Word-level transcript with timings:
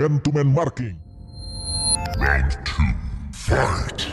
man-to-man 0.00 0.48
marking. 0.48 0.96
Round 2.16 2.56
two, 2.64 2.88
fight. 3.36 4.08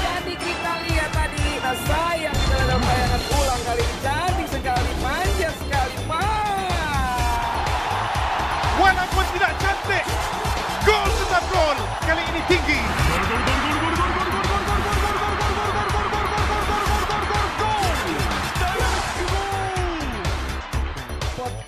Jadi 0.00 0.32
kita 0.32 0.72
lihat 0.88 1.10
tadi, 1.12 1.44
nah 1.60 1.76
sayang 1.84 2.32
sekali 2.40 2.64
ada 2.64 2.80
tayangan 2.80 3.20
ulang 3.36 3.62
kali 3.68 3.84
ini. 3.84 3.96
Cantik 4.00 4.48
sekali, 4.48 4.92
manja 5.04 5.50
sekali, 5.60 5.96
Mas. 6.08 6.72
Walaupun 8.80 9.24
tidak 9.36 9.52
cantik, 9.60 10.04
gol 10.88 11.04
tetap 11.20 11.44
gol. 11.52 11.76
Kali 12.08 12.24
ini 12.32 12.40
tinggi. 12.48 13.03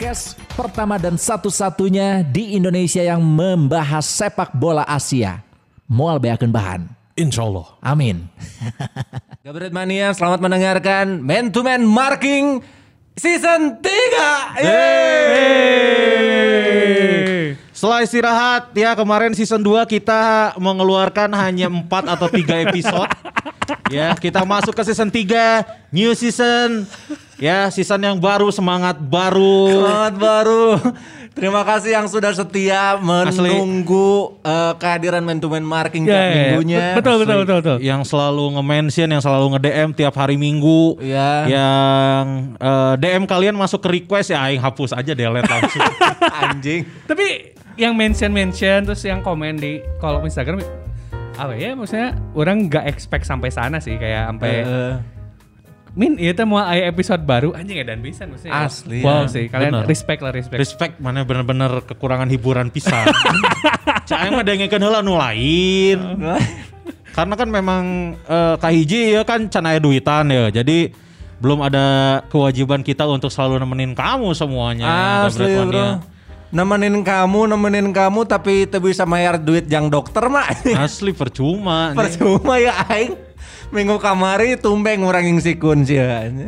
Podcast 0.06 0.38
pertama 0.54 1.02
dan 1.02 1.18
satu-satunya 1.18 2.22
di 2.22 2.54
Indonesia 2.54 3.02
yang 3.02 3.18
membahas 3.18 4.06
sepak 4.06 4.54
bola 4.54 4.86
Asia. 4.86 5.42
Mual 5.90 6.22
beakeun 6.22 6.54
bahan. 6.54 6.86
Insya 7.18 7.42
Allah. 7.42 7.74
Amin. 7.82 8.30
Gabret 9.42 9.74
Mania, 9.74 10.14
selamat 10.14 10.38
mendengarkan 10.38 11.18
Man 11.26 11.50
to 11.50 11.66
Man 11.66 11.82
Marking 11.82 12.62
Season 13.18 13.82
3. 13.82 14.62
Yeay. 14.62 15.98
Setelah 17.74 18.06
istirahat 18.06 18.70
ya 18.78 18.94
kemarin 18.94 19.34
season 19.34 19.58
2 19.58 19.90
kita 19.90 20.54
mengeluarkan 20.62 21.34
hanya 21.34 21.66
4 21.66 21.82
atau 22.14 22.30
3 22.30 22.70
episode. 22.70 23.10
ya, 23.88 24.14
kita 24.14 24.42
masuk 24.42 24.72
ke 24.72 24.82
season 24.84 25.08
3, 25.08 25.64
new 25.90 26.12
season. 26.12 26.84
Ya, 27.36 27.68
season 27.68 28.00
yang 28.00 28.16
baru, 28.16 28.48
semangat 28.48 28.96
baru. 28.96 29.68
Selamat 29.68 30.14
baru. 30.16 30.66
Terima 31.36 31.60
kasih 31.68 31.92
yang 31.92 32.08
sudah 32.08 32.32
setia 32.32 32.96
menunggu 32.96 34.40
eh, 34.40 34.72
kehadiran 34.80 35.20
Man 35.20 35.36
to 35.36 35.52
Man 35.52 35.68
Marking 35.68 36.08
tiap 36.08 36.16
Ya, 36.16 36.24
ya, 36.24 36.32
ya. 36.32 36.32
minggunya. 36.48 36.84
Betul, 36.96 37.20
betul, 37.20 37.36
betul, 37.44 37.56
betul. 37.60 37.78
Yang 37.84 38.08
selalu 38.08 38.56
nge-mention, 38.56 39.08
yang 39.12 39.20
selalu 39.20 39.46
nge-DM 39.52 39.88
tiap 39.92 40.16
hari 40.16 40.40
Minggu. 40.40 40.96
Iya. 40.96 41.44
Yang 41.44 42.24
eh, 42.56 42.94
DM 43.04 43.24
kalian 43.28 43.52
masuk 43.52 43.84
ke 43.84 44.00
request 44.00 44.32
ya 44.32 44.48
aing 44.48 44.64
hapus 44.64 44.96
aja 44.96 45.12
delete 45.12 45.44
langsung. 45.44 45.84
Anjing. 46.40 46.88
Tapi 47.04 47.52
yang 47.76 47.92
mention-mention 47.92 48.88
terus 48.88 49.04
yang 49.04 49.20
komen 49.20 49.60
di 49.60 49.84
kolom 50.00 50.24
Instagram 50.24 50.64
apa 51.36 51.52
ya 51.54 51.76
maksudnya 51.76 52.16
orang 52.32 52.66
nggak 52.66 52.84
expect 52.88 53.24
sampai 53.24 53.48
sana 53.48 53.76
sih 53.76 53.94
kayak 53.94 54.32
sampai 54.32 54.52
Eh, 54.64 54.94
min 55.92 56.16
itu 56.16 56.44
mau 56.44 56.60
aya 56.60 56.88
episode 56.88 57.24
baru 57.24 57.52
anjing 57.52 57.80
dan 57.80 58.00
bisa 58.00 58.24
maksudnya 58.24 58.68
Asli, 58.68 59.00
wow 59.00 59.24
ya. 59.24 59.32
sih 59.32 59.44
kalian 59.48 59.72
Bener. 59.72 59.84
respect 59.84 60.20
lah 60.20 60.32
respect 60.32 60.60
Respect 60.60 60.94
mana 60.98 61.24
bener-bener 61.24 61.80
kekurangan 61.82 62.28
hiburan 62.28 62.68
pisan. 62.68 63.08
Aing 64.06 64.32
mah 64.32 64.44
dengekeun 64.44 64.80
heula 64.80 65.00
nu 65.00 65.16
lain. 65.16 65.98
Karena 67.12 67.32
kan 67.32 67.48
memang 67.48 67.84
eh, 68.22 68.54
kahiji 68.56 69.12
ya 69.12 69.24
kan 69.24 69.48
can 69.48 69.64
aya 69.64 69.80
duitan 69.80 70.28
ya. 70.28 70.52
Jadi 70.52 70.92
belum 71.36 71.64
ada 71.64 71.84
kewajiban 72.28 72.80
kita 72.80 73.04
untuk 73.04 73.28
selalu 73.28 73.60
nemenin 73.60 73.92
kamu 73.92 74.32
semuanya. 74.32 75.24
Asli 75.24 75.48
bro. 75.64 76.00
Nemenin 76.54 77.02
kamu, 77.02 77.50
nemenin 77.50 77.90
kamu 77.90 78.22
tapi 78.24 78.70
tidak 78.70 78.86
bisa 78.86 79.02
bayar 79.02 79.34
duit 79.36 79.66
yang 79.66 79.90
dokter 79.90 80.30
mah. 80.30 80.46
Asli 80.78 81.10
percuma. 81.10 81.90
nih. 81.92 81.98
Percuma 81.98 82.54
ya 82.56 82.86
aing. 82.86 83.18
Minggu 83.66 83.98
kamari 83.98 84.54
tumbeng 84.54 85.02
orang 85.02 85.26
yang 85.26 85.42
sikun 85.42 85.82
sih. 85.82 85.98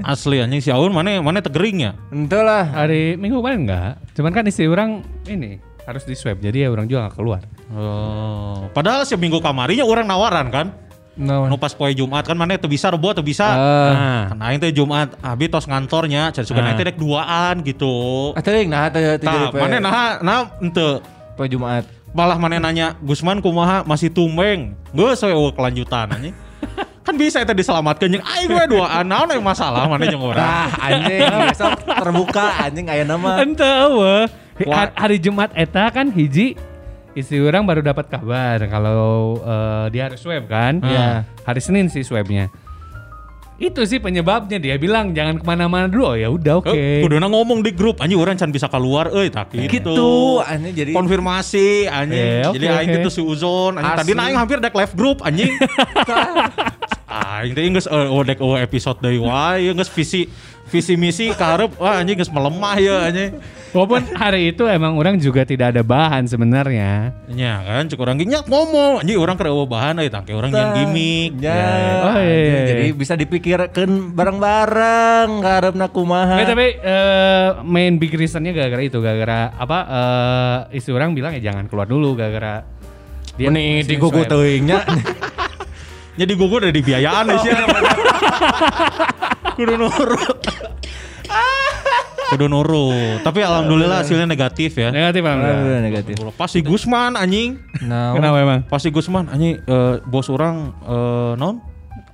Asli 0.07 0.39
anjing 0.39 0.63
si 0.63 0.71
Aun 0.71 0.95
mana 0.95 1.19
mana 1.19 1.43
tegering 1.43 1.83
ya? 1.83 1.93
Ente 2.15 2.39
lah. 2.39 2.63
hari 2.63 3.19
minggu 3.19 3.43
kemarin 3.43 3.67
enggak 3.67 3.93
cuman 4.15 4.31
kan 4.31 4.47
istri 4.47 4.71
orang 4.71 5.03
ini 5.27 5.59
harus 5.83 6.07
di 6.07 6.15
swab 6.15 6.39
jadi 6.39 6.67
ya 6.67 6.69
orang 6.71 6.87
juga 6.87 7.11
nggak 7.11 7.17
keluar 7.19 7.43
Oh, 7.69 8.71
padahal 8.73 9.03
si 9.05 9.13
minggu 9.19 9.43
kamarinya 9.43 9.85
orang 9.85 10.07
nawaran 10.07 10.49
kan. 10.49 10.67
Nu 11.19 11.59
pas 11.59 11.75
poe 11.75 11.91
Jumat 11.91 12.23
kan 12.23 12.39
mana 12.39 12.55
teu 12.55 12.71
bisa 12.71 12.87
rebo 12.89 13.11
teu 13.11 13.27
bisa. 13.27 13.43
Ah. 13.45 14.31
Nah, 14.33 14.55
kan 14.55 14.63
teh 14.63 14.71
Jumat 14.71 15.19
abi 15.19 15.51
tos 15.51 15.67
ngantornya, 15.67 16.31
jadi 16.31 16.47
suka 16.47 16.63
Ah. 16.63 16.71
nanti 16.71 16.87
dek 16.87 16.95
duaan 16.95 17.67
gitu. 17.67 18.31
Ah 18.39 18.41
teuing 18.41 18.71
nah 18.71 18.87
teu 18.87 19.03
jadi 19.19 19.51
mana 19.51 19.77
nah 19.83 19.93
nah 20.23 20.39
ente 20.63 21.03
poe 21.35 21.51
Jumat. 21.51 21.83
malah 22.09 22.41
mana 22.41 22.57
nanya 22.57 22.97
Gusman 23.05 23.43
kumaha 23.43 23.85
masih 23.85 24.09
tumbeng. 24.09 24.73
Geus 24.97 25.21
we 25.21 25.29
eueuh 25.29 25.53
kelanjutan 25.53 26.09
anjing. 26.09 26.33
kan 27.07 27.15
bisa 27.15 27.45
itu 27.45 27.53
diselamatkan 27.53 28.09
jeung 28.09 28.25
aing 28.25 28.49
we 28.49 28.65
duaan 28.65 29.05
naon 29.05 29.29
yang 29.29 29.45
masalah 29.45 29.85
mana 29.85 30.09
jeung 30.09 30.25
urang. 30.25 30.41
Ah 30.41 30.73
anjing 30.89 31.21
besok 31.53 31.77
terbuka 31.85 32.47
anjing 32.65 32.87
aya 32.89 33.05
nama. 33.05 33.43
ente. 33.45 33.69
Wah. 33.93 34.25
Ha- 34.59 34.95
hari 34.97 35.23
Jumat 35.23 35.53
eta 35.55 35.87
kan 35.93 36.11
hiji 36.11 36.59
istri 37.19 37.39
orang 37.39 37.67
baru 37.67 37.83
dapat 37.83 38.07
kabar 38.07 38.63
kalau 38.65 39.03
eh, 39.39 39.85
dia 39.91 40.07
harus 40.07 40.19
swab 40.19 40.47
kan 40.47 40.79
Iya. 40.79 41.27
hari 41.43 41.59
Senin 41.59 41.91
sih 41.91 42.01
swabnya 42.01 42.47
itu 43.59 43.83
sih 43.83 43.99
penyebabnya 43.99 44.63
dia 44.63 44.79
bilang 44.79 45.11
jangan 45.11 45.35
ke 45.35 45.43
mana-mana 45.43 45.91
dulu 45.91 46.05
oh 46.05 46.15
ya 46.15 46.31
udah 46.31 46.63
oke 46.63 46.71
Eh, 46.71 47.03
kuduna 47.03 47.27
ngomong 47.27 47.59
di 47.59 47.75
grup 47.75 47.99
anjing 47.99 48.15
urang 48.15 48.39
can 48.39 48.55
bisa 48.55 48.71
keluar 48.71 49.11
euy 49.11 49.35
tak 49.35 49.51
gitu. 49.51 49.67
Gitu 49.67 50.11
anjing 50.47 50.75
jadi 50.79 50.93
konfirmasi 50.95 51.91
anjing. 51.91 52.23
Eh, 52.39 52.47
oke, 52.47 52.55
Jadi 52.55 52.67
aing 52.71 52.91
oke. 52.95 52.99
itu 53.03 53.11
si 53.11 53.19
Uzon 53.19 53.83
anjing. 53.83 53.99
Tadi 53.99 54.13
aing 54.15 54.39
hampir 54.39 54.63
dek 54.63 54.71
live 54.71 54.95
group 54.95 55.27
anjing. 55.27 55.51
aing 57.11 57.53
teh 57.57 57.63
geus 57.67 57.91
eh, 57.91 58.07
oh 58.07 58.23
dek 58.23 58.39
oh 58.39 58.55
episode 58.55 59.03
deui 59.03 59.19
wae 59.19 59.75
geus 59.75 59.91
visi 59.91 60.31
visi 60.69 60.95
misi 60.95 61.33
karep 61.33 61.77
wah 61.77 61.99
anjing 61.99 62.17
geus 62.17 62.29
melemah 62.29 62.77
ya 62.77 62.97
anjing. 63.09 63.33
walaupun 63.69 64.01
hari 64.17 64.53
itu 64.53 64.65
emang 64.65 64.97
orang 64.97 65.17
juga 65.17 65.45
tidak 65.45 65.77
ada 65.77 65.85
bahan 65.85 66.25
sebenarnya 66.25 67.13
Nya 67.29 67.61
kan 67.65 67.85
cek 67.89 68.01
urang 68.01 68.17
ge 68.17 68.25
nya 68.25 68.41
ngomong 68.45 69.01
anjing 69.01 69.17
urang 69.17 69.37
keur 69.37 69.53
eueuh 69.53 69.65
bahan 69.65 70.01
euy 70.01 70.09
tangke 70.09 70.33
urang 70.33 70.49
yang 70.49 70.73
gimmick. 70.73 71.37
Ya, 71.41 71.61
Oh, 72.09 72.17
iya, 72.17 72.25
iya, 72.25 72.41
iya. 72.41 72.61
jadi 72.69 72.87
bisa 72.93 73.13
dipikirkan 73.13 74.17
bareng-bareng 74.17 75.41
karepna 75.41 75.87
kumaha. 75.89 76.41
Nggak, 76.41 76.49
tapi 76.49 76.67
eh, 76.81 77.49
main 77.65 77.97
big 77.97 78.13
reasonnya 78.13 78.53
gara-gara 78.53 78.81
itu 78.81 78.99
gara-gara 79.01 79.53
apa 79.53 79.79
eh, 79.85 80.77
istri 80.81 80.97
orang 80.97 81.13
bilang 81.13 81.37
ya 81.37 81.53
jangan 81.53 81.69
keluar 81.69 81.85
dulu 81.85 82.17
gara-gara 82.17 82.65
dia 83.37 83.53
Ini 83.53 83.85
masih 83.85 83.87
di 83.87 83.95
gugu 83.97 84.21
swab. 84.25 84.31
teuingnya. 84.35 84.81
Jadi 86.19 86.35
gue 86.35 86.49
udah 86.51 86.75
dibiayaan 86.75 87.31
oh. 87.31 87.39
sih. 87.39 87.55
Kudu 89.55 89.75
nurut. 89.79 90.43
Kudu 92.29 92.45
nurut. 92.45 93.25
Tapi 93.25 93.41
alhamdulillah 93.41 94.05
hasilnya 94.05 94.29
negatif 94.29 94.77
ya. 94.77 94.93
negatif 94.93 95.25
alhamdulillah. 95.25 95.55
Alhamdulillah 95.57 95.85
negatif. 95.85 96.15
Pas 96.37 96.51
si 96.53 96.61
Gusman 96.61 97.17
anjing. 97.17 97.57
Nah, 97.85 98.13
kenapa 98.13 98.37
emang 98.37 98.61
Pas 98.69 98.81
si 98.81 98.93
Gusman 98.93 99.33
anjing 99.33 99.57
eh, 99.57 99.95
bos 100.05 100.29
orang 100.29 100.77
eh, 100.85 101.33
non 101.41 101.65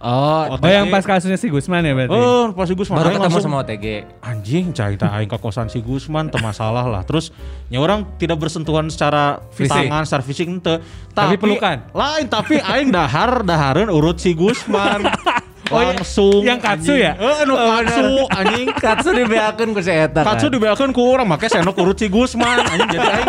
oh, 0.04 0.60
oh 0.60 0.68
yang 0.68 0.92
pas 0.92 1.00
kasusnya 1.00 1.40
si 1.40 1.48
Gusman 1.48 1.80
ya 1.80 1.96
berarti 1.96 2.12
Oh, 2.12 2.52
pas 2.52 2.68
si 2.68 2.76
Gusman 2.76 3.00
baru 3.00 3.16
ketemu 3.16 3.24
langsung, 3.24 3.42
sama 3.42 3.64
OTG. 3.64 3.86
anjing 4.20 4.64
cai 4.70 4.94
tak 5.00 5.10
aing 5.16 5.30
ke 5.32 5.38
kosan 5.40 5.66
si 5.66 5.80
Gusman 5.80 6.28
teu 6.28 6.38
masalah 6.44 6.84
lah. 6.86 7.02
Terus 7.02 7.32
nya 7.72 7.80
orang 7.80 8.04
tidak 8.20 8.36
bersentuhan 8.36 8.86
secara 8.92 9.40
Fisik. 9.50 9.72
tangan, 9.72 10.04
secara 10.04 10.22
fisik 10.22 10.46
ente. 10.46 10.78
Tapi 11.10 11.40
pelukan? 11.40 11.88
Lain 11.96 12.26
tapi 12.28 12.60
aing 12.60 12.92
dahar 12.92 13.42
dahareun 13.42 13.88
urut 13.90 14.20
si 14.20 14.36
Gusman. 14.36 15.08
Oh, 15.68 15.80
iya. 15.80 15.96
langsung 15.96 16.40
Yang 16.40 16.60
katsu 16.60 16.92
anjing. 16.92 17.06
ya? 17.08 17.12
Heeh, 17.16 17.40
nu 17.44 17.54
katsu 17.56 18.06
anjing. 18.28 18.66
Katsu 18.74 19.08
dibeakeun 19.10 19.68
ku 19.70 19.80
si 19.80 19.90
eta 19.90 20.20
kan. 20.20 20.26
Katsu 20.34 20.46
dibeakeun 20.48 20.90
ku 20.90 21.02
urang 21.08 21.24
make 21.24 21.46
senok 21.46 21.72
urut 21.74 21.96
si 21.96 22.06
Gusman 22.06 22.60
anjing 22.60 22.88
jadi 22.90 23.08
aing 23.10 23.28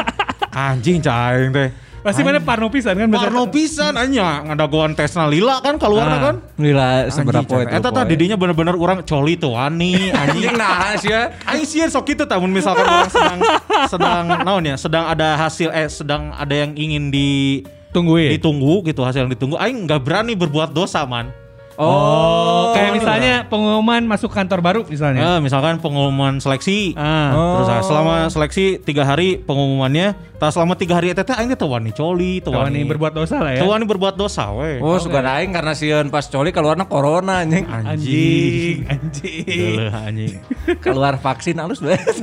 anjing 0.51 0.97
cai 0.99 1.35
aing 1.37 1.51
teh. 1.51 1.69
pasti 1.99 2.21
mana 2.21 2.37
parno 2.37 2.69
pisan 2.69 2.93
kan? 2.93 3.09
Parno 3.09 3.49
pisan 3.49 3.97
anjing 3.97 4.21
ngadagoan 4.21 4.93
tesna 4.93 5.25
lila 5.25 5.57
kan 5.57 5.79
keluar 5.79 6.05
Ah. 6.05 6.19
kan. 6.21 6.35
Lila 6.55 7.09
seberapa 7.09 7.65
itu. 7.65 7.71
Eta 7.71 7.89
tah 7.89 8.03
didinya 8.03 8.35
bener-bener 8.35 8.75
orang 8.75 9.01
coli 9.01 9.35
tuh 9.35 9.55
wani 9.55 10.13
anjing. 10.13 10.53
Nah 10.53 10.93
sih 10.95 11.09
ya. 11.09 11.33
Aing 11.45 11.65
sieun 11.65 11.89
sok 11.89 12.05
kitu 12.05 12.23
tah 12.23 12.37
mun 12.37 12.51
misalkan 12.51 12.83
orang 12.83 13.09
sedang 13.09 13.39
sedang 13.87 14.23
naon 14.43 14.63
ya, 14.63 14.75
sedang 14.75 15.07
ada 15.07 15.33
hasil 15.35 15.71
eh 15.71 15.87
sedang 15.87 16.29
ada 16.29 16.53
yang 16.53 16.75
ingin 16.75 17.09
di 17.09 17.63
ditunggu 17.89 18.83
gitu 18.83 19.01
hasil 19.01 19.23
yang 19.23 19.31
ditunggu 19.31 19.55
aing 19.55 19.87
nggak 19.87 20.03
berani 20.03 20.35
berbuat 20.35 20.69
dosa 20.69 21.07
man. 21.07 21.31
Oh 21.77 22.71
kayak 22.71 22.87
ini 22.91 22.99
misalnya 22.99 23.33
pengumuman 23.45 24.01
masuk 24.03 24.31
kantor 24.31 24.59
baru 24.59 24.81
misalnya 24.87 25.21
Eh, 25.25 25.39
misalkan 25.39 25.79
pengumuman 25.79 26.39
seleksi. 26.39 26.95
ah 26.95 27.31
Terus 27.59 27.67
ah, 27.67 27.81
selama 27.83 28.15
seleksi 28.27 28.79
tiga 28.79 29.03
hari 29.03 29.39
pengumumannya, 29.39 30.15
tak 30.35 30.51
selama 30.51 30.75
tiga 30.75 30.99
hari 30.99 31.11
eta 31.11 31.23
teh 31.23 31.35
aing 31.35 31.51
teh 31.51 31.67
wani 31.67 31.91
coli, 31.91 32.39
teu 32.39 32.51
Kawan 32.51 32.71
wani 32.71 32.83
ini 32.83 32.87
berbuat 32.87 33.13
dosa 33.15 33.43
lah 33.43 33.51
ya 33.55 33.63
wani 33.63 33.83
berbuat 33.83 34.15
dosa 34.15 34.51
we. 34.55 34.79
Oh, 34.79 34.95
suka 34.97 35.19
aing 35.19 35.51
karena 35.51 35.73
sieun 35.73 36.07
pas 36.07 36.25
coli 36.25 36.51
keluarna 36.51 36.85
corona 36.85 37.43
anjing. 37.43 37.65
anjing 37.67 38.77
anjing 38.87 39.43
Geuleuh, 39.45 39.91
anjing. 40.07 40.33
Keluar 40.85 41.19
vaksin 41.19 41.59
halus 41.59 41.79
banget. 41.83 42.03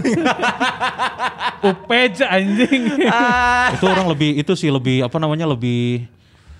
upej 1.63 2.27
anjing 2.27 3.07
ah. 3.07 3.71
itu 3.71 3.87
orang 3.87 4.11
lebih 4.11 4.35
itu 4.35 4.53
sih 4.59 4.67
lebih 4.67 5.07
apa 5.07 5.17
namanya 5.23 5.47
lebih 5.47 6.11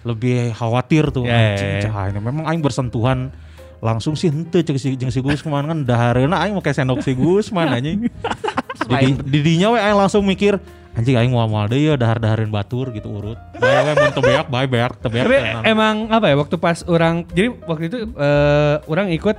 lebih 0.03 0.51
khawatir 0.53 1.09
tuh 1.09 1.23
Ya, 1.23 1.33
ya, 1.33 1.47
anjing 1.53 1.71
ya. 1.71 1.83
cah 1.85 2.05
ini 2.09 2.19
memang 2.19 2.45
aing 2.45 2.59
bersentuhan 2.59 3.31
langsung 3.79 4.15
sih 4.15 4.29
henteu 4.29 4.61
cek 4.61 4.77
si 4.77 4.95
jeung 4.95 5.11
si 5.11 5.19
Gusman 5.19 5.65
kan 5.65 5.79
dahareuna 5.83 6.39
aing 6.41 6.53
make 6.53 6.71
sendok 6.71 7.01
si 7.01 7.13
Gusman 7.13 7.67
anjing. 7.69 8.07
Jadi 8.83 9.15
didinya 9.25 9.71
we 9.71 9.79
aing 9.79 9.95
langsung 9.95 10.23
mikir 10.23 10.59
anjing 10.93 11.15
aing 11.15 11.31
mau 11.31 11.47
moal 11.47 11.67
deui 11.67 11.87
ya 11.87 11.95
dahar-dahareun 11.95 12.49
batur 12.49 12.91
gitu 12.91 13.11
urut. 13.11 13.39
Bae 13.55 13.79
we 13.81 13.93
mun 13.93 14.11
teu 14.11 14.21
beak 14.21 14.47
bae 14.49 14.67
beak 14.67 14.93
teu 14.99 15.09
beak. 15.09 15.25
Tapi 15.25 15.39
emang 15.65 16.07
apa 16.09 16.27
ya 16.27 16.37
waktu 16.37 16.57
pas 16.57 16.83
orang 16.85 17.27
jadi 17.29 17.55
waktu 17.61 17.85
itu 17.87 17.97
eh, 18.09 18.77
orang 18.87 19.11
ikut 19.11 19.37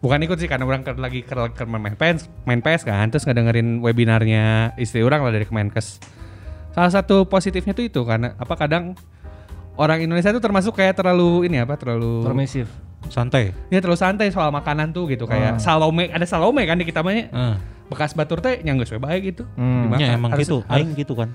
bukan 0.00 0.18
ikut 0.22 0.36
sih 0.36 0.48
karena 0.48 0.64
orang 0.64 0.80
ke- 0.80 0.96
lagi 0.96 1.20
ke, 1.20 1.32
ke 1.32 1.64
main 1.64 1.92
PS 1.92 2.24
main 2.44 2.60
PS 2.60 2.84
kan 2.84 3.08
terus 3.08 3.24
ngedengerin 3.24 3.80
webinarnya 3.80 4.72
istri 4.76 5.00
orang 5.00 5.20
lah 5.20 5.30
dari 5.30 5.44
Kemenkes. 5.44 6.00
Salah 6.70 6.88
satu 6.90 7.24
positifnya 7.26 7.72
tuh 7.72 7.82
itu 7.82 8.00
karena 8.02 8.32
apa 8.34 8.54
kadang 8.54 8.92
orang 9.76 9.98
Indonesia 10.00 10.30
tuh 10.30 10.40
termasuk 10.40 10.72
kayak 10.72 10.94
terlalu 10.94 11.46
ini 11.46 11.60
apa 11.60 11.76
terlalu 11.76 12.22
Permisif. 12.22 12.66
santai. 13.06 13.50
ya 13.68 13.78
terlalu 13.78 13.98
santai 13.98 14.28
soal 14.30 14.50
makanan 14.50 14.90
tuh 14.90 15.06
gitu 15.06 15.24
kayak 15.24 15.58
salome 15.58 16.08
ada 16.08 16.24
salome 16.24 16.62
kan 16.64 16.76
di 16.76 16.84
kita 16.84 17.00
mah 17.00 17.12
nya. 17.12 17.26
Heeh. 17.28 17.56
bekas 17.90 18.14
batur 18.14 18.38
teh 18.38 18.62
nyanggeus 18.62 18.90
we 18.90 18.98
bae 18.98 19.18
gitu. 19.18 19.42
Hmm. 19.54 19.90
Dimakan. 19.90 19.98
Ya 19.98 20.08
emang 20.14 20.30
Harus- 20.30 20.46
gitu, 20.46 20.62
harus- 20.62 20.78
aing 20.78 20.94
gitu 20.94 21.14
kan. 21.14 21.34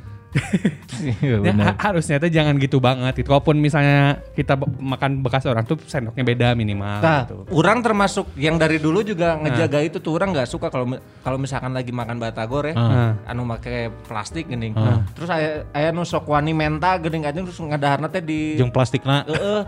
Iya 0.96 1.38
Ya, 1.42 1.52
ha- 1.56 1.80
harusnya 1.82 2.18
tuh 2.18 2.28
jangan 2.28 2.56
gitu 2.56 2.78
banget 2.78 3.16
gitu. 3.16 3.30
Walaupun 3.30 3.56
misalnya 3.56 4.20
kita 4.32 4.56
makan 4.60 5.20
bekas 5.20 5.44
orang 5.44 5.64
tuh 5.64 5.80
sendoknya 5.82 6.24
beda 6.24 6.48
minimal 6.54 7.00
Nah, 7.00 7.24
gitu. 7.24 7.48
orang 7.52 7.80
termasuk 7.80 8.32
yang 8.36 8.56
dari 8.56 8.78
dulu 8.78 9.00
juga 9.02 9.36
ngejaga 9.38 9.80
itu 9.82 9.98
tuh 9.98 10.12
orang 10.14 10.32
nggak 10.32 10.48
suka 10.48 10.68
kalau 10.68 10.88
kalau 11.22 11.38
misalkan 11.38 11.72
lagi 11.72 11.92
makan 11.92 12.18
batagor 12.18 12.66
ya, 12.66 12.76
Ah. 12.76 13.12
anu 13.26 13.44
make 13.44 13.92
plastik 14.04 14.46
gini. 14.46 14.72
Terus 15.12 15.30
aya 15.30 15.68
aya 15.72 15.90
nu 15.90 16.04
sok 16.04 16.28
wani 16.28 16.52
menta 16.52 16.96
geuning 16.98 17.24
aja 17.24 17.38
terus 17.38 17.58
ngadaharna 17.58 18.08
teh 18.08 18.20
di 18.20 18.56
Jeung 18.56 18.70
plastikna 18.70 19.24
heeh. 19.26 19.62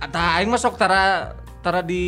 Tah 0.00 0.38
aing 0.38 0.48
mah 0.48 0.56
sok 0.56 0.76
tara 0.76 1.34
tara 1.58 1.82
di 1.82 2.04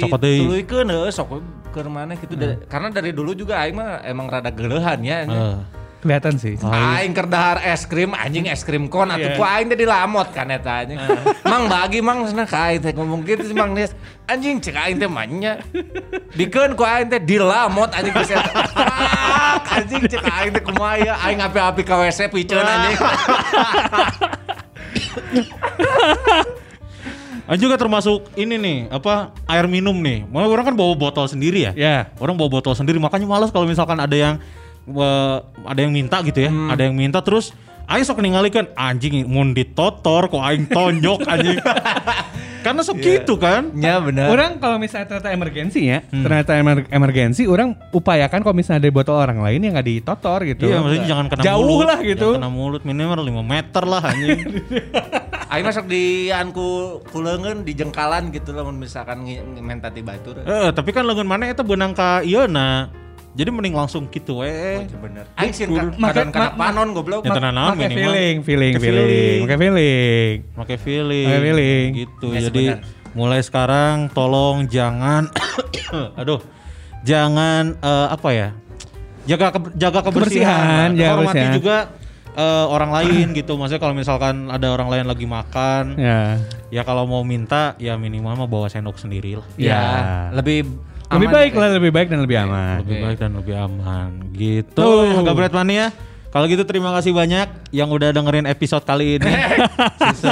Copot 0.00 0.18
deui. 0.18 0.42
tuluikeun 0.42 0.86
heueuh 0.86 1.08
sok 1.08 1.38
ke 1.68 1.80
mana 1.84 2.12
gitu 2.12 2.34
Da- 2.34 2.58
karena 2.66 2.88
dari 2.88 3.12
dulu 3.12 3.30
juga 3.32 3.60
aing 3.60 3.72
mah 3.72 4.02
emang 4.02 4.26
rada 4.26 4.50
geulehan 4.50 4.98
ya. 5.00 5.22
Heeh. 5.22 5.56
Kelihatan 5.98 6.38
sih. 6.38 6.54
Aing 6.62 7.10
keur 7.10 7.26
dahar 7.26 7.58
es 7.66 7.82
krim 7.82 8.14
anjing 8.14 8.46
es 8.46 8.62
krim 8.62 8.86
kon 8.86 9.10
atuh 9.10 9.34
ku 9.34 9.42
aing 9.42 9.66
teh 9.66 9.74
dilamot 9.74 10.30
kan 10.30 10.46
eta 10.46 10.86
anjing. 10.86 10.94
Mang 11.42 11.66
bagi 11.66 11.98
mang 11.98 12.22
cenah 12.22 12.46
ka 12.46 12.70
aing 12.70 12.78
teh 12.86 12.94
ngomong 12.94 13.26
gitu 13.26 13.42
sih 13.42 13.56
Mang 13.56 13.74
Nes. 13.74 13.90
Anjing 14.30 14.62
cek 14.62 14.78
aing 14.78 15.02
teh 15.02 15.10
manya. 15.10 15.58
Dikeun 16.38 16.78
ku 16.78 16.86
aing 16.86 17.10
teh 17.10 17.18
dilamot 17.18 17.90
anjing 17.90 18.14
geus 18.14 18.30
eta. 18.30 18.46
Fuck, 18.46 19.62
Anjing 19.74 20.02
cek 20.06 20.22
aing 20.22 20.50
teh 20.54 20.62
kumaha 20.62 20.94
ya 21.02 21.14
aing 21.26 21.42
api-api 21.42 21.82
ka 21.82 21.98
WC 21.98 22.30
piceun 22.30 22.62
anjing. 22.62 22.96
Ah, 27.48 27.56
juga 27.56 27.80
termasuk 27.80 28.28
ini 28.36 28.60
nih 28.60 28.78
apa 28.92 29.32
air 29.48 29.64
minum 29.64 29.96
nih. 29.96 30.28
Mau 30.28 30.44
orang 30.44 30.68
kan 30.68 30.76
bawa 30.76 30.92
botol 30.92 31.24
sendiri 31.24 31.64
ya. 31.64 31.72
Ya. 31.72 32.12
Orang 32.20 32.36
bawa 32.36 32.60
botol 32.60 32.76
sendiri 32.76 33.00
makanya 33.00 33.24
malas 33.24 33.48
kalau 33.48 33.64
misalkan 33.64 33.96
ada 33.96 34.12
yang 34.12 34.36
eh, 34.90 35.36
ada 35.64 35.78
yang 35.78 35.92
minta 35.92 36.20
gitu 36.20 36.38
ya. 36.38 36.48
Hmm. 36.48 36.68
Ada 36.68 36.82
yang 36.84 36.94
minta 36.94 37.20
terus 37.20 37.52
aing 37.84 38.02
sok 38.02 38.20
ningalikeun 38.20 38.68
anjing 38.74 39.24
mun 39.24 39.52
ditotor 39.52 40.26
kok 40.26 40.42
aing 40.42 40.66
tonjok 40.66 41.24
anjing. 41.24 41.56
Karena 42.58 42.82
sok 42.82 42.98
gitu 42.98 43.38
kan. 43.38 43.70
Ya 43.72 43.96
bener. 43.96 44.28
Orang 44.28 44.58
kalau 44.58 44.76
misalnya 44.76 45.06
ternyata 45.06 45.30
emergensi 45.30 45.78
ya, 45.84 46.02
Hmm. 46.04 46.20
ternyata 46.20 46.52
emer- 46.52 46.90
emergensi, 46.90 47.46
orang 47.46 47.72
upayakan 47.90 48.42
kalau 48.42 48.52
misalnya 48.52 48.82
ada 48.82 48.90
botol 48.90 49.14
orang 49.14 49.40
lain 49.40 49.62
yang 49.62 49.72
nggak 49.72 49.88
ditotor 49.88 50.42
gitu. 50.44 50.66
Iya 50.66 50.82
maksudnya 50.82 51.06
jangan 51.06 51.26
kena 51.30 51.42
Jauh 51.44 51.64
mulut. 51.64 51.86
lah 51.86 51.98
gitu. 52.02 52.28
Jangan 52.28 52.42
kena 52.42 52.50
mulut 52.50 52.82
minimal 52.82 53.18
5 53.22 53.40
meter 53.42 53.82
lah 53.86 54.02
anjing. 54.04 54.40
Aing 55.48 55.64
masuk 55.64 55.88
di 55.88 56.28
anku 56.28 56.68
kuleungeun 57.08 57.64
di 57.64 57.72
jengkalan 57.72 58.28
gitu 58.28 58.52
lamun 58.52 58.76
misalkan 58.76 59.24
ngi- 59.24 59.40
ngi- 59.40 59.64
menta 59.64 59.88
ti 59.88 60.04
batur. 60.04 60.44
Eh, 60.44 60.68
tapi 60.68 60.92
kan 60.92 61.08
lengan 61.08 61.24
mana 61.24 61.48
eta 61.48 61.64
benang 61.64 61.96
ka 61.96 62.20
ieu 62.20 62.44
Jadi 63.38 63.48
mending 63.48 63.70
langsung 63.72 64.10
gitu 64.10 64.42
we. 64.42 64.82
Bener. 64.90 65.22
Aing 65.32 65.54
sih 65.54 65.62
kadang 65.64 66.34
panon 66.52 66.90
goblok. 66.90 67.22
Ya, 67.22 67.30
tenan 67.30 67.54
naon 67.54 67.72
Pakai 67.72 67.86
minimal. 67.86 68.02
feeling, 68.10 68.36
feeling, 68.42 68.72
feeling, 68.76 69.38
pakai 69.38 69.56
feeling. 69.56 70.34
Pakai 70.52 70.76
feeling. 70.76 71.22
Pakai 71.22 71.42
feeling. 71.46 71.86
Gitu. 71.96 72.26
Ya, 72.28 72.40
Jadi 72.44 72.64
sebenar. 72.74 73.14
mulai 73.14 73.40
sekarang 73.40 73.96
tolong 74.10 74.66
jangan 74.66 75.30
aduh. 76.20 76.42
Jangan 77.00 77.78
eh, 77.78 78.08
apa 78.10 78.28
ya? 78.30 78.48
Jaga 79.24 79.54
ke- 79.54 79.76
jaga 79.76 80.00
kebersihan. 80.02 80.50
Kebersihan, 80.50 80.88
jaga 80.92 81.10
Hormati 81.12 81.30
kebersihan. 81.30 81.54
juga 81.54 81.76
eh, 82.34 82.66
orang 82.66 82.90
lain 82.92 83.26
gitu. 83.32 83.52
Maksudnya 83.54 83.78
kalau 83.78 83.94
misalkan 83.94 84.34
ada 84.48 84.66
orang 84.68 84.88
lain 84.88 85.06
lagi 85.06 85.24
makan, 85.24 85.94
Ya. 85.94 86.42
ya 86.70 86.82
kalau 86.82 87.04
mau 87.04 87.22
minta 87.22 87.78
ya 87.78 87.94
minimal 87.94 88.34
mah 88.34 88.48
bawa 88.48 88.66
sendok 88.66 88.98
sendiri 88.98 89.38
lah. 89.38 89.46
Ya, 89.54 89.82
lebih 90.32 90.66
Lebih 91.08 91.28
baik 91.32 91.52
ya. 91.52 91.60
lah, 91.60 91.68
lebih 91.72 91.90
baik 91.90 92.08
dan 92.12 92.20
lebih 92.20 92.36
aman. 92.36 92.76
lebih 92.84 92.96
baik 93.00 93.18
dan 93.18 93.32
lebih 93.32 93.54
aman 93.56 94.10
gitu. 94.36 94.76
Tuh. 94.76 95.24
Gabret 95.24 95.52
Mania. 95.52 95.88
Kalau 96.28 96.44
gitu 96.44 96.60
terima 96.68 96.92
kasih 96.92 97.16
banyak 97.16 97.72
yang 97.72 97.88
udah 97.88 98.12
dengerin 98.12 98.44
episode 98.44 98.84
kali 98.84 99.16
ini. 99.16 99.32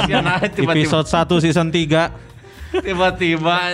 Ya, 0.07 0.21
tiba-tiba- 0.53 0.73
episode 0.77 1.07
1 1.09 1.43
season 1.43 1.67
3. 1.73 2.85
tiba-tiba. 2.85 3.73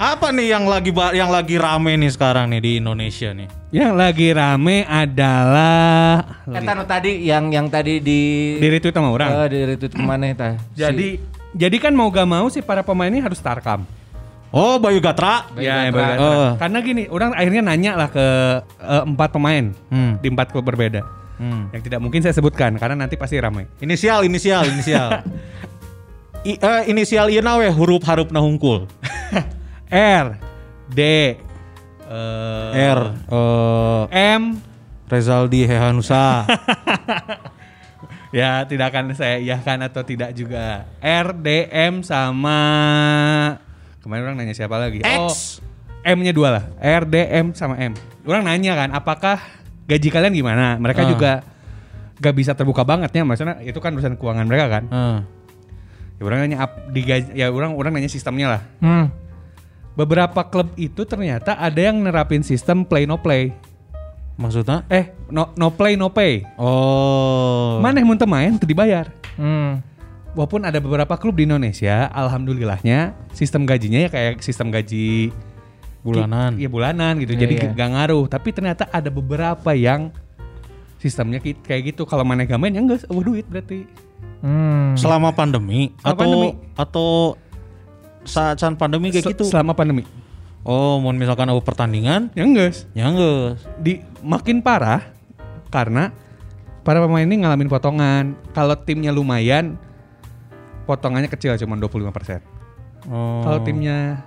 Apa 0.00 0.32
nih 0.32 0.56
yang 0.56 0.64
lagi 0.64 0.96
yang 1.12 1.28
lagi 1.28 1.60
rame 1.60 1.92
nih 2.00 2.08
sekarang 2.08 2.48
nih 2.48 2.60
di 2.64 2.70
Indonesia 2.80 3.36
nih? 3.36 3.48
Yang 3.68 3.92
lagi 3.92 4.28
rame 4.32 4.76
adalah 4.88 6.24
Eta 6.48 6.72
nu 6.72 6.88
tadi 6.88 7.20
yang 7.28 7.52
yang 7.52 7.68
tadi 7.68 8.00
di 8.00 8.56
di 8.56 8.66
retweet 8.66 8.96
sama 8.96 9.12
orang. 9.12 9.28
Eh, 9.44 9.46
di 9.52 9.58
retweet 9.68 9.92
ke 9.92 10.00
mana 10.00 10.32
eta? 10.32 10.56
jadi 10.72 11.20
jadi 11.52 11.76
kan 11.76 11.92
mau 11.92 12.08
gak 12.08 12.24
mau 12.24 12.48
sih 12.48 12.64
para 12.64 12.80
pemain 12.80 13.12
ini 13.12 13.20
harus 13.20 13.36
tarkam. 13.44 13.84
Oh, 14.50 14.82
Bayu 14.82 14.98
Gatra. 14.98 15.46
Ya, 15.54 15.86
Gatra. 15.86 15.94
Bayu 15.94 15.94
Gatra. 15.94 16.26
Eh. 16.26 16.50
Karena 16.58 16.78
gini, 16.82 17.02
orang 17.06 17.30
akhirnya 17.38 17.62
nanya 17.62 17.92
lah 17.94 18.08
ke 18.10 18.26
eh, 18.82 19.02
empat 19.06 19.30
pemain 19.30 19.70
Hmm. 19.90 20.18
di 20.18 20.26
empat 20.26 20.50
klub 20.50 20.66
berbeda. 20.66 21.06
Hmm. 21.38 21.70
Yang 21.72 21.82
tidak 21.88 22.00
mungkin 22.02 22.20
saya 22.20 22.34
sebutkan 22.34 22.76
karena 22.76 23.06
nanti 23.06 23.14
pasti 23.14 23.38
ramai. 23.38 23.70
Inisial, 23.80 24.26
inisial, 24.26 24.66
inisial. 24.66 25.22
I, 26.50 26.56
eh, 26.56 26.82
inisial 26.90 27.28
ieu 27.30 27.44
we 27.44 27.68
huruf 27.70 28.02
harupna 28.04 28.42
hungkul. 28.42 28.90
R, 29.90 30.26
D, 30.90 31.00
eh, 32.10 32.70
R 32.74 33.00
eh, 33.14 34.02
M. 34.36 34.58
Rezaldi 35.10 35.66
Hehanusa. 35.66 36.26
Ya 38.30 38.62
tidak 38.62 38.94
akan 38.94 39.10
saya 39.18 39.42
iyakan 39.42 39.90
atau 39.90 40.06
tidak 40.06 40.30
juga. 40.38 40.86
R, 41.02 41.34
D, 41.34 41.66
M 41.66 42.06
sama 42.06 42.62
kemarin 44.00 44.22
orang 44.26 44.36
nanya 44.40 44.54
siapa 44.56 44.76
lagi? 44.76 45.00
X. 45.00 45.08
Oh, 45.16 45.32
M-nya 46.00 46.32
dua 46.32 46.48
lah. 46.48 46.64
R, 46.80 47.04
D, 47.04 47.14
M 47.28 47.52
sama 47.52 47.76
M. 47.76 47.92
Orang 48.24 48.48
nanya 48.48 48.72
kan, 48.76 48.88
apakah 48.96 49.36
gaji 49.84 50.08
kalian 50.08 50.32
gimana? 50.32 50.80
Mereka 50.80 51.04
Ah. 51.04 51.08
juga 51.08 51.32
gak 52.20 52.34
bisa 52.36 52.52
terbuka 52.56 52.84
banget 52.84 53.12
ya, 53.12 53.24
maksudnya 53.24 53.60
itu 53.60 53.76
kan 53.80 53.92
urusan 53.96 54.16
keuangan 54.16 54.44
mereka 54.48 54.66
kan. 54.68 54.84
Heeh. 54.88 55.18
Ya 56.20 56.22
orang 56.24 56.38
nanya 56.44 56.58
ap, 56.68 56.92
di 56.92 57.00
gaji, 57.00 57.32
ya 57.32 57.48
orang 57.48 57.76
orang 57.76 57.92
nanya 57.96 58.08
sistemnya 58.12 58.46
lah. 58.56 58.62
Hmm. 58.80 59.08
Beberapa 59.96 60.44
klub 60.48 60.72
itu 60.76 61.04
ternyata 61.04 61.56
ada 61.56 61.80
yang 61.80 62.00
nerapin 62.00 62.44
sistem 62.44 62.84
play 62.84 63.04
no 63.04 63.20
play. 63.20 63.52
Maksudnya? 64.40 64.88
Eh, 64.88 65.12
no, 65.28 65.52
no 65.56 65.68
play 65.76 66.00
no 66.00 66.08
pay. 66.08 66.44
Oh. 66.56 67.76
Mana 67.84 68.00
yang 68.00 68.08
mau 68.08 68.16
main 68.16 68.56
itu 68.56 68.64
dibayar. 68.64 69.12
Hmm. 69.36 69.84
Walaupun 70.30 70.62
ada 70.62 70.78
beberapa 70.78 71.18
klub 71.18 71.34
di 71.34 71.42
Indonesia, 71.42 72.06
alhamdulillahnya 72.14 73.18
sistem 73.34 73.66
gajinya 73.66 74.06
ya 74.06 74.10
kayak 74.10 74.46
sistem 74.46 74.70
gaji 74.70 75.34
Bulanan. 76.00 76.56
Iya 76.56 76.68
bulanan 76.72 77.20
gitu. 77.20 77.36
Iya, 77.36 77.40
jadi 77.44 77.54
iya. 77.60 77.70
gak 77.76 77.90
ngaruh. 77.92 78.24
Tapi 78.24 78.48
ternyata 78.56 78.88
ada 78.88 79.12
beberapa 79.12 79.70
yang 79.76 80.08
sistemnya 80.96 81.44
kayak 81.44 81.92
gitu. 81.92 82.08
Kalau 82.08 82.24
mana 82.24 82.48
gak 82.48 82.56
main 82.56 82.72
ya 82.72 82.80
enggak, 82.80 83.04
oh 83.12 83.20
duit 83.20 83.44
berarti. 83.44 83.84
Hmm. 84.40 84.96
Selama 84.96 85.36
pandemi 85.36 85.92
Selama 86.00 86.08
atau 86.08 86.16
pandemi. 86.16 86.48
atau 86.72 87.08
saat 88.24 88.56
saat 88.56 88.76
pandemi 88.80 89.12
kayak 89.12 89.24
Se- 89.28 89.32
gitu. 89.36 89.44
Selama 89.44 89.76
pandemi. 89.76 90.08
Oh, 90.60 91.00
mau 91.00 91.12
misalkan 91.16 91.48
ada 91.48 91.56
pertandingan, 91.64 92.28
Ya 92.36 92.44
enggak. 92.44 92.84
ya 92.92 93.08
enggak. 93.08 93.56
Di 93.80 94.04
makin 94.20 94.60
parah 94.60 95.08
karena 95.72 96.12
para 96.84 97.00
pemain 97.00 97.24
ini 97.24 97.44
ngalamin 97.44 97.68
potongan. 97.68 98.24
Kalau 98.52 98.76
timnya 98.76 99.08
lumayan, 99.08 99.80
potongannya 100.90 101.30
kecil 101.30 101.54
cuma 101.56 101.78
25%. 101.78 102.42
Oh. 103.06 103.40
Kalau 103.40 103.62
timnya 103.62 104.26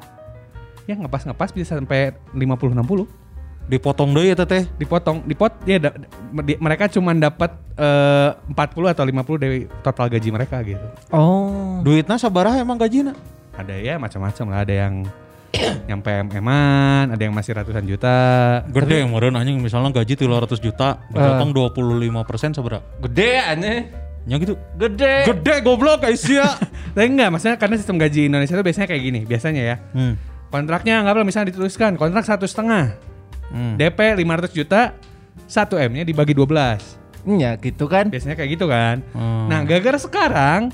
ya 0.83 0.95
ngepas-ngepas 0.95 1.51
bisa 1.51 1.75
sampai 1.75 2.15
50-60. 2.31 3.19
dipotong 3.63 4.11
deh 4.11 4.27
ya 4.27 4.35
teteh. 4.35 4.67
dipotong 4.75 5.23
dipot 5.23 5.55
ya 5.63 5.79
da- 5.79 5.95
di- 6.43 6.59
mereka 6.59 6.91
cuma 6.91 7.15
dapat 7.15 7.47
eh, 7.75 8.35
40 8.51 8.91
atau 8.91 9.07
50 9.07 9.39
dari 9.39 9.59
total 9.79 10.11
gaji 10.11 10.29
mereka 10.29 10.59
gitu 10.61 10.83
Oh. 11.09 11.79
Duitnya 11.79 12.19
sabaraha 12.19 12.59
emang 12.59 12.75
gajinya? 12.75 13.15
ada 13.53 13.71
ya 13.71 13.95
macam-macam 13.95 14.45
lah 14.49 14.59
ada 14.67 14.73
yang 14.73 14.93
nyampe 15.87 16.11
mm-an 16.11 17.15
ada 17.15 17.21
yang 17.21 17.31
masih 17.31 17.55
ratusan 17.55 17.87
juta 17.87 18.17
Gede 18.67 18.99
yang 18.99 19.15
meureun 19.15 19.31
anjing 19.31 19.55
misalnya 19.63 19.95
gaji 19.95 20.11
300 20.17 20.59
juta, 20.59 20.99
dipotong 21.07 21.55
25% 21.55 22.59
seberapa? 22.59 22.83
Gede 22.99 23.31
aneh. 23.39 23.79
Nya 24.23 24.35
gitu. 24.37 24.55
Gede. 24.75 25.27
Gede 25.27 25.55
goblok 25.59 26.01
guys 26.01 26.23
ya. 26.23 26.55
Tapi 26.95 27.07
enggak, 27.07 27.29
maksudnya 27.29 27.57
karena 27.57 27.75
sistem 27.75 27.97
gaji 27.97 28.27
Indonesia 28.27 28.53
itu 28.53 28.63
biasanya 28.63 28.87
kayak 28.87 29.03
gini, 29.03 29.19
biasanya 29.23 29.61
ya. 29.61 29.75
hmm. 29.91 30.13
Kontraknya 30.47 31.01
anggaplah 31.01 31.25
misalnya 31.25 31.49
dituliskan 31.49 31.97
kontrak 31.97 32.23
satu 32.23 32.45
setengah, 32.45 32.93
Hmm. 33.49 33.77
DP 33.77 34.17
500 34.17 34.49
juta, 34.49 34.97
1 35.45 35.77
M 35.77 35.91
nya 35.93 36.03
dibagi 36.03 36.33
12. 36.33 36.81
Ya 37.37 37.53
gitu 37.55 37.85
kan. 37.85 38.09
Biasanya 38.09 38.33
kayak 38.33 38.49
gitu 38.51 38.65
kan. 38.65 39.01
Hmm. 39.11 39.45
Nah, 39.45 39.61
gara-gara 39.63 39.95
sekarang 39.95 40.73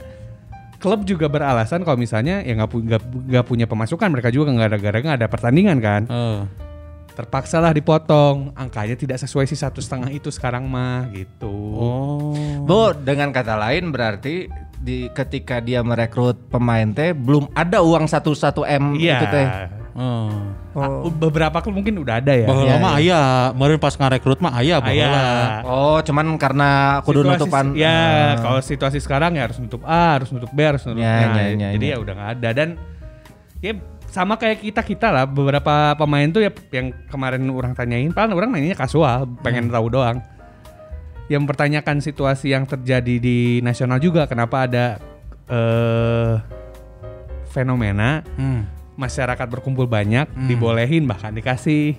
klub 0.77 1.03
juga 1.03 1.27
beralasan 1.27 1.83
kalau 1.83 1.95
misalnya 1.95 2.39
ya 2.39 2.55
nggak 2.55 2.69
pu- 2.69 2.79
nggak 2.81 3.01
nggak 3.03 3.45
punya 3.45 3.65
pemasukan 3.67 4.07
mereka 4.07 4.31
juga 4.31 4.47
nggak 4.49 4.67
ada 4.67 4.79
gara-gara 4.79 5.03
nggak 5.05 5.19
ada 5.19 5.27
pertandingan 5.27 5.77
kan. 5.79 6.01
Eh. 6.07 6.39
Terpaksa 7.19 7.59
lah 7.59 7.75
dipotong, 7.75 8.55
angkanya 8.55 8.95
tidak 8.95 9.19
sesuai 9.19 9.43
si 9.43 9.51
satu 9.51 9.83
setengah 9.83 10.07
itu 10.07 10.31
sekarang 10.31 10.63
mah 10.63 11.11
gitu. 11.11 11.51
Oh. 11.75 12.31
Bu, 12.63 12.95
dengan 12.95 13.35
kata 13.35 13.59
lain 13.59 13.91
berarti 13.91 14.47
di 14.79 15.11
ketika 15.11 15.59
dia 15.59 15.83
merekrut 15.83 16.39
pemain 16.47 16.87
teh 16.87 17.11
belum 17.11 17.51
ada 17.51 17.83
uang 17.83 18.07
satu 18.07 18.31
satu 18.31 18.63
m 18.63 18.95
Iya. 18.95 19.19
itu 19.19 19.25
teh. 19.27 19.47
Oh. 19.99 20.31
Ah, 20.71 21.03
Beberapa 21.11 21.59
klub 21.59 21.75
mungkin 21.75 21.99
udah 21.99 22.23
ada 22.23 22.31
ya. 22.31 22.47
Baheula 22.47 22.71
Iya, 22.71 22.75
mah 22.79 22.93
aya, 22.95 23.21
meureun 23.51 23.83
pas 23.83 23.91
ngarekrut 23.91 24.39
mah 24.39 24.55
aya 24.55 24.79
baheula. 24.79 25.11
Aya. 25.11 25.67
Oh, 25.67 25.99
cuman 25.99 26.39
karena 26.39 27.03
kudu 27.03 27.19
Situasi- 27.19 27.35
nutupan. 27.35 27.65
Ya, 27.75 27.91
Ah. 27.91 28.31
kalau 28.39 28.59
situasi 28.63 29.03
sekarang 29.03 29.35
ya 29.35 29.43
harus 29.43 29.59
nutup 29.59 29.83
A, 29.83 30.15
harus 30.15 30.31
nutup 30.31 30.47
B, 30.55 30.63
harus 30.63 30.87
nutup 30.87 31.03
Ya, 31.03 31.35
ya, 31.35 31.51
ya, 31.51 31.67
Jadi 31.75 31.83
ya. 31.83 31.93
ya 31.93 31.97
udah 31.99 32.13
nggak 32.15 32.31
ada 32.39 32.49
dan 32.55 32.69
ya 33.59 33.75
sama 34.09 34.35
kayak 34.35 34.65
kita 34.65 34.81
kita 34.81 35.07
lah 35.13 35.25
beberapa 35.25 35.93
pemain 35.93 36.25
tuh 36.27 36.41
ya 36.41 36.51
yang 36.73 36.89
kemarin 37.07 37.45
orang 37.49 37.77
tanyain, 37.77 38.09
paling 38.09 38.33
orang 38.33 38.49
nanyanya 38.49 38.73
kasual, 38.75 39.29
pengen 39.41 39.69
Hmm. 39.69 39.75
tahu 39.77 39.87
doang. 39.89 40.17
Yang 41.29 41.39
mempertanyakan 41.45 42.01
situasi 42.01 42.49
yang 42.49 42.65
terjadi 42.65 43.21
di 43.21 43.61
nasional 43.61 44.01
juga, 44.01 44.25
kenapa 44.25 44.65
ada 44.65 44.85
eh 45.45 46.33
fenomena 47.49 48.21
Hmm. 48.33 48.65
masyarakat 48.93 49.45
berkumpul 49.45 49.85
banyak, 49.85 50.25
dibolehin 50.49 51.05
bahkan 51.05 51.33
dikasih 51.33 51.97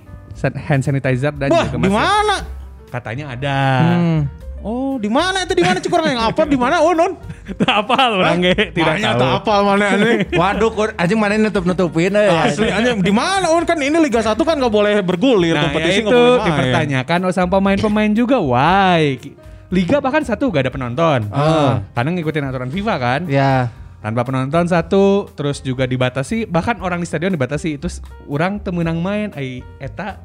hand 0.66 0.82
sanitizer 0.82 1.34
dan 1.34 1.50
Wah, 1.50 1.66
juga 1.66 1.78
masker. 1.78 2.42
Katanya 2.90 3.24
ada. 3.38 3.58
Hmm. 3.98 4.20
Oh, 4.60 5.00
di 5.00 5.08
mana 5.08 5.42
itu 5.42 5.52
di 5.52 5.64
mana 5.64 5.80
cukur 5.80 6.04
yang 6.04 6.20
apa 6.20 6.44
di 6.44 6.54
mana? 6.54 6.80
Oh, 6.80 6.92
non. 6.92 7.16
Tak 7.50 7.82
apa 7.82 8.14
orang 8.14 8.46
ge, 8.46 8.70
tidak 8.70 9.02
tahu. 9.02 9.18
tak 9.18 9.30
apal 9.42 9.60
mana 9.66 9.86
ini. 9.98 10.22
Waduh, 10.38 10.70
kur- 10.70 10.94
anjing 10.94 11.18
mana 11.18 11.34
nutup 11.34 11.66
nutupin 11.66 12.14
eh. 12.14 12.30
Asli 12.30 12.70
aja 12.70 12.94
di 12.94 13.10
mana? 13.10 13.50
Oh, 13.50 13.58
kan 13.64 13.74
ini 13.74 13.98
Liga 13.98 14.22
1 14.22 14.38
kan 14.38 14.54
nggak 14.54 14.70
boleh 14.70 15.02
bergulir, 15.02 15.58
Nah, 15.58 15.66
kompetisi 15.66 15.98
ya 15.98 16.06
nggak 16.06 16.12
itu 16.12 16.20
boleh 16.20 16.38
main. 16.38 16.46
dipertanyakan 16.46 17.18
oh, 17.26 17.32
sama 17.34 17.48
pemain-pemain 17.58 18.12
juga. 18.14 18.38
Why? 18.38 19.18
Liga 19.66 19.98
bahkan 19.98 20.22
satu 20.22 20.46
gak 20.48 20.66
ada 20.66 20.72
penonton. 20.72 21.26
Ah. 21.30 21.82
Karena 21.90 22.14
ngikutin 22.14 22.42
aturan 22.44 22.70
FIFA 22.70 22.94
kan. 22.98 23.20
Ya. 23.26 23.70
Tanpa 23.98 24.22
penonton 24.22 24.64
satu, 24.64 25.26
terus 25.32 25.58
juga 25.58 25.84
dibatasi. 25.84 26.46
Bahkan 26.46 26.78
orang 26.78 26.98
di 26.98 27.06
stadion 27.06 27.30
dibatasi. 27.30 27.76
Terus 27.76 27.98
orang 28.24 28.58
temenang 28.58 28.98
main, 28.98 29.34
ai 29.34 29.58
eta 29.76 30.22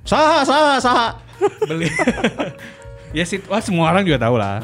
Saha, 0.00 0.42
saha, 0.42 0.74
saha. 0.78 1.08
beli. 1.66 1.90
ya 3.10 3.24
sih, 3.24 3.38
wah 3.44 3.58
semua 3.58 3.88
orang 3.88 4.02
juga 4.02 4.18
tahu 4.18 4.36
lah. 4.36 4.58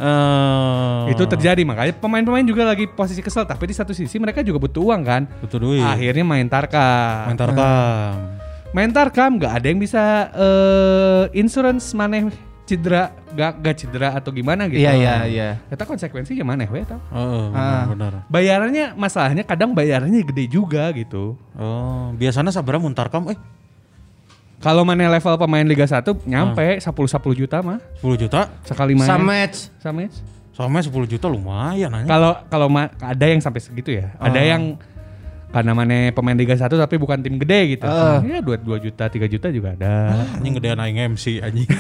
Eh, 1.07 1.13
Itu 1.13 1.25
terjadi 1.25 1.63
makanya 1.63 1.95
pemain-pemain 1.95 2.43
juga 2.43 2.63
lagi 2.65 2.87
posisi 2.87 3.21
kesel. 3.21 3.43
Tapi 3.43 3.67
di 3.67 3.75
satu 3.75 3.91
sisi 3.91 4.17
mereka 4.17 4.41
juga 4.41 4.59
butuh 4.59 4.83
uang 4.85 5.03
kan. 5.03 5.23
Butuh 5.41 5.59
duit. 5.59 5.83
Akhirnya 5.83 6.23
main 6.23 6.47
tarkam. 6.47 7.27
Main 7.27 7.39
tarkam. 7.39 8.15
main 8.75 8.91
tarkam 8.93 9.41
nggak 9.41 9.53
ada 9.57 9.67
yang 9.67 9.81
bisa 9.81 10.03
eh 10.31 11.25
insurance 11.35 11.97
maneh 11.97 12.29
cedera 12.67 13.15
gak, 13.33 13.63
gak 13.63 13.75
cedera 13.79 14.09
atau 14.13 14.35
gimana 14.35 14.67
gitu. 14.67 14.83
Iya, 14.83 14.93
iya, 14.93 15.15
iya. 15.25 15.49
Kita 15.71 15.87
konsekuensinya 15.87 16.43
mana 16.43 16.67
we 16.67 16.83
tau. 16.83 16.99
Oh, 17.09 17.55
Ah. 17.55 17.87
benar. 17.87 18.27
Bayarannya 18.27 18.93
masalahnya 18.93 19.47
kadang 19.47 19.71
bayarannya 19.71 20.21
gede 20.27 20.51
juga 20.51 20.91
gitu. 20.93 21.39
Oh, 21.55 22.11
biasanya 22.19 22.51
sabra 22.51 22.77
mun 22.77 22.91
tarkam 22.93 23.31
eh 23.31 23.39
Kalau 24.67 24.83
mana 24.83 25.07
level 25.07 25.35
pemain 25.39 25.63
Liga 25.63 25.87
1 25.87 26.27
nyampe 26.27 26.83
10 26.83 26.91
10 26.91 27.39
juta 27.39 27.63
mah 27.63 27.79
10 28.03 28.19
juta 28.19 28.51
sekali 28.67 28.99
main. 28.99 29.07
Sama 29.07 29.23
match. 29.23 29.71
Sama 29.79 30.11
sama 30.57 30.79
10 30.83 30.91
juta 31.07 31.31
lumayan 31.31 31.87
nanya. 31.87 32.11
Kalau 32.11 32.33
kalau 32.51 32.67
ada 32.99 33.27
yang 33.31 33.39
sampai 33.39 33.63
segitu 33.63 33.95
ya. 33.95 34.11
Ada 34.19 34.43
yang 34.43 34.75
karena 35.55 35.71
mana 35.71 36.11
pemain 36.11 36.35
Liga 36.35 36.59
1 36.59 36.67
tapi 36.67 36.99
bukan 36.99 37.23
tim 37.23 37.39
gede 37.39 37.79
gitu. 37.79 37.87
Ah. 37.87 38.19
Ya 38.27 38.43
2 38.43 38.67
2 38.67 38.87
juta, 38.91 39.07
3 39.07 39.31
juta 39.31 39.47
juga 39.55 39.79
ada. 39.79 40.27
Anjing 40.35 40.59
gedean 40.59 40.83
aing 40.83 41.15
MC 41.15 41.39
anjing. 41.39 41.71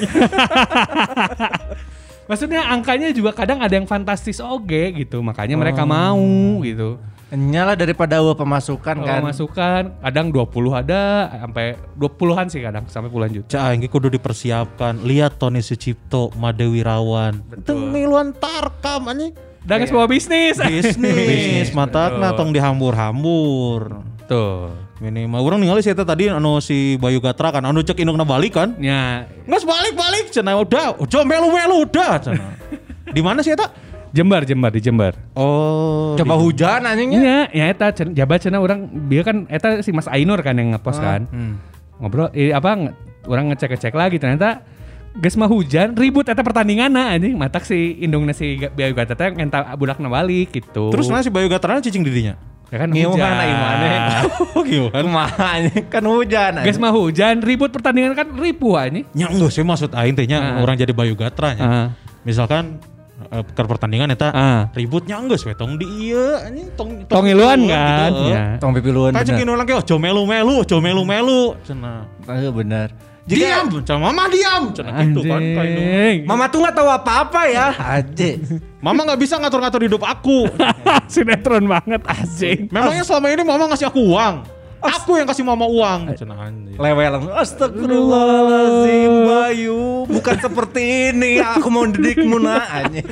Maksudnya 2.30 2.70
angkanya 2.70 3.10
juga 3.10 3.34
kadang 3.34 3.58
ada 3.58 3.74
yang 3.74 3.90
fantastis 3.90 4.38
oge 4.38 4.94
gitu. 4.94 5.26
Makanya 5.26 5.58
mereka 5.58 5.82
mau 5.82 6.22
gitu. 6.62 7.02
Nyala 7.26 7.74
daripada 7.74 8.22
eueuh 8.22 8.38
pemasukan 8.38 9.02
kan. 9.02 9.18
masukan 9.18 9.98
kadang 9.98 10.30
20 10.30 10.46
ada 10.70 11.26
sampai 11.34 11.74
20-an 11.98 12.46
sih 12.46 12.62
kadang 12.62 12.86
sampai 12.86 13.10
puluhan 13.10 13.34
juta. 13.34 13.50
Cah 13.50 13.74
aing 13.74 13.82
ge 13.82 13.90
kudu 13.90 14.06
dipersiapkan. 14.14 15.02
Lihat 15.02 15.34
Tony 15.34 15.58
Sucipto, 15.58 16.30
Made 16.38 16.62
Wirawan. 16.62 17.42
Teu 17.66 17.74
miluan 17.74 18.30
tarkam 18.30 19.10
anjing. 19.10 19.34
Dan 19.66 19.82
semua 19.90 20.06
bisnis. 20.06 20.54
Bisnis 20.62 21.74
matakna 21.78 22.30
tong 22.38 22.54
dihambur-hambur. 22.54 24.06
Tuh. 24.30 24.70
Minimal 25.02 25.42
orang 25.42 25.60
ningali 25.60 25.82
sih 25.82 25.92
tadi 25.92 26.30
anu 26.30 26.62
si 26.62 26.96
Bayu 26.96 27.20
Gatra 27.20 27.52
kan 27.52 27.66
anu 27.66 27.82
cek 27.82 27.98
indukna 27.98 28.22
balik 28.22 28.54
kan. 28.54 28.78
Ya, 28.78 29.26
Nggak 29.44 29.66
balik-balik 29.66 30.30
cenah 30.30 30.56
udah, 30.62 30.96
udah 31.02 31.22
melu-melu 31.26 31.84
udah 31.84 32.22
cenah. 32.22 32.54
Di 33.16 33.20
mana 33.20 33.42
sih 33.42 33.52
eta? 33.52 33.66
Jember, 34.16 34.42
Jember 34.42 34.70
di 34.70 34.80
Jember. 34.80 35.12
Oh, 35.36 36.16
Coba 36.16 36.32
di- 36.32 36.40
hujan 36.40 36.80
anjingnya. 36.82 37.20
Iya, 37.20 37.40
ya 37.52 37.64
eta 37.68 37.86
cen- 37.90 38.10
jabat 38.10 38.40
cenah 38.40 38.58
orang 38.58 38.80
dia 39.06 39.20
kan 39.20 39.44
eta 39.46 39.78
si 39.78 39.92
Mas 39.92 40.08
Ainur 40.08 40.40
kan 40.40 40.52
yang 40.52 40.72
ngepost 40.72 40.98
kan. 40.98 41.28
Hmm. 41.28 41.60
Ngobrol 41.98 42.32
eh, 42.32 42.50
apa 42.50 42.72
nge- 42.72 42.94
orang 43.26 43.52
ngecek-ngecek 43.52 43.92
lagi 43.92 44.16
ternyata 44.16 44.64
geus 45.14 45.32
mah 45.34 45.46
hujan 45.46 45.92
ribut 45.92 46.24
eta 46.24 46.40
pertandingan 46.40 46.92
anjing 46.92 47.32
matak 47.34 47.62
si 47.62 47.76
indungna 47.98 48.32
si 48.32 48.56
Bayu 48.70 48.92
Gatra 48.92 49.12
teh 49.14 49.28
ngenta 49.30 49.72
budakna 49.74 50.06
balik 50.06 50.52
gitu. 50.52 50.88
Terus 50.88 51.06
nah 51.06 51.20
si 51.20 51.28
Bayu 51.28 51.46
Gatra 51.46 51.76
cicing 51.78 52.00
didinya. 52.00 52.36
ya 52.66 52.82
kan 52.82 52.90
Ngiuhan 52.90 53.14
hujan. 53.14 53.30
maneh. 53.56 53.96
Oh 54.52 54.60
gimana? 54.60 54.98
Kumaha 55.06 55.46
anjing 55.54 55.86
kan 55.86 56.02
hujan 56.02 56.50
Geus 56.58 56.74
anjing. 56.74 56.82
mah 56.82 56.92
hujan 56.92 57.34
ribut 57.38 57.70
pertandingan 57.70 58.12
kan 58.12 58.26
ripuh 58.28 58.74
anjing. 58.76 59.06
Nya 59.10 59.26
enggak 59.26 59.50
sih 59.50 59.62
maksud 59.62 59.90
aing 59.90 60.12
teh 60.12 60.26
nya 60.26 60.38
Ah. 60.38 60.60
orang 60.60 60.74
jadi 60.74 60.90
Bayu 60.90 61.14
Gatra 61.14 61.54
nya. 61.54 61.62
Ah. 61.62 61.88
Misalkan 62.22 62.82
ke 63.28 63.62
pertandingan 63.62 64.08
eta 64.08 64.28
Ah. 64.28 64.60
ributnya 64.72 65.16
enggak 65.16 65.42
we 65.42 65.52
tong 65.52 65.74
di 65.74 65.86
ieu 66.04 66.36
anjing 66.36 66.68
tong 66.72 67.04
Tong 67.06 67.24
iluan 67.24 67.58
iluan 67.58 67.68
kan. 67.68 68.10
gitu, 68.10 68.22
Ya. 68.26 68.44
Tong 68.56 68.72
pipiluan 68.72 69.10
Kan 69.10 69.22
cek 69.22 69.34
bener. 69.34 69.44
inulan 69.44 69.64
ge 69.64 69.74
ojo 69.76 69.94
melu-melu, 69.96 70.54
ojo 70.60 70.76
melu-melu 70.78 71.42
cenah. 71.62 72.06
Eh, 72.24 72.50
bener. 72.50 72.88
Diam, 73.26 73.66
cenah 73.82 73.98
mama 74.00 74.30
diam 74.30 74.70
cenah 74.70 75.02
gitu 75.02 75.20
kan 75.24 75.42
ka 75.42 75.62
indung. 75.62 75.82
Anjing. 75.82 76.16
Mama 76.24 76.44
tuh 76.46 76.58
nggak 76.62 76.74
tahu 76.74 76.88
apa-apa 76.88 77.40
ya. 77.46 77.66
Aje. 77.74 78.38
Mama 78.78 79.02
nggak 79.02 79.18
bisa 79.18 79.34
ngatur-ngatur 79.36 79.82
hidup 79.82 80.02
aku. 80.02 80.46
Sinetron 81.12 81.66
banget 81.66 82.06
anjing. 82.06 82.70
Memangnya 82.70 83.02
selama 83.02 83.26
ini 83.28 83.42
mama 83.42 83.66
ngasih 83.66 83.90
aku 83.90 83.98
uang. 83.98 84.46
Aku 84.78 85.16
yang 85.16 85.24
kasih 85.24 85.42
mama 85.42 85.64
uang. 85.64 86.12
Lewel. 86.76 87.14
Astagfirullahaladzim 87.32 89.12
Bayu. 89.24 90.04
Bukan 90.06 90.36
seperti 90.38 90.82
ini. 91.10 91.40
Aku 91.40 91.68
mau 91.68 91.84
didikmu 91.84 92.36
nak 92.36 92.64
anjing. 92.70 93.06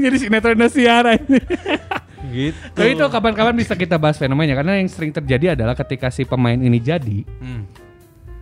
Jadi 0.00 0.16
sinetron 0.18 0.64
siar 0.66 1.04
anjing. 1.06 1.44
Gitu. 2.24 2.56
Tapi 2.74 2.88
itu 2.92 3.04
kapan-kapan 3.04 3.54
bisa 3.54 3.74
kita 3.74 3.94
bahas 3.94 4.16
fenomenanya 4.16 4.58
karena 4.58 4.74
yang 4.76 4.88
sering 4.88 5.12
terjadi 5.12 5.54
adalah 5.54 5.76
ketika 5.76 6.08
si 6.08 6.24
pemain 6.24 6.56
ini 6.56 6.82
jadi, 6.82 7.22
Hmm. 7.38 7.62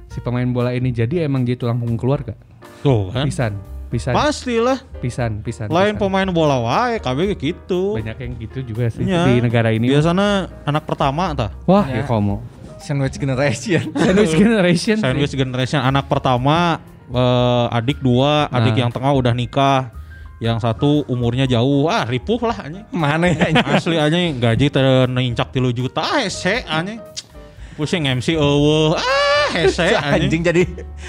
si 0.06 0.16
pemain 0.18 0.48
bola 0.48 0.72
ini 0.72 0.88
jadi 0.88 1.26
emang 1.26 1.42
jadi 1.42 1.58
tulang 1.58 1.76
punggung 1.76 2.00
keluarga. 2.00 2.32
Tuh 2.80 3.12
kan. 3.12 3.28
Pisan, 3.28 3.52
pisan, 3.88 4.14
Pastilah. 4.16 4.80
pisan, 4.98 5.44
pisan. 5.44 5.68
Lain 5.68 5.92
pisan. 5.92 6.00
pemain 6.00 6.24
bola 6.26 6.56
wae 6.58 6.96
kabeh 6.98 7.36
gitu. 7.36 8.00
Banyak 8.00 8.16
yang 8.16 8.32
gitu 8.40 8.58
juga 8.64 8.88
sih 8.88 9.04
Nya. 9.04 9.28
di 9.28 9.44
negara 9.44 9.68
ini. 9.68 9.92
Biasanya 9.92 10.48
anak 10.64 10.88
pertama 10.88 11.36
tah. 11.36 11.50
Wah, 11.68 11.84
Ya. 11.84 12.00
ya 12.00 12.08
komo. 12.08 12.40
Sandwich 12.82 13.16
generation. 13.16 13.82
Sandwich 14.04 14.34
generation. 14.34 14.96
Sandwich 14.98 15.32
generation 15.32 15.78
anak 15.78 16.06
pertama 16.06 16.82
eh, 17.06 17.66
adik 17.72 17.98
dua, 17.98 18.46
adik 18.48 18.74
Nah. 18.74 18.80
yang 18.82 18.90
tengah 18.90 19.12
udah 19.12 19.32
nikah. 19.32 19.94
Yang 20.42 20.58
satu 20.58 21.06
umurnya 21.06 21.46
jauh, 21.46 21.86
ah 21.86 22.02
ripuh 22.02 22.42
lah 22.42 22.66
anjing. 22.66 22.82
Mana 22.90 23.30
ya? 23.30 23.46
Asli 23.62 23.94
anjing 23.94 24.42
gaji 24.42 24.66
terincak 24.68 25.54
3 25.54 25.70
juta, 25.70 26.02
ah 26.02 26.18
hese 26.18 26.66
anjing. 26.66 26.98
Pusing 27.72 28.10
MC 28.10 28.34
eueuh, 28.34 28.98
ah 28.98 29.48
hese 29.54 29.94
anjing 30.02 30.26
anjing. 30.26 30.42
jadi 30.42 30.62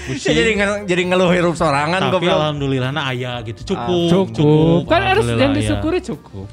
Pusing. 0.06 0.34
jadi 0.38 0.50
jadi 0.86 1.02
ngeluh 1.10 1.34
hirup 1.34 1.58
sorangan 1.58 2.14
Tapi 2.14 2.30
alhamdulillah 2.30 2.94
nah 2.94 3.10
aya 3.10 3.42
gitu 3.42 3.74
cukup, 3.74 4.30
Cukup. 4.30 4.86
Kan 4.86 5.02
harus 5.02 5.26
yang 5.26 5.50
aya. 5.50 5.58
disyukuri 5.58 5.98
cukup. 5.98 6.46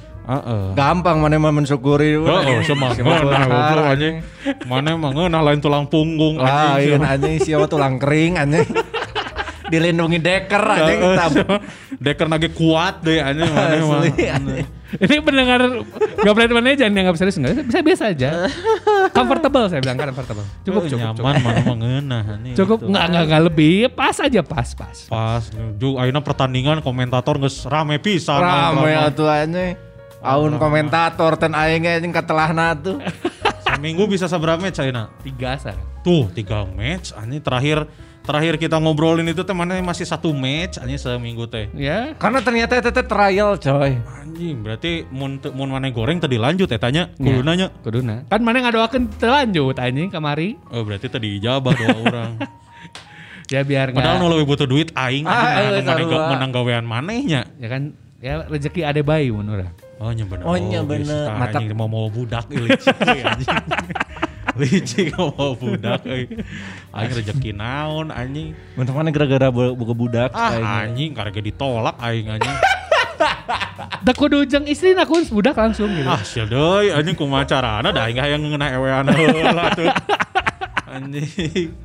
Gampang 0.77 1.17
mana 1.19 1.41
mah 1.41 1.51
mensyukuri. 1.51 2.15
Oh, 2.15 2.29
oh 2.29 2.61
sama 2.63 2.93
Simah 2.93 3.19
goblok 3.25 3.85
anjing. 3.97 4.15
Mana 4.69 4.93
emang 4.93 5.11
ngeunah 5.17 5.41
lain 5.41 5.59
tulang 5.59 5.85
punggung 5.89 6.37
Lain 6.37 7.01
anjing. 7.01 7.01
anjing 7.01 7.35
siapa 7.41 7.65
tulang 7.65 7.97
kering 7.97 8.37
anjing. 8.37 8.69
Dilindungi 9.71 10.19
deker 10.21 10.61
anjing 10.61 10.99
tab. 11.17 11.31
Deker 11.97 12.27
nage 12.29 12.53
kuat 12.53 13.01
deh 13.01 13.19
anjing 13.19 13.49
mana 13.49 13.75
mah. 13.81 14.01
Ini 14.91 15.23
pendengar 15.23 15.87
Goblet 16.19 16.51
mana 16.51 16.75
jangan 16.75 16.93
dianggap 16.93 17.15
serius 17.15 17.39
enggak? 17.39 17.63
Bisa 17.65 17.79
biasa 17.81 18.03
aja. 18.11 18.29
comfortable 19.15 19.65
saya 19.71 19.81
bilang 19.81 19.97
comfortable. 19.97 20.45
Cukup 20.67 20.81
cukup. 20.85 21.15
nyaman 21.17 21.33
cukup. 21.33 21.41
mana 21.41 21.61
mengenah 21.65 22.23
anjing. 22.37 22.55
Cukup 22.55 22.77
gitu. 22.83 22.87
enggak 22.93 23.03
enggak 23.09 23.23
enggak 23.25 23.41
lebih, 23.49 23.75
pas 23.91 24.15
aja 24.21 24.41
pas 24.45 24.69
pas. 24.77 24.97
Pas 25.09 25.43
juk 25.81 25.95
ayeuna 25.97 26.21
pertandingan 26.21 26.83
komentator 26.85 27.41
geus 27.41 27.65
rame 27.65 27.97
pisan. 27.97 28.37
Rame 28.37 28.85
Rame. 28.85 28.93
atuh 29.09 29.27
anjing. 29.27 29.90
Aun 30.21 30.53
komentator 30.55 31.33
ten 31.35 31.51
aing 31.51 31.81
ge 31.81 31.97
anjing 31.97 32.11
katelahna 32.11 32.73
tuh. 32.73 33.01
Seminggu 33.65 34.05
bisa 34.05 34.25
seberapa 34.25 34.55
match 34.55 34.77
ayeuna? 34.77 35.09
Tiga 35.19 35.57
sar. 35.57 35.77
Tuh 36.01 36.29
tiga 36.29 36.65
match 36.67 37.09
anjing 37.11 37.41
terakhir 37.41 37.89
terakhir 38.21 38.53
kita 38.55 38.77
ngobrolin 38.77 39.25
itu 39.25 39.41
teh 39.41 39.49
mana 39.51 39.81
masih 39.81 40.05
satu 40.05 40.29
match 40.29 40.77
anjing 40.77 40.95
seminggu 40.95 41.45
teh. 41.45 41.73
Ya. 41.73 42.13
Karena 42.15 42.37
ternyata 42.39 42.77
itu 42.77 42.89
teh 42.89 43.01
trial 43.01 43.57
coy. 43.57 43.97
Anjing 43.97 44.61
berarti 44.61 45.09
mun 45.09 45.37
teu- 45.37 45.49
mun 45.49 45.67
mana 45.67 45.89
goreng 45.89 46.17
tadi 46.17 46.37
lanjut 46.37 46.67
ya 46.67 46.77
tanya 46.77 47.09
kudu 47.15 47.41
nanya. 47.41 47.73
Kuduna. 47.81 48.21
Kan 48.27 48.41
mana 48.41 48.61
ngadoakeun 48.61 49.09
terlanjut 49.15 49.73
anjing 49.75 50.07
kamari. 50.07 50.53
Oh 50.69 50.81
berarti 50.81 51.07
tadi 51.07 51.37
ijabah 51.37 51.73
doa 51.73 51.97
orang. 51.99 52.31
Ya 53.51 53.67
biar 53.67 53.91
Padahal 53.91 54.15
enggak. 54.15 54.23
nu 54.23 54.31
leuwih 54.31 54.47
butuh 54.47 54.63
duit 54.63 54.95
aing 54.95 55.27
Ah, 55.27 55.59
anjing 55.59 55.83
anu 55.83 56.07
sarua. 56.07 56.31
menang 56.31 56.55
gawean 56.55 56.87
manehnya. 56.87 57.43
Ya 57.59 57.67
kan 57.67 57.91
ya 58.23 58.47
rezeki 58.47 58.79
ade 58.81 59.03
bayi 59.03 59.27
mun 59.27 59.43
urang. 59.43 59.75
Oh 60.01 60.10
nya 60.10 60.25
bener. 60.25 60.43
Oh, 60.50 60.58
nya 60.58 60.81
geus, 60.81 60.89
bener. 61.05 61.25
tah, 61.29 61.36
Mata- 61.38 61.62
anjing 61.62 61.77
mau 61.77 61.86
mau 61.86 62.10
budak 62.10 62.50
ieu 62.50 62.65
licik 62.65 62.98
euy, 63.05 63.22
anjing. 63.22 63.53
licik 64.65 65.08
mau 65.13 65.53
budak 65.53 66.01
euy. 66.10 66.25
Aing 66.89 67.12
rezeki 67.13 67.51
naon 67.53 68.10
anjing. 68.10 68.58
Untuk 68.74 68.98
mana 68.98 69.13
gara-gara 69.13 69.53
bu- 69.53 69.77
buka 69.77 69.93
budak 69.93 70.29
Ah 70.34 70.58
kayaknya. 70.58 70.74
anjing 70.89 71.12
karena 71.13 71.31
ditolak 71.38 71.96
aing 72.01 72.27
anjing. 72.27 72.58
Da 74.01 74.17
kudu 74.17 74.41
jeung 74.50 74.65
istri 74.65 74.98
kun 75.05 75.22
budak 75.29 75.53
langsung 75.53 75.93
gitu. 75.93 76.10
ah 76.10 76.17
sia 76.25 76.50
deui 76.50 76.89
anjing 76.89 77.13
kumaha 77.13 77.46
carana 77.46 77.93
da 77.93 78.10
aing 78.10 78.17
hayang 78.17 78.41
ngeunah 78.41 78.70
ewean 78.74 79.05
heula 79.13 79.70
tuh. 79.77 79.86
Anjing. 80.98 81.77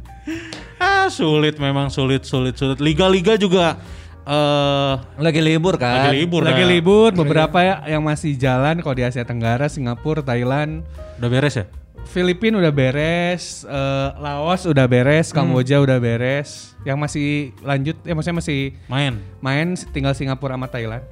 Ah 0.81 1.13
sulit 1.13 1.61
memang 1.61 1.93
sulit 1.93 2.25
sulit 2.25 2.57
sulit. 2.57 2.81
Liga-liga 2.81 3.37
juga 3.37 3.77
eh 4.27 4.93
Lagi 5.17 5.39
libur 5.39 5.75
kan? 5.77 6.11
lagi 6.11 6.19
libur 6.19 6.43
Lagi 6.43 6.61
dah. 6.61 6.69
libur 6.69 7.11
beberapa 7.15 7.59
ya 7.59 7.75
yang 7.89 8.03
masih 8.03 8.35
jalan 8.35 8.83
kalau 8.83 8.93
di 8.93 9.03
Asia 9.03 9.23
Tenggara, 9.23 9.67
Singapura, 9.67 10.19
Thailand, 10.21 10.83
Udah 11.17 11.31
beres 11.31 11.55
ya? 11.55 11.67
Filipina 12.07 12.55
udah 12.57 12.71
beres, 12.71 13.63
eh, 13.63 14.09
Laos 14.17 14.63
udah 14.65 14.87
beres, 14.87 15.31
Kamboja 15.31 15.79
udah 15.79 15.99
beres. 15.99 16.75
Yang 16.83 16.99
masih 17.01 17.29
lanjut 17.61 17.97
ya 18.01 18.13
maksudnya 18.13 18.37
masih 18.37 18.61
Main. 18.87 19.19
main 19.41 19.69
tinggal 19.91 20.13
Singapura 20.13 20.55
sama 20.55 20.67
Thailand. 20.67 21.03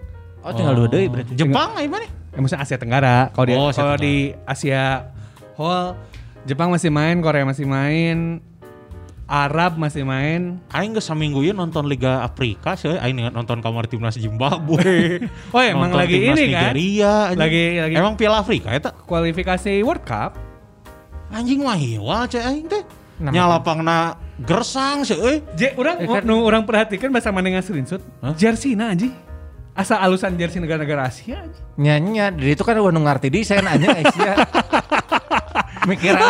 Oh 0.40 0.50
tinggal 0.50 0.74
dua 0.74 0.86
deui 0.88 1.06
berarti. 1.08 1.34
Jepang 1.34 1.74
aing 1.74 1.88
mana? 1.88 2.06
Ya 2.30 2.38
maksudnya 2.38 2.62
Asia 2.62 2.78
Tenggara. 2.78 3.30
Kalau 3.30 3.44
di 3.44 3.54
Oh, 3.54 3.68
Asia 3.68 3.78
kalau 3.80 3.96
di 3.96 4.14
Asia 4.44 4.82
whole 5.54 5.98
Jepang 6.44 6.68
masih 6.68 6.90
main, 6.90 7.18
Korea 7.18 7.42
masih 7.42 7.64
main, 7.64 8.38
Arab 9.24 9.80
masih 9.80 10.04
main. 10.04 10.60
Aing 10.68 10.92
geus 10.92 11.04
saminggu 11.04 11.40
ieu 11.40 11.52
nonton 11.52 11.84
Liga 11.84 12.20
Afrika 12.20 12.76
sih, 12.76 12.92
aing 12.92 13.16
nonton 13.30 13.58
kamar 13.58 13.88
timnas 13.88 14.14
Zimbabwe. 14.14 15.24
Oh, 15.54 15.58
emang 15.58 15.88
Nonton 15.88 15.98
lagi 15.98 16.14
timnas 16.18 16.36
ini 16.36 16.44
kan? 16.50 16.60
Nigeria, 16.68 17.12
anjing. 17.26 17.40
Lagi- 17.40 17.72
lagi- 17.80 17.96
Emang 17.96 18.14
Piala 18.14 18.36
Afrika 18.38 18.68
eta 18.70 18.90
Kualifikasi 18.92 19.80
World 19.80 20.04
Cup. 20.04 20.32
anjing 21.30 21.60
mah 21.60 21.74
hiwal 21.74 22.24
cek 22.24 22.44
aing 22.44 22.68
teh. 22.68 22.84
Nya 23.16 23.48
lapangna 23.48 24.14
gersang 24.36 25.02
sih 25.02 25.14
euy. 25.14 25.40
J, 25.54 25.72
orang 25.74 25.96
Eh, 25.98 26.06
kan- 26.06 26.22
nu 26.22 26.42
orang 26.42 26.62
perhatikan 26.62 27.08
bahasa 27.08 27.30
mana 27.30 27.48
dengan 27.48 27.62
screenshot. 27.62 28.02
Hah? 28.20 28.34
Jersey 28.34 28.74
na 28.74 28.90
anjing. 28.90 29.10
Asa 29.72 29.98
alusan 29.98 30.34
jersey 30.34 30.58
negara-negara 30.58 31.08
Asia 31.08 31.40
anjing. 31.40 31.64
Nyanya, 31.74 32.30
dari 32.30 32.52
itu 32.52 32.62
kan 32.62 32.76
udah 32.76 32.92
ngerti 32.94 33.26
desain 33.26 33.64
aja 33.64 33.88
Asia. 33.96 34.32
Mikiran 35.84 36.24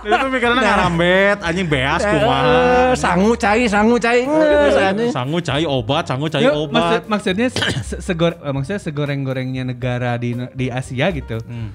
Itu 0.00 0.26
mikirna 0.28 0.58
ngarambet 0.58 1.38
anjing 1.40 1.66
beas 1.66 2.00
kumaha. 2.00 2.44
eh, 2.44 2.92
sangu 2.94 3.32
cai, 3.34 3.64
sangu 3.66 3.96
cai. 3.96 4.24
nges, 4.24 4.76
anjing. 4.76 5.10
Sangu 5.10 5.38
cai 5.38 5.64
obat, 5.64 6.04
sangu 6.04 6.26
cai 6.26 6.40
Yo, 6.40 6.64
maksud- 6.64 6.66
obat. 6.66 7.02
maksudnya 7.06 7.46
se- 7.48 7.84
se- 7.86 8.00
segor 8.00 8.36
eh, 8.36 8.48
maksudnya 8.48 8.80
segoreng-gorengnya 8.80 9.62
negara 9.62 10.16
di 10.16 10.32
di 10.52 10.66
Asia 10.68 11.10
gitu. 11.10 11.36
Hmm. 11.40 11.70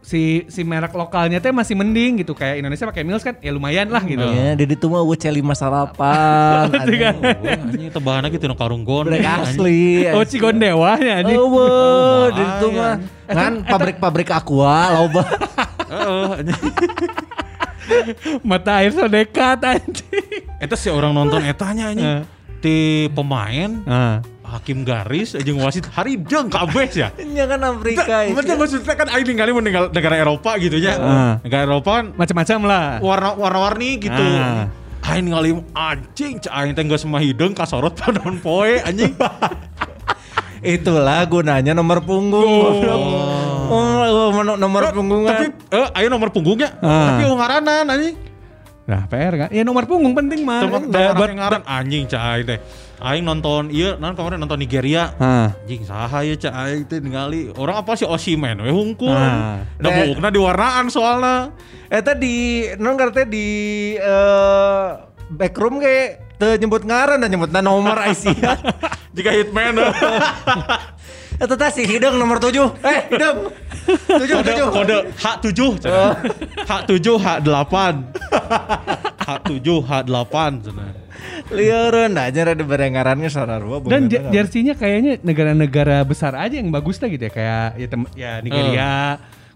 Si 0.00 0.20
si 0.46 0.60
merek 0.60 0.92
lokalnya 0.92 1.40
teh 1.40 1.48
masih 1.48 1.72
mending 1.74 2.20
gitu 2.20 2.36
kayak 2.36 2.60
Indonesia 2.60 2.84
pakai 2.84 3.00
Mills 3.02 3.24
kan 3.24 3.40
ya 3.40 3.48
lumayan 3.48 3.88
lah 3.88 4.04
gitu. 4.04 4.20
Ya, 4.20 4.52
di 4.52 4.68
itu 4.68 4.84
mah 4.84 5.00
WC 5.00 5.32
lima 5.32 5.56
sarapan. 5.56 6.68
anjing. 6.68 7.00
Oh, 7.24 7.56
anjing 7.64 7.88
tebahanna 7.88 8.28
gitu 8.28 8.44
nu 8.44 8.52
karung 8.52 8.84
gon. 8.84 9.08
Asli. 9.08 10.04
Oh 10.12 10.20
Cigon 10.22 10.58
Dewa 10.58 10.98
ya 10.98 11.24
anjing. 11.24 11.40
Oh, 11.40 12.28
di 12.28 12.42
itu 12.42 12.66
mah. 12.70 13.00
Kan 13.24 13.64
pabrik-pabrik 13.64 14.28
aqua 14.28 14.92
loba. 14.92 15.24
Mata 18.48 18.80
air 18.80 18.90
so 18.90 19.04
dekat 19.04 19.60
anjing. 19.60 20.48
Eta 20.56 20.74
si 20.74 20.88
orang 20.88 21.12
nonton 21.12 21.40
etanya 21.40 21.92
anjing. 21.92 22.24
Ti 22.58 23.06
pemain 23.12 23.70
Ah. 23.84 24.18
hakim 24.44 24.86
garis 24.86 25.34
jeung 25.42 25.58
wasit 25.58 25.82
haribjeung 25.90 26.46
kabeh 26.46 26.86
ya. 26.88 27.10
Nya 27.18 27.44
kan 27.44 27.60
Afrika. 27.60 28.24
Maksudnya 28.24 28.56
maksudnya 28.56 28.94
kan 28.94 29.08
aing 29.10 29.26
ningali 29.26 29.50
mun 29.50 29.62
ninggal 29.62 29.84
negara 29.90 30.14
Eropa 30.16 30.54
gitu 30.56 30.78
ya. 30.78 30.94
Negara 31.42 31.66
Eropa 31.66 31.90
kan 31.98 32.06
Macam-macam 32.14 32.58
lah. 32.64 32.86
warna 33.02 33.28
warna-warni 33.34 33.90
gitu. 33.98 34.16
Ah. 34.16 34.70
Aing 35.04 35.28
ningali 35.28 35.52
anjing, 35.74 36.40
cak 36.40 36.52
aing 36.54 36.72
teh 36.72 36.82
geus 36.82 37.04
mah 37.04 37.18
hideung 37.18 37.52
kasorot 37.52 37.92
padon 37.92 38.38
poe 38.38 38.78
anjing. 38.80 39.12
Itulah 40.64 41.28
gunanya 41.28 41.76
nomor 41.76 42.00
punggung. 42.00 42.40
Oh, 42.40 42.72
oh 43.70 44.56
nomor 44.58 44.82
punggung. 44.92 45.24
Tapi 45.28 45.46
eh 45.72 45.86
ayo 46.00 46.06
nomor 46.12 46.28
punggungnya. 46.30 46.76
Ah. 46.80 47.16
Tapi 47.16 47.22
ngaranan 47.28 47.86
anjing. 47.88 48.16
Nah, 48.84 49.08
PR 49.08 49.32
kan? 49.32 49.48
Ya 49.48 49.64
nomor 49.64 49.88
punggung 49.88 50.12
penting 50.12 50.44
mah. 50.44 50.60
Temen 50.60 50.92
Da- 50.92 51.16
buat 51.16 51.24
buat- 51.24 51.32
ngaran 51.32 51.62
anjing 51.64 52.04
cak 52.04 52.20
aing 52.20 52.44
teh. 52.44 52.60
Aing 53.00 53.24
nonton 53.24 53.72
iya, 53.72 53.96
non 53.96 54.12
kemarin 54.12 54.36
nonton 54.36 54.60
Nigeria. 54.60 55.16
Ah. 55.16 55.56
Anjing 55.64 55.88
saha 55.88 56.20
ya 56.20 56.36
cak 56.36 56.52
aing 56.52 56.84
teh 56.84 57.00
ningali. 57.00 57.48
Orang 57.56 57.80
apa 57.80 57.96
sih 57.96 58.04
Osimen 58.04 58.60
we 58.60 58.68
hungkul. 58.68 59.08
Ah. 59.08 59.64
Da 59.80 59.88
buukna 59.88 60.28
di 60.28 60.36
warnaan 60.36 60.92
soalna. 60.92 61.48
Eta 61.88 62.12
di 62.12 62.68
non 62.76 63.00
ngerti 63.00 63.24
di 63.24 63.48
eh 63.96 64.88
backroom 65.32 65.80
ge 65.80 66.20
teu 66.36 66.52
nyebut 66.60 66.84
ngaran 66.84 67.24
dan 67.24 67.32
nyebutna 67.32 67.64
nomor 67.64 67.96
Aisyah. 67.96 68.60
Jika 69.16 69.32
hitman. 69.32 69.80
Eta 71.34 71.54
teh 71.54 71.70
si 71.72 71.82
hidung 71.84 72.14
nomor 72.14 72.38
7. 72.38 72.78
Eh, 72.80 73.00
hidung. 73.10 73.38
7 73.84 74.22
kode 74.32 74.52
7. 74.54 74.70
kode 74.70 74.96
H7 75.14 75.60
cenah. 75.80 76.12
H7 76.62 77.06
H8. 77.16 77.74
H7 79.18 79.68
H8 79.82 80.36
cenah. 80.62 80.90
Lieureun 81.46 82.12
da 82.12 82.28
nya 82.28 82.42
rada 82.44 82.64
berengarannya 82.64 83.28
sararua. 83.28 83.80
Dan 83.82 84.08
je- 84.08 84.22
jersinya 84.30 84.72
kayaknya 84.72 85.20
negara-negara 85.20 86.00
besar 86.02 86.32
aja 86.34 86.54
yang 86.54 86.70
bagus 86.70 86.96
lah 86.98 87.08
gitu 87.08 87.20
ya 87.22 87.32
kayak 87.32 87.66
ya, 87.74 87.86
tem- 87.86 88.12
ya 88.14 88.32
Nigeria, 88.40 88.94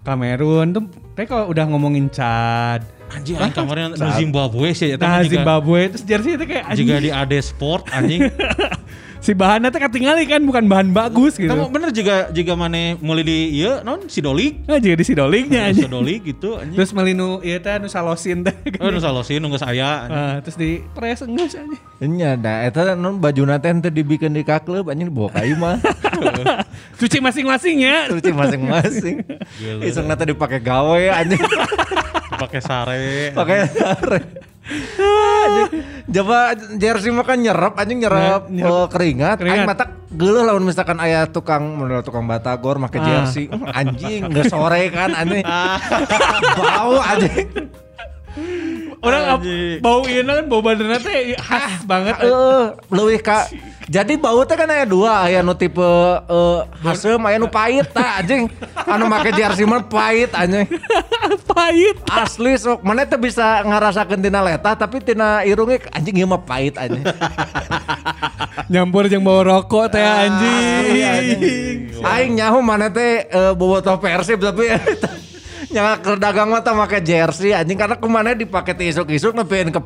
Kamerun 0.03 0.69
tuh. 0.73 0.85
Tapi 1.13 1.27
kalau 1.27 1.49
udah 1.49 1.65
ngomongin 1.67 2.09
Chad, 2.09 2.85
Anjing 3.09 3.41
aing 3.41 3.57
kemarin 3.57 3.89
nu 3.89 4.09
Zimbabwe 4.15 4.69
sih 4.73 4.93
eta 4.93 5.01
nah 5.01 5.25
juga- 5.25 5.33
Zimbabwe 5.33 5.81
terus 5.89 6.05
jersey 6.05 6.37
itu 6.37 6.45
kayak 6.45 6.65
anjing 6.69 6.89
di 6.93 7.09
AD 7.09 7.33
Sport 7.41 7.89
anjing. 7.89 8.21
si 9.19 9.35
bahannya 9.35 9.69
tuh 9.69 9.81
ketinggalan 9.83 10.25
kan 10.27 10.43
bukan 10.43 10.65
bahan 10.71 10.89
bagus 10.95 11.37
gitu. 11.37 11.51
Kamu 11.51 11.71
bener 11.75 11.91
jika 11.91 12.31
jika 12.31 12.55
mana 12.55 12.95
mulai 13.03 13.25
di 13.27 13.61
iya 13.63 13.83
non 13.83 14.07
sidolik. 14.07 14.65
Nah, 14.65 14.79
jadi 14.79 15.03
si 15.03 15.13
doliknya 15.15 15.71
aja. 15.71 15.87
Sidolik 15.87 16.25
gitu 16.27 16.57
anjing. 16.59 16.79
Terus 16.79 16.91
melinu 16.95 17.43
iya 17.43 17.59
teh 17.59 17.77
nu 17.83 17.91
salosin 17.91 18.47
teh. 18.47 18.55
Oh, 18.79 18.91
nu 18.91 19.03
salosin 19.03 19.43
nunggu 19.43 19.59
saya. 19.59 20.07
Ah, 20.09 20.35
terus 20.41 20.57
di 20.57 20.81
press 20.95 21.23
enggak 21.27 21.55
aja. 21.55 21.63
Nya 22.03 22.39
da 22.39 22.63
eta 22.65 22.95
non 22.95 23.19
bajuna 23.19 23.59
teh 23.59 23.71
teu 23.83 23.91
dibikin 23.91 24.33
di 24.35 24.47
kaklub 24.47 24.91
anjing 24.91 25.11
bawa 25.11 25.35
ka 25.35 25.43
imah. 25.43 25.77
Cuci 26.99 27.19
masing-masing 27.23 27.77
ya. 27.83 28.11
Cuci 28.11 28.31
masing-masing. 28.35 29.17
Gila. 29.59 29.83
Isengna 29.87 30.15
teh 30.15 30.31
dipake 30.31 30.59
gawe 30.63 31.03
anjing. 31.15 31.43
Pakai 32.39 32.61
sare. 32.63 33.35
Pakai 33.35 33.67
sare. 33.71 34.21
Coba 36.09 36.39
jersey 36.77 37.09
mah 37.09 37.25
kan 37.25 37.37
nyerap 37.37 37.77
anjing 37.77 38.01
nyerap 38.01 38.49
nyerap. 38.49 38.73
eh, 38.73 38.87
keringat. 38.89 39.37
Keringat. 39.41 39.57
Aing 39.57 39.69
mata 39.69 39.85
geuleuh 40.09 40.45
lamun 40.45 40.65
misalkan 40.65 40.99
aya 40.99 41.25
tukang 41.25 41.77
model 41.77 42.01
tukang 42.01 42.25
batagor 42.25 42.77
make 42.77 42.97
Ah. 42.97 43.05
jersey. 43.25 43.49
Uh, 43.49 43.69
Anjing 43.71 44.29
geus 44.31 44.49
sore 44.49 44.89
kan 44.89 45.13
anjing. 45.13 45.45
Bau 46.59 46.97
anjing. 46.99 47.49
Orang 48.99 49.23
bau 49.79 50.03
ieu 50.05 50.23
kan 50.23 50.47
bau 50.47 50.59
badanna 50.59 50.99
teh 50.99 51.39
khas 51.39 51.87
banget. 51.87 52.19
Heeh, 52.19 52.65
leuwih 52.91 53.21
ka 53.21 53.47
jadi 53.89 54.21
bau 54.21 54.45
teh 54.45 54.53
kan 54.53 54.69
aya 54.69 54.85
dua, 54.85 55.25
aya 55.25 55.41
nu 55.41 55.57
tipe 55.57 55.81
eh 55.81 56.61
hasem 56.85 57.17
aya 57.25 57.41
nu 57.41 57.49
pahit 57.49 57.89
tah 57.89 58.21
anjing. 58.21 58.45
Anu 58.85 59.09
make 59.09 59.33
jersey 59.33 59.65
mah 59.65 59.81
pahit 59.81 60.29
anjing. 60.37 60.69
pahit. 61.57 61.97
Asli 62.05 62.53
sok 62.61 62.85
mana 62.85 63.09
tuh 63.09 63.17
bisa 63.17 63.65
ngerasakeun 63.65 64.21
tina 64.21 64.45
letah 64.45 64.77
tapi 64.77 65.01
tina 65.01 65.41
irungnya 65.41 65.89
anjing 65.97 66.21
ieu 66.21 66.29
mah 66.29 66.45
pahit 66.45 66.77
anjing. 66.77 67.01
Nyampur 68.73 69.09
jeung 69.09 69.25
bawa 69.25 69.57
rokok 69.57 69.89
teh 69.89 70.05
anjing. 70.05 71.89
Aing 72.05 72.37
nyaho 72.37 72.61
mana 72.61 72.93
teh 72.93 73.25
eh, 73.25 73.53
bobotoh 73.57 73.97
Persib 73.97 74.37
tapi 74.37 74.69
nyawa 75.73 75.97
keur 76.05 76.21
dagang 76.21 76.53
mah 76.53 76.61
teh 76.61 76.77
make 76.77 77.01
jersey 77.01 77.57
anjing 77.57 77.81
karena 77.81 77.97
ke 77.97 78.05
mana 78.05 78.37
dipake 78.37 78.77
teh 78.77 78.93
isuk-isuk 78.93 79.33
nepiin 79.33 79.73
ke 79.73 79.81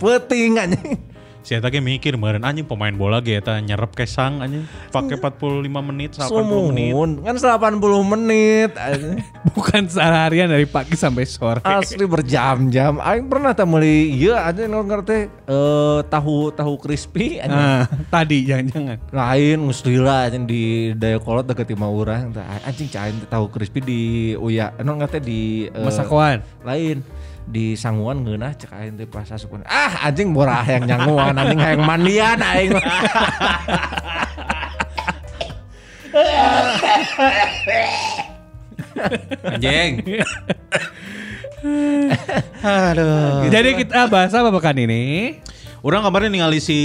anjing. 0.58 0.98
Si 1.42 1.58
Eta 1.58 1.68
mikir 1.68 2.14
meureun 2.14 2.46
anjing 2.46 2.62
pemain 2.62 2.94
bola 2.94 3.18
ge 3.18 3.42
eta 3.42 3.58
nyerep 3.58 3.98
kesang 3.98 4.38
anjing 4.38 4.62
pake 4.94 5.18
45 5.18 5.66
menit 5.82 6.10
80 6.14 6.70
menit. 6.70 6.94
Sumun 6.94 7.10
kan 7.26 7.34
80 7.34 8.12
menit. 8.14 8.70
Bukan 9.58 9.90
seharian 9.90 10.46
dari 10.46 10.70
pagi 10.70 10.94
sampai 10.94 11.26
sore. 11.26 11.60
Asli 11.66 12.06
berjam-jam. 12.06 13.02
Aing 13.02 13.26
pernah 13.26 13.50
teh 13.50 13.66
meuli 13.66 14.14
ieu 14.14 14.38
anjing 14.38 14.70
ngerti 14.70 15.18
eh 15.28 15.98
tahu 16.06 16.54
tahu 16.54 16.78
crispy 16.78 17.42
anjing. 17.42 17.58
Nah, 17.58 17.84
tadi 18.06 18.46
jangan-jangan. 18.46 18.98
lain 19.10 19.58
musrila 19.66 20.30
anjing 20.30 20.46
di 20.46 20.62
Dayakolot 20.94 21.42
deket 21.42 21.74
lima 21.74 21.90
orang 21.90 22.30
anjing 22.62 22.86
cain 22.86 23.18
tahu 23.26 23.50
crispy 23.50 23.82
di 23.82 24.00
Uya 24.38 24.70
anu 24.78 24.94
nggak 24.94 25.18
teh 25.18 25.22
di 25.22 25.66
eh, 25.66 25.82
Masakoan. 25.82 26.38
lain 26.62 27.02
di 27.46 27.74
Sanguan 27.74 28.22
ngeunah 28.22 28.54
cek 28.54 28.70
aing 28.72 28.94
teh 28.96 29.08
pas 29.10 29.26
asupan 29.26 29.66
ah 29.66 30.06
anjing 30.06 30.30
borah 30.30 30.62
yang 30.64 30.86
nyanguan 30.86 31.34
anjing 31.34 31.60
hayang 31.60 31.82
mandian 31.82 32.38
aing. 32.40 32.72
Anjing. 39.42 39.92
Aduh. 42.62 43.46
Jadi 43.48 43.70
kita 43.84 44.06
bahas 44.10 44.34
apa 44.34 44.50
pekan 44.50 44.76
ini? 44.78 45.38
Orang 45.82 46.06
kemarin 46.06 46.30
ningali 46.30 46.62
si 46.62 46.78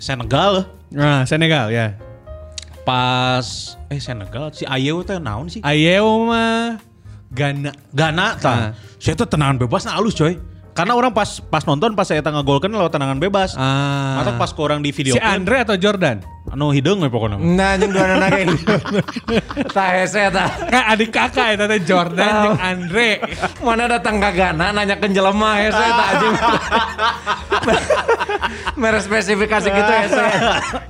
Senegal 0.00 0.64
Nah, 0.92 1.24
Senegal 1.24 1.72
ya. 1.72 1.96
pas 2.82 3.78
eh 3.88 4.02
Senegal 4.02 4.50
si 4.52 4.66
Ayew 4.66 5.00
teh 5.06 5.16
naon 5.16 5.46
sih? 5.46 5.62
Ayew 5.62 6.26
mah 6.28 6.82
Ghana. 7.32 7.72
Gana 7.90 8.12
Nah. 8.14 8.30
tah. 8.36 8.58
Saya 8.96 9.16
tuh 9.16 9.26
tenangan 9.26 9.56
bebas 9.58 9.82
nah 9.82 9.96
halus 9.96 10.12
coy. 10.12 10.36
Karena 10.72 10.96
orang 10.96 11.12
pas 11.12 11.36
pas 11.42 11.60
nonton 11.64 11.92
pas 11.92 12.08
saya 12.08 12.24
tengah 12.24 12.40
golkan 12.40 12.72
lewat 12.72 12.88
tenangan 12.88 13.20
bebas. 13.20 13.52
Ah. 13.56 14.20
Mata 14.20 14.36
pas 14.36 14.48
ke 14.48 14.60
orang 14.60 14.80
di 14.80 14.88
video 14.88 15.12
si 15.12 15.20
Andre 15.20 15.64
atau 15.64 15.76
Jordan? 15.76 16.20
anu 16.52 16.68
hidung 16.68 17.00
we 17.00 17.08
pokoknya. 17.08 17.40
nah 17.40 17.80
anjing 17.80 17.96
dua 17.96 18.04
anak 18.12 18.28
kayak 18.28 18.46
gitu 18.52 18.74
tah 19.72 19.88
hese 19.96 20.28
tah 20.28 20.52
Kan 20.68 20.84
adik 20.84 21.08
kakak 21.08 21.56
ya 21.56 21.64
teh 21.64 21.80
Jordan 21.80 22.28
jeung 22.44 22.60
Andre. 22.60 23.08
mana 23.64 23.88
datang 23.88 24.20
ke 24.20 24.30
Ghana 24.36 24.66
nanya 24.68 25.00
ke 25.00 25.08
jelema 25.08 25.56
hese 25.56 25.80
tah 25.80 26.06
anjing 26.12 26.34
mere 28.76 29.00
spesifikasi 29.00 29.64
gitu 29.64 29.92
hese 29.96 30.24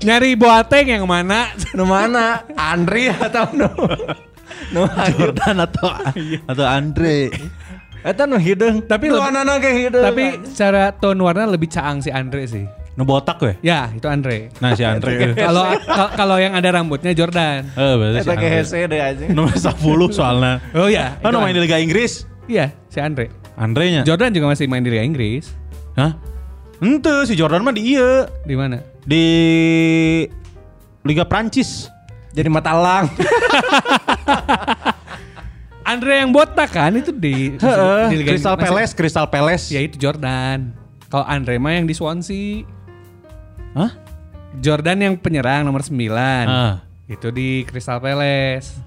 Nyari 0.02 0.34
Boateng 0.34 0.86
yang 0.88 1.06
mana? 1.06 1.54
nu 1.78 1.86
mana 1.86 2.42
Andri 2.58 3.14
atau 3.14 3.46
nu 3.54 3.70
nu 4.72 4.82
Jordan 5.14 5.56
atau 5.60 5.88
atau 6.48 6.64
Andre. 6.64 7.30
Eta 8.02 8.26
nu 8.26 8.36
hidung. 8.36 8.82
Tapi 8.82 9.08
nu 9.08 9.20
anana 9.20 9.56
ge 9.56 9.70
hidung. 9.86 10.02
Tapi 10.02 10.42
secara 10.48 10.90
tone 10.90 11.20
warna 11.20 11.46
lebih 11.46 11.70
caang 11.70 12.02
si 12.02 12.10
Andre 12.10 12.44
sih. 12.44 12.64
Nu 12.92 13.08
botak 13.08 13.40
we. 13.40 13.56
Ya, 13.64 13.88
itu 13.88 14.04
Andre. 14.04 14.52
Nah 14.60 14.74
si 14.74 14.84
Andre. 14.84 15.32
Kalau 15.48 15.64
kal- 15.80 16.12
kalau 16.12 16.36
yang 16.36 16.52
ada 16.52 16.68
rambutnya 16.72 17.12
Jordan. 17.12 17.64
Eh 17.72 17.94
berarti 17.96 18.18
si 18.18 18.24
eta 18.24 18.34
ge 18.34 18.40
Andre. 18.42 18.56
hese 18.58 18.78
deh 18.84 19.00
anjing. 19.00 19.30
Nomor 19.32 19.56
10 19.56 19.72
soalnya. 20.12 20.52
Oh 20.74 20.88
iya. 20.88 21.16
Oh, 21.20 21.32
main 21.32 21.52
di 21.52 21.60
Andre. 21.60 21.64
Liga 21.64 21.78
Inggris. 21.80 22.24
Iya, 22.44 22.72
si 22.88 22.98
Andre. 22.98 23.30
Andre-nya. 23.52 24.02
Jordan 24.02 24.32
juga 24.32 24.48
masih 24.50 24.64
main 24.66 24.80
di 24.80 24.88
Liga 24.88 25.04
Inggris. 25.04 25.52
Hah? 25.92 26.16
Ente 26.80 27.12
si 27.28 27.36
Jordan 27.36 27.62
mah 27.62 27.70
di 27.70 27.94
iya 27.94 28.26
Di 28.42 28.56
mana? 28.56 28.80
di 29.02 29.24
Liga 31.02 31.26
Prancis. 31.26 31.91
Jadi 32.32 32.48
matalang. 32.48 33.12
Andre 35.82 36.24
yang 36.24 36.30
botak 36.32 36.72
kan 36.72 36.94
itu 36.96 37.12
di 37.12 37.58
di 38.08 38.14
Liga 38.16 38.32
Crystal 38.32 38.56
Palace, 38.56 38.92
Crystal 38.96 39.26
Palace. 39.28 39.68
Ya 39.68 39.84
itu 39.84 40.00
Jordan. 40.00 40.72
Kalau 41.12 41.28
Andre 41.28 41.60
mah 41.60 41.76
yang 41.76 41.84
di 41.84 41.92
Swansea. 41.92 42.64
Hah? 43.76 43.92
Jordan 44.60 44.98
yang 45.00 45.14
penyerang 45.20 45.64
nomor 45.64 45.84
9. 45.84 45.92
Ah. 46.48 46.80
Itu 47.08 47.28
di 47.28 47.68
Crystal 47.68 48.00
Palace. 48.00 48.80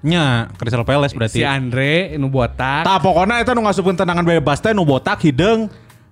Nya, 0.00 0.48
Crystal 0.56 0.84
Palace 0.84 1.12
berarti. 1.12 1.40
Si 1.40 1.44
Andre 1.44 2.16
nu 2.16 2.28
botak. 2.28 2.84
Tak 2.84 2.98
pokoknya 3.04 3.40
itu 3.44 3.52
nu 3.52 3.64
ngasupin 3.64 3.96
tenangan 3.96 4.24
bebas 4.24 4.60
teh 4.60 4.72
nu 4.72 4.84
botak 4.84 5.20
hideung 5.24 5.68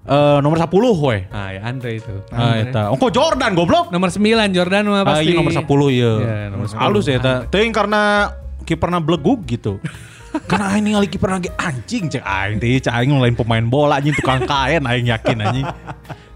eh, 0.08 0.38
nomor 0.40 0.56
10 0.56 0.72
we. 1.04 1.16
Ah, 1.28 1.52
ya 1.52 1.60
Andre 1.62 2.00
itu. 2.00 2.14
Ah 2.32 2.56
eta. 2.56 2.82
Oh, 2.88 2.96
kok 2.96 3.12
Jordan 3.12 3.52
goblok. 3.52 3.92
Nomor 3.92 4.08
9 4.08 4.24
Jordan 4.50 4.88
mah 4.88 5.04
Ah, 5.04 5.20
pasti. 5.20 5.28
iya 5.28 5.36
nomor 5.36 5.52
10 5.52 5.68
iya. 5.92 6.12
Iya, 6.16 6.36
nomor 6.48 6.66
10. 6.66 6.80
Halus 6.80 7.04
ya 7.04 7.14
eta. 7.20 7.34
Teuing 7.46 7.70
karena 7.70 8.32
kiperna 8.64 8.98
belegug 8.98 9.44
gitu. 9.44 9.76
Karena 10.28 10.76
aing 10.76 10.84
ningali 10.84 11.08
kiperna 11.08 11.40
ge 11.40 11.48
anjing 11.56 12.12
cek 12.12 12.20
aing 12.20 12.60
teh 12.60 12.76
cek 12.78 12.92
aing 12.92 13.16
lain 13.16 13.32
pemain 13.32 13.64
bola 13.64 13.96
anjing 13.96 14.12
tukang 14.12 14.44
kain 14.44 14.84
aing 14.84 15.08
yakin 15.08 15.40
anjing. 15.40 15.64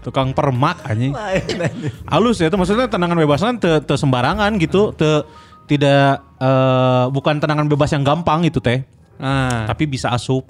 Tukang 0.01 0.33
permak 0.33 0.81
anjing. 0.83 1.13
Halus 2.09 2.41
ya 2.41 2.49
itu 2.49 2.57
maksudnya 2.57 2.89
tenangan 2.89 3.15
bebasnya 3.15 3.53
te, 3.61 3.71
te 3.85 3.93
sembarangan 3.93 4.57
gitu, 4.57 4.97
te 4.97 5.23
tidak 5.69 6.25
eh, 6.41 7.05
bukan 7.13 7.37
tenangan 7.37 7.69
bebas 7.69 7.93
yang 7.93 8.01
gampang 8.01 8.43
itu 8.43 8.57
teh. 8.59 8.81
Ah. 9.21 9.69
Tapi 9.69 9.85
bisa 9.85 10.09
asup. 10.09 10.49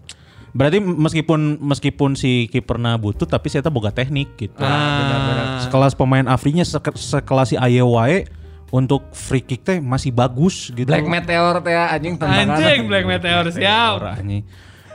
Berarti 0.54 0.78
meskipun 0.78 1.58
meskipun 1.60 2.14
si 2.14 2.46
kiperna 2.46 2.94
butut 3.02 3.26
tapi 3.26 3.50
saya 3.50 3.66
boga 3.74 3.90
teknik 3.90 4.38
gitu. 4.38 4.62
Ah. 4.62 5.58
Sekelas 5.66 5.98
pemain 5.98 6.30
Afrinya 6.30 6.62
seke- 6.62 6.94
sekelas 6.94 7.50
si 7.50 7.58
Aye 7.58 7.82
wae 7.82 8.30
untuk 8.70 9.10
free 9.18 9.42
kick 9.42 9.66
teh 9.66 9.82
masih 9.82 10.14
bagus 10.14 10.70
gitu. 10.70 10.86
Black 10.86 11.10
Meteor 11.10 11.58
teh 11.62 11.74
anjing 11.74 12.22
tendangan. 12.22 12.54
Anjing 12.54 12.86
Black 12.86 13.06
Meteor 13.06 13.50
siap. 13.50 14.18
Anjing. 14.18 14.46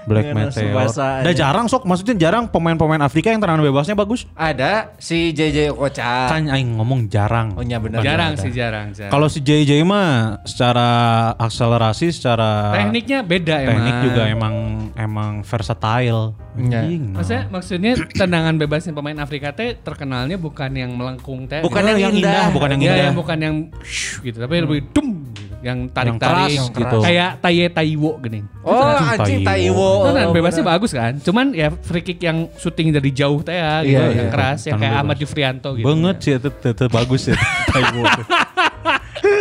Black 0.08 0.26
Iya, 0.26 0.34
Meteor. 0.34 0.72
Subasa 0.72 1.08
Udah 1.20 1.34
jarang 1.36 1.66
sok, 1.68 1.84
maksudnya 1.84 2.16
jarang 2.16 2.48
pemain-pemain 2.48 2.98
Afrika 3.00 3.28
yang 3.28 3.38
tenangan 3.38 3.60
bebasnya 3.62 3.92
bagus. 3.92 4.24
Ada 4.32 4.96
si 4.96 5.30
JJ 5.30 5.70
Okocha. 5.70 6.32
Kan 6.32 6.48
aing 6.48 6.80
ngomong 6.80 7.06
jarang. 7.06 7.52
Oh, 7.52 7.62
iya 7.62 7.76
benar. 7.76 8.00
Jarang 8.00 8.34
sih 8.34 8.48
jarang. 8.48 8.96
jarang. 8.96 9.12
Kalau 9.12 9.28
si 9.28 9.38
JJ 9.38 9.84
mah 9.84 10.40
secara 10.42 10.88
akselerasi, 11.36 12.08
secara 12.08 12.72
tekniknya 12.72 13.20
beda 13.20 13.54
emang. 13.60 13.68
teknik 13.76 13.96
juga 14.02 14.22
emang 14.24 14.54
emang 14.96 15.30
versatile. 15.42 16.32
Iya. 16.56 16.80
Maksudnya 17.14 17.42
maksudnya 17.48 17.92
tendangan 18.10 18.54
bebasnya 18.56 18.90
pemain 18.90 19.18
Afrika 19.18 19.52
teh 19.52 19.76
terkenalnya 19.76 20.34
bukan 20.34 20.70
yang 20.72 20.90
melengkung 20.90 21.46
teh. 21.46 21.60
Bukan 21.60 21.82
gitu. 21.84 22.00
yang 22.00 22.12
indah. 22.14 22.48
bukan 22.50 22.68
yang 22.74 22.80
Ya, 22.80 22.86
indah. 22.88 23.04
yang 23.10 23.16
bukan 23.16 23.38
yang 23.38 23.56
shh 23.84 24.24
gitu, 24.24 24.38
tapi 24.40 24.64
lebih 24.64 24.88
dum. 24.90 25.17
Yang 25.58 25.90
tarik-tarik 25.90 26.54
keras 26.54 26.70
gitu. 26.70 26.98
Kayak 27.02 27.30
Taye 27.42 27.66
Taiwo 27.66 28.12
gini. 28.22 28.40
Oh 28.62 28.78
anjing 28.94 29.42
Taiwo. 29.42 30.06
Tendangan 30.06 30.30
Oh, 30.30 30.34
bebasnya 30.34 30.62
bagus 30.62 30.90
kan. 30.94 31.12
Cuman 31.18 31.50
ya 31.50 31.68
free 31.74 32.02
kick 32.02 32.22
yang 32.22 32.46
syuting 32.54 32.94
dari 32.94 33.10
jauh 33.10 33.42
teh 33.42 33.52
ya 33.52 33.82
gitu, 33.82 33.98
Iya, 33.98 34.02
yang 34.14 34.28
iya. 34.28 34.32
keras 34.32 34.60
yang 34.64 34.78
kayak 34.78 34.92
bebas. 34.92 35.02
Ahmad 35.02 35.16
Jufrianto 35.18 35.68
gitu. 35.74 35.86
Banget 35.86 36.16
sih 36.22 36.32
itu, 36.36 36.48
itu, 36.48 36.68
itu 36.70 36.84
bagus 36.86 37.22
ya. 37.26 37.36
Taiwo. 37.74 38.02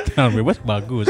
Tenang 0.10 0.32
bebas 0.41 0.58
bagus. 0.60 1.06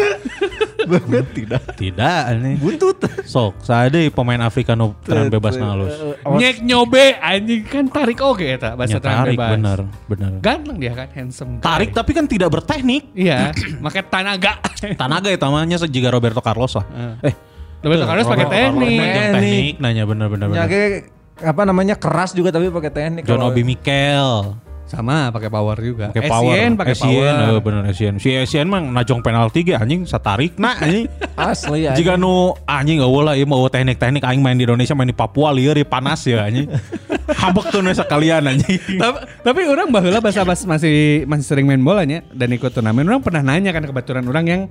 Banget 0.88 1.26
tidak. 1.32 1.62
Tidak 1.76 2.20
aneh. 2.26 2.56
Butut. 2.56 2.98
Sok, 3.24 3.60
saya 3.60 3.92
pemain 4.08 4.40
Afrika 4.40 4.74
nu 4.74 4.96
tenang 5.02 5.28
bebas 5.28 5.56
na 5.56 5.76
halus. 5.76 5.94
Nyek 6.24 6.64
nyobe 6.64 7.16
anjing 7.18 7.62
kan 7.62 7.86
tarik 7.86 8.18
oke 8.18 8.42
eta 8.42 8.74
bahasa 8.74 8.96
Ya, 8.96 9.00
tendangan 9.00 9.26
tarik 9.26 9.38
bebas. 9.38 9.52
bener, 9.54 9.80
bener. 10.08 10.32
Ganteng 10.40 10.78
dia 10.80 10.94
kan 10.94 11.08
handsome. 11.12 11.60
Tarik 11.60 11.92
tapi 11.92 12.12
kan 12.12 12.26
tidak 12.26 12.50
berteknik. 12.50 13.12
Iya, 13.12 13.52
pakai 13.86 14.04
tanaga. 14.04 14.54
Tanaga 15.02 15.28
ya 15.28 15.38
tamanya 15.38 15.78
sejika 15.78 16.08
Roberto 16.08 16.40
Carlos 16.40 16.74
lah. 16.74 16.86
Eh, 17.22 17.34
Roberto 17.82 18.06
Carlos 18.06 18.26
pakai 18.26 18.48
teknik. 18.48 19.00
teknik 19.02 19.74
nanya 19.78 20.04
bener-bener. 20.06 20.54
Ya 20.54 20.66
ge 20.66 21.10
apa 21.38 21.62
namanya 21.64 21.94
keras 21.94 22.34
juga 22.34 22.50
tapi 22.50 22.70
pakai 22.70 22.90
teknik. 22.90 23.24
John 23.26 23.42
Kalau- 23.42 23.52
Obi 23.52 23.62
Mikel. 23.62 24.58
Sama 24.88 25.30
pakai 25.36 25.52
power 25.52 25.78
juga. 25.84 26.16
Pakai 26.16 26.32
power. 26.32 26.56
Pakai 26.80 26.96
power. 26.96 27.28
eh, 27.28 27.60
bener 27.60 27.84
Essien. 27.92 28.16
Si 28.18 28.32
Essien 28.32 28.66
mah 28.72 28.80
najong 28.80 29.20
penalti 29.20 29.68
ge 29.68 29.76
anjing 29.76 30.08
satarik 30.08 30.56
nah 30.56 30.80
anjing. 30.80 31.12
Asli 31.38 31.86
ya. 31.86 31.94
Jika 31.94 32.16
nu 32.16 32.56
anjing 32.64 33.04
eueuh 33.04 33.22
lah 33.22 33.36
ieu 33.36 33.44
mah 33.44 33.60
eueuh 33.60 33.72
teknik-teknik 33.72 34.24
aing 34.24 34.40
main 34.40 34.56
di 34.56 34.64
Indonesia 34.64 34.96
main 34.96 35.12
di 35.12 35.16
Papua 35.16 35.52
lieur 35.52 35.76
ieu 35.76 35.84
panas 35.84 36.24
ya 36.24 36.48
anjing. 36.48 36.72
Habek 37.44 37.68
tuh 37.70 37.84
sekalian 37.84 38.48
anjing. 38.48 38.80
tapi, 38.96 39.18
tapi 39.44 39.62
orang 39.68 39.92
baheula 39.92 40.24
bahasa 40.24 40.48
pas 40.48 40.58
masih 40.64 41.28
masih 41.28 41.46
sering 41.46 41.68
main 41.68 41.84
bolanya 41.84 42.24
dan 42.32 42.48
ikut 42.56 42.72
turnamen 42.72 43.04
orang 43.04 43.20
pernah 43.20 43.44
nanya 43.44 43.76
kan 43.76 43.84
kebetulan 43.84 44.24
orang 44.24 44.46
yang 44.48 44.62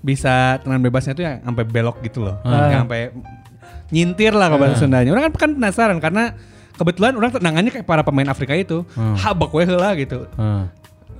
bisa 0.00 0.56
tenang 0.64 0.80
bebasnya 0.80 1.12
tuh 1.12 1.24
yang 1.24 1.36
sampai 1.44 1.64
belok 1.68 2.00
gitu 2.00 2.24
loh. 2.24 2.40
Yang 2.44 2.80
sampai 2.88 3.02
nyintir 3.92 4.32
lah 4.34 4.50
ke 4.50 4.56
bahasa 4.56 4.76
Sundanya. 4.80 5.10
Orang 5.12 5.30
kan 5.30 5.32
kan 5.36 5.50
penasaran 5.60 5.98
karena 6.00 6.34
kebetulan 6.76 7.12
orang 7.16 7.32
tenangannya 7.32 7.70
kayak 7.72 7.86
para 7.88 8.04
pemain 8.04 8.28
Afrika 8.28 8.52
itu. 8.52 8.84
Habek 8.94 9.50
we 9.50 9.62
heula 9.64 9.90
gitu. 9.96 10.28
Heeh. 10.36 10.64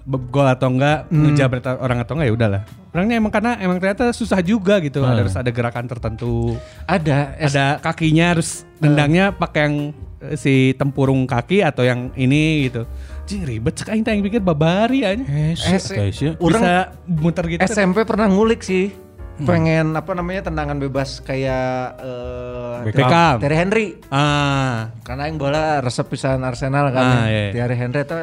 be- 0.07 0.23
gol 0.31 0.47
atau 0.47 0.71
enggak, 0.71 1.11
ngejabret 1.11 1.67
orang 1.67 1.99
atau 1.99 2.15
enggak 2.15 2.29
ya 2.31 2.35
udahlah. 2.39 2.63
Orangnya 2.95 3.19
emang 3.19 3.33
karena 3.35 3.59
emang 3.59 3.83
ternyata 3.83 4.15
susah 4.15 4.39
juga 4.39 4.79
gitu. 4.79 5.03
Hmm. 5.03 5.19
Harus 5.19 5.35
ada 5.35 5.51
gerakan 5.51 5.91
tertentu. 5.91 6.55
Ada 6.87 7.35
Ada 7.37 7.65
kakinya 7.83 8.39
harus 8.39 8.63
nendangnya 8.79 9.35
pakai 9.35 9.61
yang 9.67 9.75
eh, 10.23 10.39
si 10.39 10.73
tempurung 10.79 11.27
kaki 11.27 11.61
atau 11.61 11.83
yang 11.83 12.15
ini 12.15 12.71
gitu. 12.71 12.87
Jing 13.27 13.43
ribet 13.43 13.75
sekali 13.75 14.07
yang 14.07 14.23
pikir 14.23 14.39
babari 14.39 15.03
aja. 15.03 15.27
es- 15.51 15.91
guys 15.91 16.23
ya. 16.23 16.39
Orang 16.39 16.63
Bisa 16.63 16.75
muter 17.11 17.45
gitu. 17.51 17.61
SMP 17.67 18.07
pernah 18.07 18.31
ngulik 18.31 18.63
sih. 18.63 18.95
Pengen 19.37 19.93
apa 19.93 20.17
namanya 20.17 20.49
tendangan 20.49 20.81
bebas 20.81 21.21
kayak 21.21 22.01
eh 22.01 22.89
Beckham. 22.89 23.37
Terry 23.37 23.57
Henry. 23.61 23.87
Ah, 24.09 24.97
Karena 25.05 25.29
yang 25.29 25.37
bola 25.37 25.85
resep 25.85 26.09
pisan 26.09 26.41
Arsenal 26.41 26.89
kan. 26.89 27.05
Ah, 27.05 27.29
iya. 27.29 27.53
Thierry 27.53 27.77
Henry 27.77 28.01
itu 28.01 28.17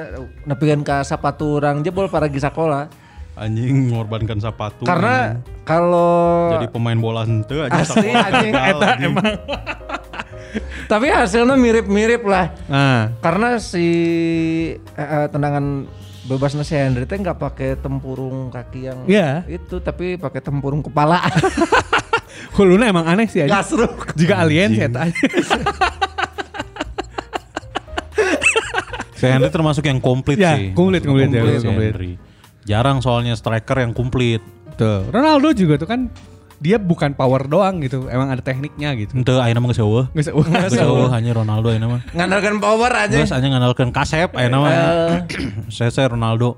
nepikeun 0.49 0.82
ka 0.82 1.06
sapatu 1.06 1.62
urang 1.62 1.86
jebol 1.86 2.10
para 2.10 2.26
di 2.26 2.41
sekolah. 2.41 2.89
Anjing 3.34 3.93
mengorbankan 3.93 4.38
sepatu. 4.41 4.86
Karena 4.86 5.38
kalau 5.65 6.54
jadi 6.58 6.69
pemain 6.69 6.97
bola 6.97 7.26
henteu 7.26 7.65
aja 7.65 7.82
asli 7.82 8.10
anjing 8.10 8.54
eta 8.54 8.86
anjing. 8.97 9.13
emang. 9.13 9.34
Tapi 10.86 11.08
hasilnya 11.10 11.58
mirip-mirip 11.58 12.21
lah. 12.26 12.54
ah. 12.69 13.10
Karena 13.21 13.58
si 13.58 13.86
eh, 14.78 15.28
tendangan 15.30 15.89
bebasnya 16.23 16.63
si 16.63 16.73
Henry 16.73 17.03
teh 17.03 17.15
nggak 17.15 17.36
pakai 17.36 17.75
tempurung 17.75 18.47
kaki 18.47 18.79
yang 18.83 18.99
Iya. 19.05 19.43
itu 19.45 19.79
tapi 19.79 20.15
pakai 20.15 20.39
tempurung 20.39 20.79
kepala. 20.79 21.19
Huluna 22.55 22.88
emang 22.88 23.05
aneh 23.05 23.27
sih 23.27 23.41
aja. 23.41 23.59
Gak 23.59 23.65
seru. 23.65 23.88
Jika 24.13 24.39
alien 24.39 24.71
sih 24.71 24.83
eta. 24.83 25.03
Si 29.13 29.25
Henry 29.25 29.47
termasuk 29.47 29.88
yang 29.88 30.03
komplit 30.03 30.36
Ya, 30.36 30.59
sih. 30.59 30.75
komplit, 30.75 31.07
komplit, 31.07 31.31
ya, 31.31 31.55
si 31.55 31.63
komplit. 31.63 31.93
Henry. 31.95 32.12
Jarang 32.65 32.99
soalnya 32.99 33.31
striker 33.33 33.79
yang 33.79 33.95
komplit. 33.95 34.43
Tuh, 34.75 35.07
Ronaldo 35.07 35.55
juga 35.55 35.77
tuh 35.77 35.88
kan 35.88 36.12
dia 36.63 36.80
bukan 36.80 37.12
power 37.12 37.43
doang 37.43 37.84
gitu, 37.84 38.08
emang 38.08 38.32
ada 38.32 38.39
tekniknya 38.39 38.95
gitu. 38.95 39.12
Ente 39.13 39.36
ayeuna 39.36 39.60
mah 39.60 39.67
geus 39.67 39.84
eueuh. 39.84 40.08
Nggak 40.10 40.23
usah- 40.23 40.34
nggak 40.34 40.63
Geus 40.63 40.73
usah. 40.73 40.86
eueuh 40.88 41.10
hanya 41.12 41.32
Ronaldo 41.36 41.67
ayeuna 41.67 41.88
mah. 41.89 42.02
Ngandalkan 42.10 42.56
power 42.58 42.91
aja. 42.97 43.17
Geus 43.19 43.30
hanya 43.30 43.52
ngandalkeun 43.52 43.91
kasep 43.91 44.32
ayeuna 44.32 44.58
mah. 44.58 44.71
Saya 45.76 45.91
saya 45.91 46.08
Ronaldo. 46.10 46.56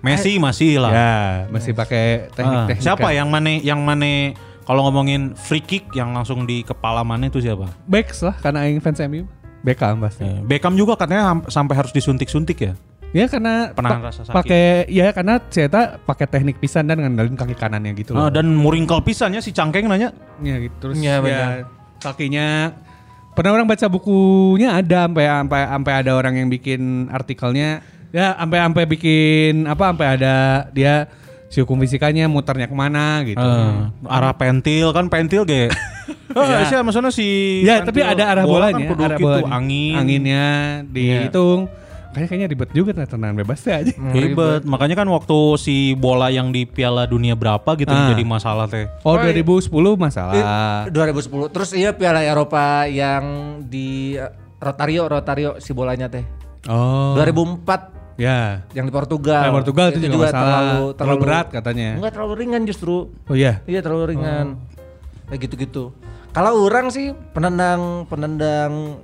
Messi 0.00 0.34
masih 0.34 0.80
lah. 0.80 0.90
Ya, 0.90 1.12
masih 1.46 1.76
pakai 1.76 2.26
Ah, 2.26 2.34
teknik-teknik. 2.34 2.82
siapa 2.82 3.12
yang 3.12 3.28
mana 3.28 3.54
yang 3.54 3.78
mana 3.78 4.34
kalau 4.62 4.82
ngomongin 4.82 5.36
free 5.36 5.60
kick 5.60 5.86
yang 5.92 6.10
langsung 6.10 6.42
di 6.42 6.64
kepala 6.64 7.04
mana 7.04 7.28
itu 7.28 7.38
siapa? 7.38 7.70
Backs 7.84 8.24
lah 8.24 8.34
karena 8.40 8.64
aing 8.64 8.80
fans 8.80 8.98
MU. 9.04 9.28
Beckham 9.60 10.02
pasti. 10.02 10.26
Eh, 10.26 10.42
Beckham 10.42 10.74
juga 10.74 10.98
katanya 10.98 11.38
sampai 11.46 11.76
harus 11.76 11.92
disuntik-suntik 11.92 12.58
ya. 12.58 12.74
Ya 13.12 13.28
karena 13.28 13.68
Penahan 13.70 14.00
pa- 14.00 14.08
rasa 14.08 14.20
sakit. 14.22 14.32
pakai 14.34 14.64
ya 14.88 15.12
karena 15.12 15.36
Ceta 15.44 16.00
pakai 16.00 16.24
teknik 16.26 16.56
pisan 16.56 16.88
dan 16.88 16.96
ngandalin 16.96 17.34
kaki 17.34 17.52
kanannya 17.52 17.92
gitu 17.94 18.12
Ah, 18.12 18.26
loh. 18.26 18.28
dan 18.32 18.48
muringkel 18.50 19.00
pisannya 19.00 19.38
si 19.38 19.52
Cangkeng 19.52 19.84
nanya. 19.84 20.16
ya 20.38 20.56
gitu 20.58 20.76
terus 20.80 20.96
Iya, 20.96 21.12
ya, 21.12 21.20
benar. 21.20 21.48
kakinya 22.00 22.72
pernah 23.30 23.52
orang 23.52 23.66
baca 23.66 23.86
bukunya 23.86 24.72
ada 24.74 25.04
sampai 25.06 25.24
sampai 25.24 25.60
sampai 25.66 25.92
ada 25.94 26.10
orang 26.12 26.34
yang 26.34 26.48
bikin 26.48 26.80
artikelnya 27.06 27.84
ya 28.08 28.32
sampai 28.34 28.58
sampai 28.60 28.84
bikin 28.86 29.54
apa 29.64 29.84
sampai 29.88 30.06
ada 30.10 30.34
dia 30.68 31.04
si 31.46 31.60
hukum 31.60 31.76
fisikanya 31.78 32.24
muternya 32.26 32.64
ke 32.64 32.72
mana 32.72 33.20
gitu. 33.22 33.36
Eh, 33.38 33.72
arah 34.06 34.32
pentil 34.32 34.88
kan 34.90 35.06
pentil 35.06 35.44
ge. 35.44 35.68
Oh, 36.32 36.40
Ya. 36.42 36.64
sih 36.64 36.76
maksudnya 36.78 37.12
si 37.12 37.60
Ya, 37.60 37.84
tapi 37.84 38.00
ada 38.00 38.24
arah 38.26 38.40
bola 38.42 38.72
bolanya, 38.72 38.88
kan 38.88 38.98
arah 38.98 39.18
gitu, 39.20 39.28
bolanya. 39.28 39.52
angin. 39.52 39.94
Anginnya 39.94 40.46
dihitung. 40.88 41.68
Kayaknya 42.12 42.28
kayaknya 42.28 42.48
ribet 42.48 42.70
juga 42.70 42.90
nah, 42.92 43.08
tendangan 43.08 43.36
bebas 43.38 43.58
teh 43.58 43.72
aja. 43.72 43.92
Ribet. 44.12 44.62
Makanya 44.62 44.94
kan 44.94 45.08
waktu 45.08 45.38
si 45.56 45.76
bola 45.92 46.28
yang 46.28 46.52
di 46.52 46.64
Piala 46.64 47.04
Dunia 47.04 47.32
berapa 47.32 47.64
gitu 47.72 47.88
Ah. 47.88 48.12
jadi 48.12 48.20
masalah 48.20 48.68
teh. 48.68 48.84
Oh, 49.00 49.16
Oh, 49.16 49.16
iya. 49.18 49.32
2010 49.34 49.96
masalah. 49.96 50.36
2010. 50.88 51.48
Terus 51.48 51.72
iya 51.72 51.90
Piala 51.90 52.20
Eropa 52.20 52.84
yang 52.84 53.24
di 53.62 54.14
eh, 54.14 54.28
Rotario 54.56 55.08
Rotario 55.08 55.56
si 55.56 55.72
bolanya 55.72 56.06
teh. 56.06 56.20
Oh. 56.68 57.16
2004 57.16 57.96
Ya. 58.14 58.60
yang 58.70 58.84
di 58.84 58.92
Portugal. 58.92 59.48
Nah, 59.48 59.56
Portugal 59.56 59.88
itu, 59.88 60.04
juga, 60.04 60.28
masalah. 60.28 60.36
terlalu, 60.36 60.84
terlalu 60.94 61.20
berat 61.24 61.46
katanya. 61.48 61.88
Enggak 61.96 62.12
terlalu 62.12 62.34
ringan 62.38 62.62
justru. 62.62 63.08
Oh 63.24 63.32
iya. 63.34 63.64
Iya 63.64 63.80
terlalu 63.80 64.12
ringan. 64.12 64.60
Kayak 65.26 65.48
gitu-gitu. 65.48 65.96
Kalau 66.30 66.60
orang 66.62 66.88
sih 66.88 67.16
penendang 67.32 68.04
penendang 68.04 69.00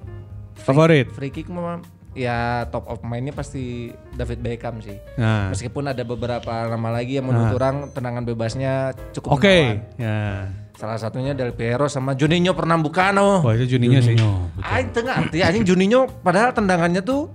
Favorit? 0.55 1.09
free 1.11 1.29
kick 1.29 1.49
mah 1.49 1.81
ya 2.19 2.67
top 2.75 2.91
of 2.91 2.99
mind-nya 3.07 3.31
pasti 3.31 3.95
David 4.19 4.43
Beckham 4.43 4.83
sih. 4.83 4.99
Nah. 5.15 5.55
Meskipun 5.55 5.87
ada 5.87 6.03
beberapa 6.03 6.67
nama 6.67 6.91
lagi 6.91 7.23
yang 7.23 7.31
menurut 7.31 7.55
orang 7.55 7.95
tendangan 7.95 8.27
bebasnya 8.27 8.91
cukup 9.15 9.39
Oke. 9.39 9.47
menawan. 9.47 9.79
Ya. 9.97 10.19
Salah 10.79 10.99
satunya 10.99 11.35
Del 11.35 11.55
Piero 11.55 11.91
sama 11.91 12.15
Juninho 12.15 12.55
Pernambucano. 12.55 13.43
Wah, 13.43 13.55
itu 13.55 13.79
Juninho 13.79 13.99
sih. 14.03 14.15
Aing 14.63 14.91
tengah 14.95 15.15
arti 15.27 15.43
anjing 15.43 15.67
Juninho 15.67 16.07
padahal 16.23 16.55
tendangannya 16.55 17.03
tuh 17.03 17.31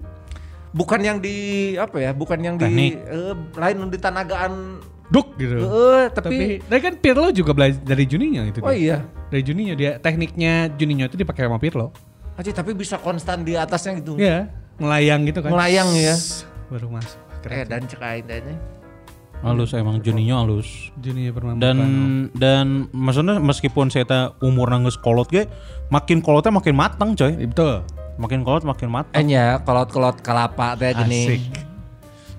bukan 0.75 0.99
yang 0.99 1.17
di 1.23 1.35
apa 1.79 1.99
ya, 1.99 2.11
bukan 2.11 2.39
yang 2.39 2.55
Teknik. 2.55 2.99
di 2.99 3.07
eh, 3.07 3.35
lain 3.55 3.87
di 3.87 3.99
tanagaan 3.99 4.83
Duk 5.11 5.37
gitu. 5.37 5.61
eh, 5.61 6.09
Tapi, 6.09 6.63
tapi, 6.65 6.81
kan 6.81 6.93
Pirlo 6.97 7.29
juga 7.29 7.53
belajar 7.53 7.77
dari 7.83 8.07
Juninho 8.09 8.49
itu. 8.49 8.63
oh 8.63 8.71
dia. 8.71 8.79
iya. 8.79 8.97
Dari 9.29 9.43
Juninho 9.45 9.75
dia 9.77 10.01
tekniknya 10.01 10.71
Juninho 10.73 11.05
itu 11.05 11.19
dipakai 11.19 11.45
sama 11.45 11.61
Pirlo. 11.61 11.93
Aja 12.33 12.49
tapi 12.49 12.73
bisa 12.73 12.97
konstan 12.97 13.45
di 13.45 13.53
atasnya 13.53 14.01
gitu. 14.01 14.17
Iya, 14.17 14.49
melayang 14.77 15.25
gitu 15.29 15.39
kan. 15.43 15.51
Melayang 15.53 15.89
ya. 15.93 16.15
Baru 16.69 16.89
masuk. 16.89 17.19
Eh 17.51 17.67
dan 17.67 17.85
cek 17.85 17.99
aing 17.99 18.25
tanya. 18.25 18.55
Halus 19.43 19.75
emang 19.75 19.99
Juninho 19.99 20.39
halus. 20.39 20.89
Juninho 21.03 21.35
pernah 21.35 21.59
Dan 21.59 21.77
dan 22.31 22.87
maksudnya 22.95 23.43
meskipun 23.43 23.91
saya 23.91 24.07
teh 24.07 24.23
umur 24.39 24.71
nanggus 24.71 24.95
kolot 24.95 25.27
ge, 25.27 25.51
makin 25.91 26.23
kolotnya 26.23 26.55
makin 26.55 26.75
matang 26.79 27.11
coy. 27.19 27.35
betul. 27.35 27.83
Makin 28.15 28.47
kolot 28.47 28.63
makin 28.63 28.87
matang. 28.87 29.19
Eh 29.19 29.25
nya 29.25 29.59
kolot-kolot 29.67 30.23
kelapa 30.23 30.79
teh 30.79 30.95
gini. 30.95 31.21
Asik. 31.27 31.72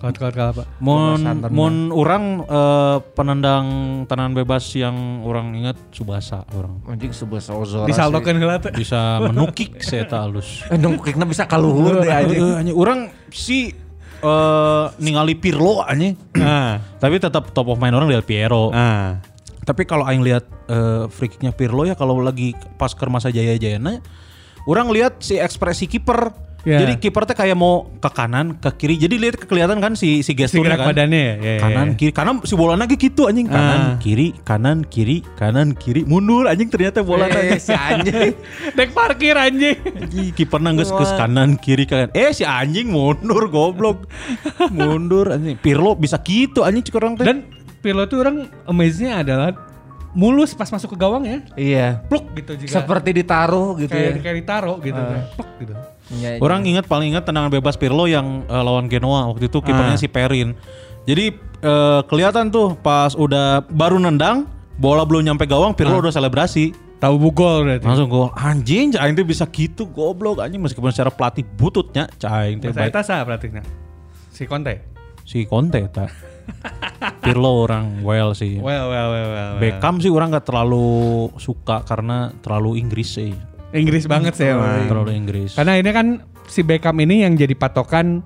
Kaut-kaut 0.05 0.37
apa? 0.37 0.63
Mun 0.79 1.17
Bebasan 1.17 1.37
tenang. 1.41 1.53
mun 1.57 1.75
orang 1.89 2.25
eh, 2.45 2.97
penendang 3.17 3.67
tendangan 4.05 4.35
bebas 4.37 4.61
yang 4.77 5.25
orang 5.25 5.57
ingat 5.57 5.81
Subasa 5.89 6.45
orang 6.53 6.85
Anjing 6.85 7.09
sebuah 7.09 7.41
sauzora. 7.41 7.89
Disaldokeun 7.89 8.37
heula 8.37 8.61
teh. 8.61 8.69
bisa 8.71 9.17
menukik 9.33 9.81
saya 9.81 10.05
tak 10.05 10.29
halus. 10.29 10.61
Eh 10.69 10.77
dong 10.77 11.01
kikna 11.01 11.25
bisa 11.25 11.49
kaluhur 11.49 12.05
deh 12.05 12.13
anjing. 12.13 12.77
Orang 12.77 13.09
si 13.33 13.73
eh 14.21 14.85
ningali 15.01 15.41
Pirlo 15.41 15.81
anjing. 15.81 16.21
Nah, 16.37 16.77
Tapi 17.03 17.17
tetap 17.17 17.49
top 17.51 17.73
of 17.73 17.81
mind 17.81 17.97
orang 17.97 18.13
Del 18.13 18.21
Piero. 18.21 18.69
ah. 18.71 19.17
Tapi 19.65 19.89
kalau 19.89 20.05
aing 20.05 20.21
lihat 20.21 20.45
eh, 20.69 21.09
free 21.09 21.33
kicknya 21.33 21.49
Pirlo 21.49 21.89
ya 21.89 21.97
kalau 21.97 22.21
lagi 22.21 22.53
pas 22.77 22.93
ke 22.93 23.01
masa 23.09 23.33
jaya-jayana 23.33 24.05
orang 24.69 24.93
lihat 24.93 25.25
si 25.25 25.41
ekspresi 25.41 25.89
kiper. 25.89 26.53
Ya. 26.65 26.81
Jadi 26.81 26.97
kiper 26.97 27.23
teh 27.23 27.33
kayak 27.33 27.53
mau 27.55 27.93
ke 27.95 28.09
kanan, 28.09 28.57
ke 28.57 28.73
kiri. 28.75 28.97
Jadi 28.97 29.21
lihat 29.21 29.37
kelihatan 29.39 29.79
kan 29.79 29.93
si 29.93 30.21
si 30.21 30.23
Si 30.25 30.33
gesturnya 30.33 30.75
gerak 30.75 30.81
kan. 30.81 30.89
badannya 30.91 31.21
ya. 31.21 31.35
ya, 31.37 31.55
kanan 31.61 31.87
ya. 31.87 31.95
kiri 31.95 32.11
karena 32.11 32.33
si 32.41 32.55
bola 32.55 32.73
lagi 32.75 32.97
gitu 32.97 33.23
anjing 33.25 33.45
kanan 33.47 33.77
Ah. 33.77 33.93
kiri 33.97 34.33
kanan 34.41 34.81
kiri 34.83 35.21
kanan 35.35 35.73
kiri 35.73 36.03
mundur 36.03 36.49
anjing 36.49 36.67
ternyata 36.67 37.01
bola 37.01 37.29
Eh, 37.29 37.57
si 37.59 37.69
anjing. 37.71 38.33
Dek 38.77 38.91
parkir 38.91 39.37
anjing. 39.37 39.77
Anjing, 39.77 40.33
kiper 40.33 40.57
nangges 40.59 40.89
ke 40.89 41.05
kanan 41.05 41.55
kiri 41.55 41.85
kanan 41.85 42.09
eh 42.11 42.33
si 42.33 42.43
anjing 42.43 42.89
mundur 42.89 43.45
goblok 43.47 44.09
mundur 44.73 45.31
anjing 45.31 45.55
Pirlo 45.55 45.95
bisa 45.95 46.17
gitu 46.19 46.65
anjing 46.65 46.81
cek 46.81 46.97
orang 46.97 47.15
teh 47.15 47.25
Dan 47.25 47.45
Pirlo 47.79 48.09
tuh 48.09 48.19
orang 48.19 48.49
amaze-nya 48.65 49.21
adalah 49.21 49.53
mulus 50.13 50.55
pas 50.55 50.65
masuk 50.67 50.89
ke 50.89 50.97
gawang 50.97 51.23
ya. 51.23 51.39
Iya. 51.55 51.89
Pluk 52.07 52.33
gitu 52.33 52.57
juga. 52.57 52.73
Seperti 52.73 53.11
ditaruh 53.13 53.77
gitu 53.77 53.93
kayak 53.93 54.11
ya. 54.11 54.23
kayak 54.23 54.37
ditaro 54.41 54.75
gitu. 54.81 54.97
kayak 54.97 55.27
Pluk 55.35 55.51
gitu. 55.61 55.75
Iya. 56.13 56.37
Orang 56.37 56.69
ingat 56.69 56.85
paling 56.85 57.17
ingat 57.17 57.25
tendangan 57.25 57.49
bebas 57.49 57.81
Pirlo 57.81 58.05
yang 58.05 58.45
eh, 58.45 58.63
lawan 58.63 58.93
Genoa 58.93 59.33
waktu 59.33 59.49
itu 59.49 59.59
kipernya 59.65 59.97
Ah. 59.97 60.01
si 60.01 60.09
Perin. 60.09 60.53
Jadi 61.09 61.33
eh, 61.65 62.01
kelihatan 62.05 62.53
tuh 62.53 62.77
pas 62.77 63.17
udah 63.17 63.65
baru 63.73 63.97
nendang 63.97 64.45
bola 64.77 65.07
belum 65.09 65.25
nyampe 65.25 65.49
gawang 65.49 65.73
Pirlo 65.73 66.05
udah 66.05 66.13
selebrasi. 66.13 66.77
Tahu 67.01 67.21
bugol 67.21 67.69
berarti. 67.69 67.85
Langsung 67.85 68.09
gol. 68.09 68.33
Anjing 68.33 68.97
Caing 68.97 69.13
tuh 69.13 69.29
bisa 69.29 69.45
gitu 69.49 69.85
goblok 69.85 70.41
anjing 70.41 70.61
meskipun 70.61 70.89
secara 70.89 71.13
pelatih 71.13 71.45
bututnya 71.45 72.09
Caing 72.17 72.65
teh 72.65 72.73
Saya 72.73 72.89
tasa 72.89 73.21
praktiknya. 73.25 73.61
Si 74.33 74.49
Conte. 74.49 74.81
Si 75.25 75.45
Conte 75.45 75.85
tak. 75.93 76.09
Pirlo 77.25 77.65
orang 77.65 78.05
well 78.05 78.33
sih. 78.33 78.61
Well, 78.61 78.89
well, 78.93 79.09
well, 79.09 79.29
well. 79.33 79.51
well. 79.57 79.61
Beckham 79.61 80.01
sih 80.01 80.13
orang 80.13 80.33
nggak 80.33 80.45
terlalu 80.49 81.29
suka 81.37 81.81
karena 81.85 82.33
terlalu 82.41 82.77
Inggris 82.81 83.17
sih. 83.17 83.33
Inggris 83.75 84.07
banget 84.07 84.39
sih 84.39 84.47
emang. 84.47 84.87
Terlalu 84.87 85.13
Inggris. 85.19 85.59
Karena 85.59 85.75
ini 85.75 85.91
kan 85.91 86.23
si 86.47 86.63
Beckham 86.63 86.95
ini 87.03 87.27
yang 87.27 87.35
jadi 87.35 87.53
patokan 87.59 88.23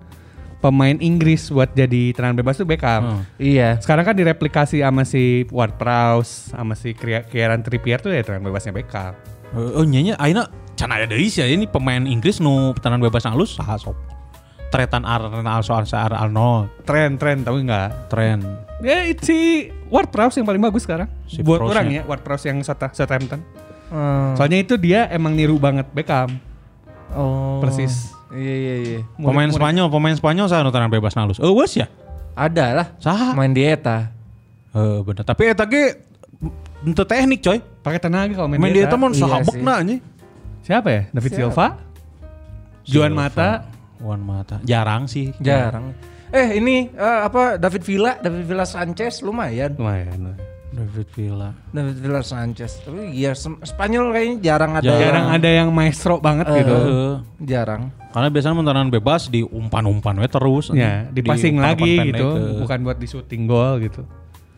pemain 0.59 0.99
Inggris 0.99 1.49
buat 1.49 1.71
jadi 1.73 2.13
tendangan 2.13 2.37
bebas 2.45 2.61
tuh 2.61 2.69
Beckham. 2.69 3.03
Hmm. 3.03 3.23
Iya. 3.41 3.81
Sekarang 3.81 4.05
kan 4.05 4.15
direplikasi 4.15 4.85
sama 4.85 5.09
si 5.09 5.49
Ward 5.49 5.81
Prowse, 5.81 6.53
sama 6.53 6.77
si 6.77 6.93
Kieran 6.99 7.65
Trippier 7.65 8.03
tuh 8.03 8.13
ya 8.13 8.21
tendangan 8.21 8.53
bebasnya 8.53 8.73
Beckham. 8.77 9.17
Oh 9.57 9.85
nyanya 9.87 10.21
Aina 10.21 10.45
can 10.77 10.93
aya 10.93 11.09
deui 11.09 11.33
sih 11.33 11.41
ya, 11.41 11.49
ini 11.49 11.65
pemain 11.65 12.05
Inggris 12.05 12.39
nu 12.39 12.77
tendangan 12.77 13.01
bebas 13.09 13.25
halus 13.25 13.57
saha 13.57 13.81
sok. 13.81 13.97
tretan 14.69 15.01
Arnold 15.09 15.65
soal 15.65 15.89
Ar 15.89 16.13
Arnold 16.13 16.69
Tren 16.85 17.17
tren 17.17 17.41
tapi 17.41 17.65
enggak. 17.65 18.13
tren 18.13 18.45
Ya 18.85 19.09
si 19.25 19.69
Ward 19.89 20.13
Prowse 20.13 20.37
yang 20.39 20.47
paling 20.47 20.61
bagus 20.61 20.85
sekarang. 20.85 21.09
Si 21.25 21.41
Buat 21.41 21.65
orang 21.65 21.89
ya 21.89 22.03
Ward 22.05 22.21
Prowse 22.21 22.53
yang 22.53 22.61
Southampton. 22.63 23.41
Hmm. 23.89 24.37
Soalnya 24.37 24.59
itu 24.61 24.77
dia 24.77 25.09
emang 25.09 25.33
niru 25.33 25.57
banget 25.57 25.89
Beckham. 25.93 26.37
Oh. 27.13 27.59
Persis. 27.65 28.13
Iya 28.29 28.55
iya 28.55 28.75
iya. 28.77 29.01
pemain 29.17 29.49
Spanyol 29.49 29.89
pemain 29.89 30.13
Spanyol 30.13 30.53
saya 30.53 30.61
tenang 30.69 30.93
bebas 30.93 31.17
nalus 31.17 31.41
eh 31.41 31.49
wes 31.49 31.81
ya 31.81 31.89
Ada 32.37 32.67
lah. 32.77 32.87
Saha? 33.01 33.33
Main 33.33 33.57
dieta. 33.57 34.13
eh 34.77 35.01
bener 35.01 35.25
tapi 35.25 35.49
eta 35.49 35.65
ge 35.65 35.97
untuk 36.85 37.09
teknik 37.09 37.41
coy 37.41 37.59
Pakai 37.81 37.97
tenaga 37.97 38.37
kalau 38.37 38.53
main, 38.53 38.61
main 38.61 38.77
dia. 38.77 38.85
dia 38.85 38.93
teman 38.93 39.17
Iya 39.17 39.25
sahabekna 39.25 39.73
anjing 39.81 40.01
Siapa 40.61 40.89
ya? 40.93 41.03
David 41.09 41.33
Silva? 41.33 41.67
Juan 42.85 43.17
Mata. 43.17 43.65
Juan 43.97 44.21
Mata 44.21 44.61
jarang 44.61 45.09
sih 45.09 45.33
Jarang. 45.41 45.97
Eh 46.29 46.61
ini 46.61 46.93
eh, 46.93 47.19
apa 47.25 47.57
David 47.57 47.81
Villa, 47.81 48.21
David 48.21 48.45
Villa 48.45 48.69
Sanchez 48.69 49.25
lumayan. 49.25 49.73
Lumayan. 49.73 50.37
David 50.69 51.09
Villa 51.17 51.51
David 51.73 51.97
Villa 51.97 52.21
Sanchez. 52.21 52.85
Tapi 52.85 53.17
ya 53.17 53.33
Sem- 53.33 53.57
Spanyol 53.65 54.13
kayaknya 54.13 54.37
jarang 54.45 54.73
ada. 54.77 54.85
Jarang. 54.85 55.01
Jarang 55.01 55.27
ada 55.33 55.49
yang 55.49 55.69
maestro 55.73 56.21
banget 56.21 56.45
gitu. 56.53 56.77
Heeh. 56.77 57.15
Jarang. 57.49 57.83
karena 58.09 58.29
biasanya 58.33 58.57
mentenan 58.57 58.89
bebas 58.89 59.29
di 59.29 59.45
umpan-umpan 59.45 60.17
we 60.17 60.27
terus 60.27 60.73
Ya, 60.73 61.07
dipasing 61.13 61.57
Di 61.57 61.63
lagi 61.63 61.93
umpan-umpan 61.93 62.07
gitu, 62.09 62.27
bukan 62.65 62.79
buat 62.83 62.97
di 62.99 63.07
shooting 63.07 63.45
goal 63.45 63.79
gitu. 63.85 64.03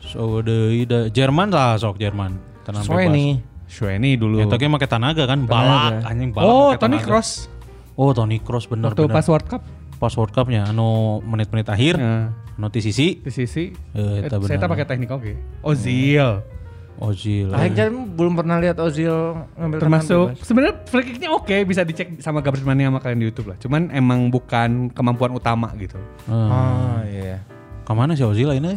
so 0.00 0.38
deui 0.40 0.86
da 0.86 1.10
Jerman 1.10 1.50
lah 1.50 1.74
sok 1.76 1.98
Jerman 1.98 2.38
tenan 2.62 2.82
Soalnya 2.86 3.10
bebas. 3.10 3.68
Shweni 3.70 4.10
dulu. 4.16 4.42
Eta 4.42 4.54
ge 4.54 4.66
make 4.66 4.86
tanaga 4.86 5.26
kan 5.26 5.46
balak 5.46 6.02
anjing 6.02 6.30
balak 6.34 6.46
oh, 6.46 6.70
tenaga. 6.78 7.06
Kroos 7.06 7.50
Oh 7.94 8.10
Toni 8.10 8.40
Kroos 8.40 8.64
bener 8.64 8.90
waktu 8.90 9.06
bener. 9.06 9.14
pas 9.14 9.26
World 9.28 9.46
Cup. 9.46 9.62
Pas 10.00 10.12
World 10.16 10.32
Cup-nya 10.32 10.64
anu 10.64 11.20
menit-menit 11.20 11.68
akhir 11.68 12.00
Nah, 12.00 12.32
anu 12.56 12.66
sisi 12.72 13.20
di 13.20 13.28
sisi 13.28 13.70
Eh, 13.92 14.24
eta 14.24 14.40
saya 14.40 14.56
bener. 14.56 14.72
pakai 14.72 14.86
teknik 14.88 15.10
oke. 15.12 15.32
Ozil. 15.60 16.40
Ozil. 17.00 17.48
Aing 17.56 17.72
kan 17.72 17.92
belum 18.12 18.36
pernah 18.36 18.60
lihat 18.60 18.76
Ozil 18.76 19.12
ngambil 19.56 19.78
Termasuk 19.80 20.36
sebenarnya 20.40 20.74
free 20.84 21.04
kicknya 21.04 21.28
oke 21.32 21.56
bisa 21.64 21.80
dicek 21.84 22.20
sama 22.20 22.44
Gabriel 22.44 22.64
Mania 22.68 22.92
sama 22.92 23.00
kalian 23.00 23.20
di 23.20 23.26
YouTube 23.28 23.52
lah. 23.52 23.56
Cuman 23.60 23.88
emang 23.92 24.28
bukan 24.28 24.92
kemampuan 24.92 25.32
utama 25.32 25.72
gitu. 25.80 25.96
Hmm. 26.28 26.48
Oh 26.52 27.00
iya. 27.08 27.40
Ke 27.84 27.92
mana 27.92 28.12
sih 28.12 28.24
Ozil 28.24 28.52
ini? 28.52 28.76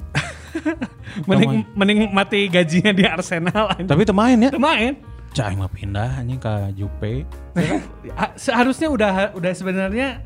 Mending 1.29 1.67
mending 1.75 1.99
mati 2.15 2.47
gajinya 2.47 2.91
di 2.95 3.03
Arsenal 3.03 3.75
aja. 3.75 3.83
Tapi 3.83 4.03
temain 4.07 4.37
ya. 4.39 4.51
main. 4.55 4.95
Cah 5.33 5.49
mah 5.57 5.67
pindah 5.67 6.21
anjing 6.21 6.37
ke 6.37 6.53
Jupe. 6.77 7.25
Ah, 8.13 8.29
Seharusnya 8.37 8.87
udah 8.93 9.13
udah 9.33 9.51
sebenarnya 9.57 10.21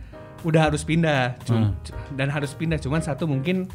udah 0.45 0.61
harus 0.69 0.81
pindah 0.85 1.37
Cum- 1.45 1.73
dan 2.13 2.27
harus 2.29 2.53
pindah. 2.53 2.77
Cuman 2.77 3.01
satu 3.01 3.25
mungkin 3.25 3.65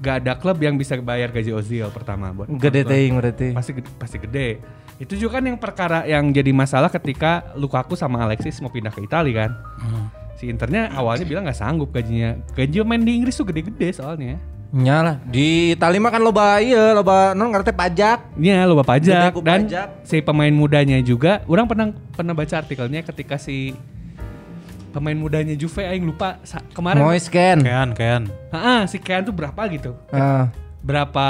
gak 0.00 0.24
ada 0.24 0.32
klub 0.40 0.56
yang 0.64 0.80
bisa 0.80 0.96
bayar 0.98 1.28
gaji 1.28 1.52
Ozil 1.52 1.86
pertama 1.92 2.32
buat 2.32 2.48
Gede 2.56 2.88
teing 2.88 3.20
berarti. 3.20 3.52
pasti 3.52 3.72
gede, 3.76 3.90
pasti 4.00 4.16
gede. 4.16 4.48
Itu 4.96 5.16
juga 5.16 5.40
kan 5.40 5.44
yang 5.48 5.58
perkara 5.60 6.04
yang 6.08 6.32
jadi 6.32 6.52
masalah 6.52 6.88
ketika 6.88 7.52
Lukaku 7.56 7.96
sama 7.96 8.24
Alexis 8.24 8.60
mau 8.64 8.72
pindah 8.72 8.92
ke 8.92 9.00
Italia 9.04 9.48
kan? 9.48 9.50
Si 10.40 10.48
Internya 10.48 10.88
awalnya 10.96 11.28
bilang 11.28 11.44
nggak 11.44 11.56
sanggup 11.56 11.92
gajinya. 11.92 12.36
Gaji 12.56 12.80
main 12.84 13.04
di 13.04 13.12
Inggris 13.20 13.36
tuh 13.36 13.44
gede-gede 13.44 13.92
soalnya. 13.92 14.40
Nyala. 14.70 15.18
Di 15.26 15.74
Italia 15.74 15.98
mah 15.98 16.12
kan 16.14 16.22
loba 16.22 16.62
iya, 16.62 16.94
loba 16.94 17.34
non 17.34 17.50
ngerti 17.50 17.74
pajak. 17.74 18.38
Iya 18.38 18.64
lupa 18.70 18.86
pajak. 18.86 19.36
Dan 19.42 19.66
pajak. 19.66 20.06
si 20.06 20.22
pemain 20.22 20.52
mudanya 20.54 20.96
juga 21.02 21.42
orang 21.50 21.66
pernah 21.66 21.86
pernah 22.16 22.32
baca 22.32 22.54
artikelnya 22.60 23.02
ketika 23.02 23.36
si 23.36 23.74
pemain 24.90 25.14
mudanya 25.14 25.54
Juve 25.54 25.82
aing 25.82 26.02
lupa 26.02 26.38
sa- 26.42 26.62
kemarin 26.70 27.00
Moise 27.00 27.26
Ken. 27.26 27.58
Kean, 27.58 27.90
kean. 27.92 28.22
Ah, 28.50 28.84
si 28.84 28.98
Kean 28.98 29.22
tuh 29.22 29.30
berapa 29.30 29.58
gitu? 29.66 29.94
Ah, 30.10 30.50
Berapa 30.80 31.26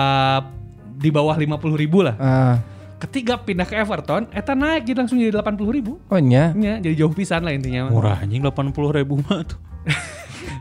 di 0.91 1.09
bawah 1.09 1.33
50 1.33 1.49
ribu 1.77 2.01
lah. 2.01 2.17
ah. 2.17 2.57
Ketika 2.99 3.37
pindah 3.37 3.65
ke 3.65 3.73
Everton, 3.75 4.29
eta 4.29 4.53
naik 4.53 4.85
jadi 4.85 4.97
langsung 4.99 5.17
jadi 5.17 5.33
80 5.33 5.73
ribu. 5.73 5.97
Oh 6.05 6.21
nya. 6.21 6.53
Ya, 6.53 6.77
jadi 6.77 6.93
jauh 6.95 7.09
pisan 7.11 7.41
lah 7.41 7.51
intinya. 7.51 7.89
Murah 7.89 8.21
anjing 8.21 8.41
80 8.41 8.77
ribu 8.93 9.17
mah 9.19 9.41
tuh. 9.43 9.57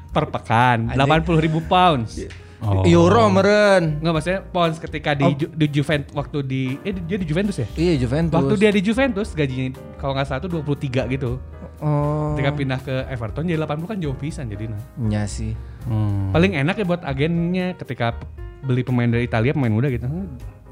Per 0.09 0.25
pekan, 0.25 0.87
80 0.89 1.35
ribu 1.39 1.59
pounds. 1.61 2.15
Oh. 2.59 2.83
Euro 2.83 3.27
meren. 3.27 3.99
Enggak 3.99 4.13
maksudnya 4.13 4.41
pounds 4.41 4.79
ketika 4.79 5.11
di, 5.13 5.27
Ju- 5.33 5.51
di 5.51 5.67
Juventus 5.69 6.11
waktu 6.11 6.37
di 6.43 6.61
eh 6.81 6.91
dia 6.91 7.15
di 7.15 7.23
Juventus 7.23 7.55
ya? 7.55 7.67
Iya 7.73 8.03
Juventus. 8.03 8.35
Waktu 8.35 8.55
dia 8.55 8.71
di 8.71 8.81
Juventus 8.81 9.31
gajinya 9.31 9.75
kalau 9.95 10.11
nggak 10.11 10.27
salah 10.27 10.41
tuh 10.41 10.51
23 10.59 11.07
gitu. 11.09 11.39
Oh. 11.79 12.35
Ketika 12.35 12.51
pindah 12.55 12.79
ke 12.83 12.95
Everton 13.07 13.47
jadi 13.47 13.59
80 13.63 13.91
kan 13.91 13.97
jauh 14.03 14.17
pisan 14.19 14.51
jadi 14.51 14.67
nah. 14.67 14.81
Nya 14.99 15.23
sih. 15.25 15.55
Hmm. 15.87 16.35
Paling 16.35 16.59
enak 16.59 16.75
ya 16.75 16.85
buat 16.85 17.01
agennya 17.07 17.75
ketika 17.79 18.15
beli 18.63 18.83
pemain 18.83 19.07
dari 19.07 19.25
Italia 19.25 19.55
pemain 19.55 19.71
muda 19.71 19.87
gitu. 19.87 20.05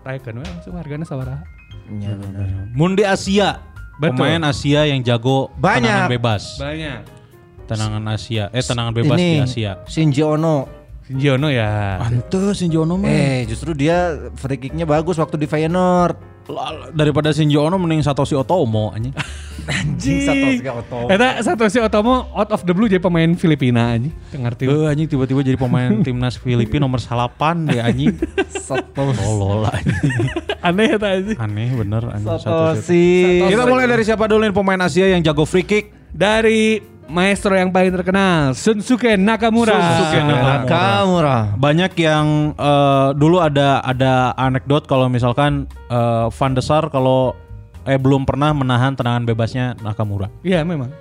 Taikkan 0.04 0.40
we 0.40 0.44
langsung 0.44 0.76
harganya 0.76 1.08
sabaraha. 1.08 1.44
Nya 1.88 2.16
benar. 2.20 2.48
Mun 2.76 3.00
di 3.00 3.08
Asia. 3.08 3.64
Betul. 3.98 4.28
Pemain 4.28 4.52
Asia 4.52 4.86
yang 4.86 5.02
jago 5.02 5.50
Banyak. 5.58 5.88
tenangan 5.88 6.12
bebas. 6.12 6.44
Banyak. 6.60 7.02
Tenangan 7.68 8.04
Asia. 8.14 8.44
Eh 8.54 8.64
tenangan 8.64 8.94
bebas 8.94 9.18
di 9.18 9.24
Ini 9.24 9.44
Asia. 9.44 9.72
Shinji 9.88 10.22
Ono. 10.24 10.68
Shinji 11.08 11.28
Ono 11.32 11.48
ya. 11.48 11.98
Pantes 12.04 12.60
Shinji 12.60 12.78
Ono 12.78 13.00
mah. 13.00 13.08
Eh, 13.08 13.48
justru 13.48 13.72
dia 13.72 14.16
free 14.36 14.60
kicknya 14.60 14.84
bagus 14.84 15.18
waktu 15.18 15.40
di 15.40 15.48
Feyenoord. 15.48 16.37
Daripada 16.96 17.36
Shinji 17.36 17.60
Ono 17.60 17.76
mending 17.76 18.02
Satoshi 18.02 18.34
Otomo 18.34 18.96
anjing. 18.96 19.12
Anjing 19.68 20.24
Satoshi 20.24 20.64
Otomo. 20.64 21.08
Eta 21.12 21.44
Satoshi 21.44 21.80
Otomo 21.84 22.32
out 22.32 22.50
of 22.56 22.64
the 22.64 22.72
blue 22.72 22.88
jadi 22.88 23.04
pemain 23.04 23.36
Filipina 23.36 24.00
aja. 24.00 24.10
Ngerti. 24.32 24.64
Eh 24.72 24.88
anjing 24.88 25.08
tiba-tiba 25.12 25.44
jadi 25.44 25.60
pemain 25.60 25.92
timnas 26.06 26.40
Filipina 26.40 26.88
nomor 26.88 27.04
8 27.04 27.68
ya 27.76 27.92
anjing. 27.92 28.16
Satoshi. 28.48 29.20
Tolol 29.20 29.68
anjing. 29.68 30.28
Aneh 30.64 30.86
ya 30.96 30.98
aja. 30.98 31.34
Aneh 31.44 31.70
bener 31.76 32.04
anjing 32.16 32.32
Satoshi. 32.40 32.48
Satoshi. 32.48 33.06
Kita 33.52 33.64
mulai 33.68 33.86
dari 33.92 34.04
siapa 34.08 34.26
dulu 34.26 34.48
nih 34.48 34.56
pemain 34.56 34.80
Asia 34.88 35.12
yang 35.12 35.20
jago 35.20 35.44
free 35.44 35.68
kick? 35.68 35.92
Dari 36.08 36.97
maestro 37.08 37.56
yang 37.56 37.72
paling 37.72 37.90
terkenal 37.90 38.52
Sunsuke 38.54 39.16
Nakamura. 39.16 39.74
Sunsuke 39.74 40.20
Nakamura. 40.22 40.54
Nakamura. 40.64 41.38
Banyak 41.56 41.92
yang 41.98 42.26
eh, 42.54 43.10
dulu 43.16 43.40
ada 43.40 43.80
ada 43.82 44.32
anekdot 44.36 44.86
kalau 44.86 45.08
misalkan 45.08 45.66
eh, 45.88 46.26
Van 46.30 46.54
de 46.54 46.62
Sar 46.62 46.88
kalau 46.88 47.34
eh 47.88 47.96
belum 47.96 48.28
pernah 48.28 48.52
menahan 48.52 48.94
tendangan 48.94 49.24
bebasnya 49.24 49.80
Nakamura. 49.80 50.28
Iya 50.44 50.62
memang. 50.62 50.92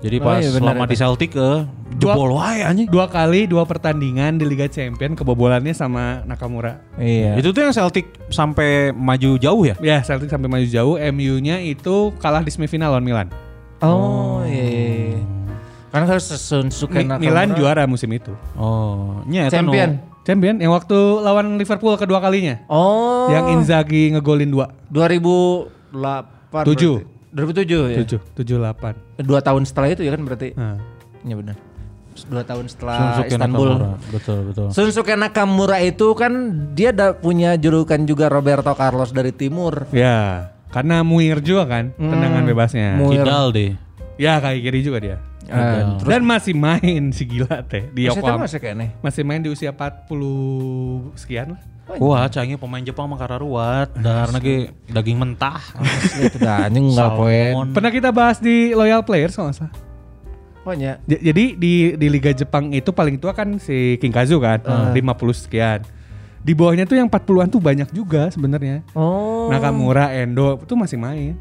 Jadi 0.00 0.16
Oh, 0.16 0.24
pas 0.24 0.40
iya, 0.40 0.48
benar 0.48 0.72
selama 0.72 0.84
itu. 0.88 0.92
di 0.92 0.96
Celtic 0.96 1.30
eh 1.36 1.60
jebol 2.00 2.32
wae 2.32 2.64
anjing. 2.64 2.88
Dua 2.88 3.04
kali 3.04 3.44
dua 3.44 3.68
pertandingan 3.68 4.40
di 4.40 4.48
Liga 4.48 4.64
Champion 4.64 5.12
kebobolannya 5.12 5.76
sama 5.76 6.24
Nakamura. 6.24 6.80
Iya. 6.96 7.36
Itu 7.36 7.52
tuh 7.52 7.68
yang 7.68 7.76
Celtic 7.76 8.08
sampai 8.32 8.96
maju 8.96 9.36
jauh 9.36 9.62
ya? 9.68 9.76
Ya 9.84 10.00
Celtic 10.00 10.32
sampai 10.32 10.48
maju 10.48 10.64
jauh. 10.64 10.96
MU-nya 10.96 11.60
itu 11.60 12.16
kalah 12.16 12.40
di 12.40 12.48
semifinal 12.48 12.96
lawan 12.96 13.04
Milan. 13.04 13.28
Oh, 13.84 14.40
iya. 14.48 15.20
Kan 15.90 16.06
harus 16.06 16.26
Sunsuke 16.30 17.02
Mi-. 17.02 17.26
Milan 17.26 17.54
juara 17.58 17.82
musim 17.86 18.10
itu. 18.14 18.30
Oh, 18.54 19.22
nya 19.26 19.50
Champion. 19.50 19.98
Champion 20.22 20.62
yang 20.62 20.70
waktu 20.70 20.94
lawan 20.94 21.58
Liverpool 21.58 21.98
kedua 21.98 22.22
kalinya. 22.22 22.62
Oh. 22.70 23.26
Yang 23.32 23.58
Inzaghi 23.58 24.14
ngegolin 24.14 24.54
dua. 24.54 24.70
2008. 24.94 26.70
Tujuh. 26.70 26.94
berarti. 27.02 27.18
2007 27.30 27.94
ya. 27.94 27.98
Tujuh, 28.02 28.20
tujuh 28.38 28.56
delapan. 28.58 28.94
Dua 29.22 29.38
tahun 29.38 29.62
setelah 29.62 29.94
itu 29.94 30.02
ya 30.02 30.14
kan 30.14 30.22
berarti. 30.26 30.48
Nah. 30.54 30.78
Iya 31.22 31.34
benar. 31.38 31.56
Dua 32.26 32.42
tahun 32.42 32.66
setelah 32.66 32.98
Sunsuke 32.98 33.30
Istanbul. 33.32 33.68
Nakamura. 33.70 33.90
Betul, 34.10 34.38
betul. 34.50 34.66
Sunsuke 34.74 35.14
Nakamura 35.14 35.78
itu 35.78 36.06
kan 36.18 36.32
dia 36.74 36.90
ada 36.90 37.14
punya 37.14 37.54
julukan 37.54 38.02
juga 38.02 38.26
Roberto 38.26 38.74
Carlos 38.74 39.14
dari 39.14 39.30
timur. 39.30 39.86
Ya, 39.94 40.50
karena 40.74 41.06
Muir 41.06 41.38
juga 41.40 41.70
kan 41.70 41.94
tendangan 41.96 42.42
bebasnya. 42.44 42.98
Muir. 42.98 43.22
Kidal 43.22 43.44
deh. 43.54 43.72
Ya 44.20 44.36
kaki 44.42 44.58
kiri 44.60 44.80
juga 44.84 44.98
dia. 45.00 45.16
Eh, 45.50 45.82
terus 45.98 46.08
Dan 46.08 46.22
masih 46.22 46.54
main 46.54 47.02
si 47.10 47.22
gila 47.24 47.60
teh 47.62 47.90
di 47.90 48.06
Masih 48.06 48.16
Yokohama. 48.16 48.46
masih 48.46 48.58
kayaknya. 48.58 48.88
Masih 49.00 49.22
main 49.22 49.40
di 49.40 49.48
usia 49.48 49.70
40 49.70 50.06
sekian 51.14 51.52
lah. 51.52 51.60
Wah, 51.92 52.30
canggih 52.30 52.54
pemain 52.54 52.78
Jepang 52.80 53.04
mah 53.04 53.18
kararuat. 53.18 53.90
Darna 53.92 54.38
ge 54.38 54.70
daging 54.86 55.18
mentah. 55.18 55.58
Asli 55.74 56.22
itu 56.24 56.38
dah 56.38 56.64
anjing 56.64 56.86
enggak 56.86 57.10
poin. 57.12 57.54
Pernah 57.74 57.90
kita 57.90 58.08
bahas 58.10 58.38
di 58.38 58.70
Loyal 58.70 59.02
Players 59.02 59.34
kalau 59.34 59.50
nggak 59.50 59.58
salah. 59.58 59.74
Pokoknya 60.60 61.00
J- 61.02 61.22
Jadi 61.24 61.44
di 61.56 61.72
di 61.96 62.06
Liga 62.06 62.30
Jepang 62.30 62.70
itu 62.70 62.92
paling 62.92 63.18
tua 63.18 63.32
kan 63.32 63.58
si 63.58 63.98
King 63.98 64.12
Kazu 64.12 64.38
kan, 64.38 64.62
50 64.92 64.94
sekian. 65.34 65.82
Di 66.40 66.54
bawahnya 66.54 66.84
tuh 66.84 66.94
yang 66.94 67.04
40-an 67.04 67.48
tuh 67.48 67.58
banyak 67.58 67.90
juga 67.90 68.30
sebenarnya. 68.30 68.80
Oh. 68.92 69.50
Nakamura, 69.50 70.08
Endo 70.14 70.56
itu 70.56 70.72
masih 70.72 70.96
main. 70.96 71.34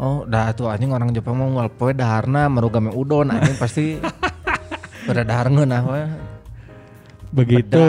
Oh, 0.00 0.24
dah 0.24 0.56
tuh 0.56 0.72
anjing 0.72 0.96
orang 0.96 1.12
Jepang 1.12 1.36
mau 1.36 1.52
ngal 1.60 1.68
poe 1.76 1.92
daharna 1.92 2.48
merugame 2.48 2.88
udon 2.88 3.28
anjing 3.28 3.52
pasti 3.60 4.00
pada 5.06 5.28
dahar 5.28 5.52
ngeunah 5.52 5.82
we. 5.84 6.02
Begitu. 7.36 7.84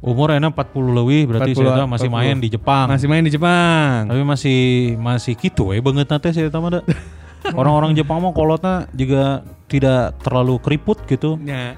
Umur 0.00 0.30
enak 0.30 0.54
40 0.54 0.96
lebih 1.02 1.22
berarti 1.34 1.50
40, 1.52 1.66
saya 1.66 1.84
masih 1.90 2.08
40. 2.08 2.14
main 2.14 2.36
di 2.38 2.48
Jepang. 2.48 2.86
Masih 2.86 3.08
main 3.10 3.24
di 3.26 3.32
Jepang. 3.34 4.06
Tapi 4.06 4.22
masih 4.22 4.60
masih 5.02 5.34
gitu 5.34 5.74
we 5.74 5.82
banget 5.82 6.06
nate 6.06 6.30
saya 6.30 6.46
da. 6.46 6.80
Orang-orang 7.58 7.98
Jepang 7.98 8.22
mah 8.22 8.30
kolotna 8.30 8.86
juga 8.94 9.42
tidak 9.66 10.14
terlalu 10.22 10.62
keriput 10.62 11.10
gitu. 11.10 11.42
Ya. 11.42 11.74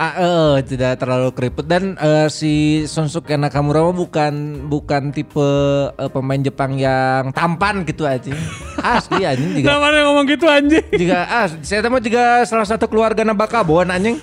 Ah, 0.00 0.16
eh, 0.16 0.64
tidak 0.64 0.96
terlalu 0.96 1.28
keriput 1.36 1.68
dan 1.68 1.92
eh, 2.00 2.32
si 2.32 2.88
Sonsuke 2.88 3.36
Nakamura 3.36 3.84
bukan 3.92 4.64
bukan 4.64 5.12
tipe 5.12 5.44
eh, 5.92 6.08
pemain 6.08 6.40
Jepang 6.40 6.80
yang 6.80 7.36
tampan 7.36 7.84
gitu 7.84 8.08
aja. 8.08 8.32
Asli 8.80 9.28
anjing 9.28 9.60
juga. 9.60 9.76
Namanya 9.76 10.08
ngomong 10.08 10.24
gitu 10.24 10.48
anjing. 10.48 10.88
Juga 10.96 11.28
ah, 11.28 11.52
saya 11.60 11.84
tahu 11.84 12.00
juga 12.00 12.48
salah 12.48 12.64
satu 12.64 12.88
keluarga 12.88 13.28
Nabakabon 13.28 13.92
anjing. 13.92 14.16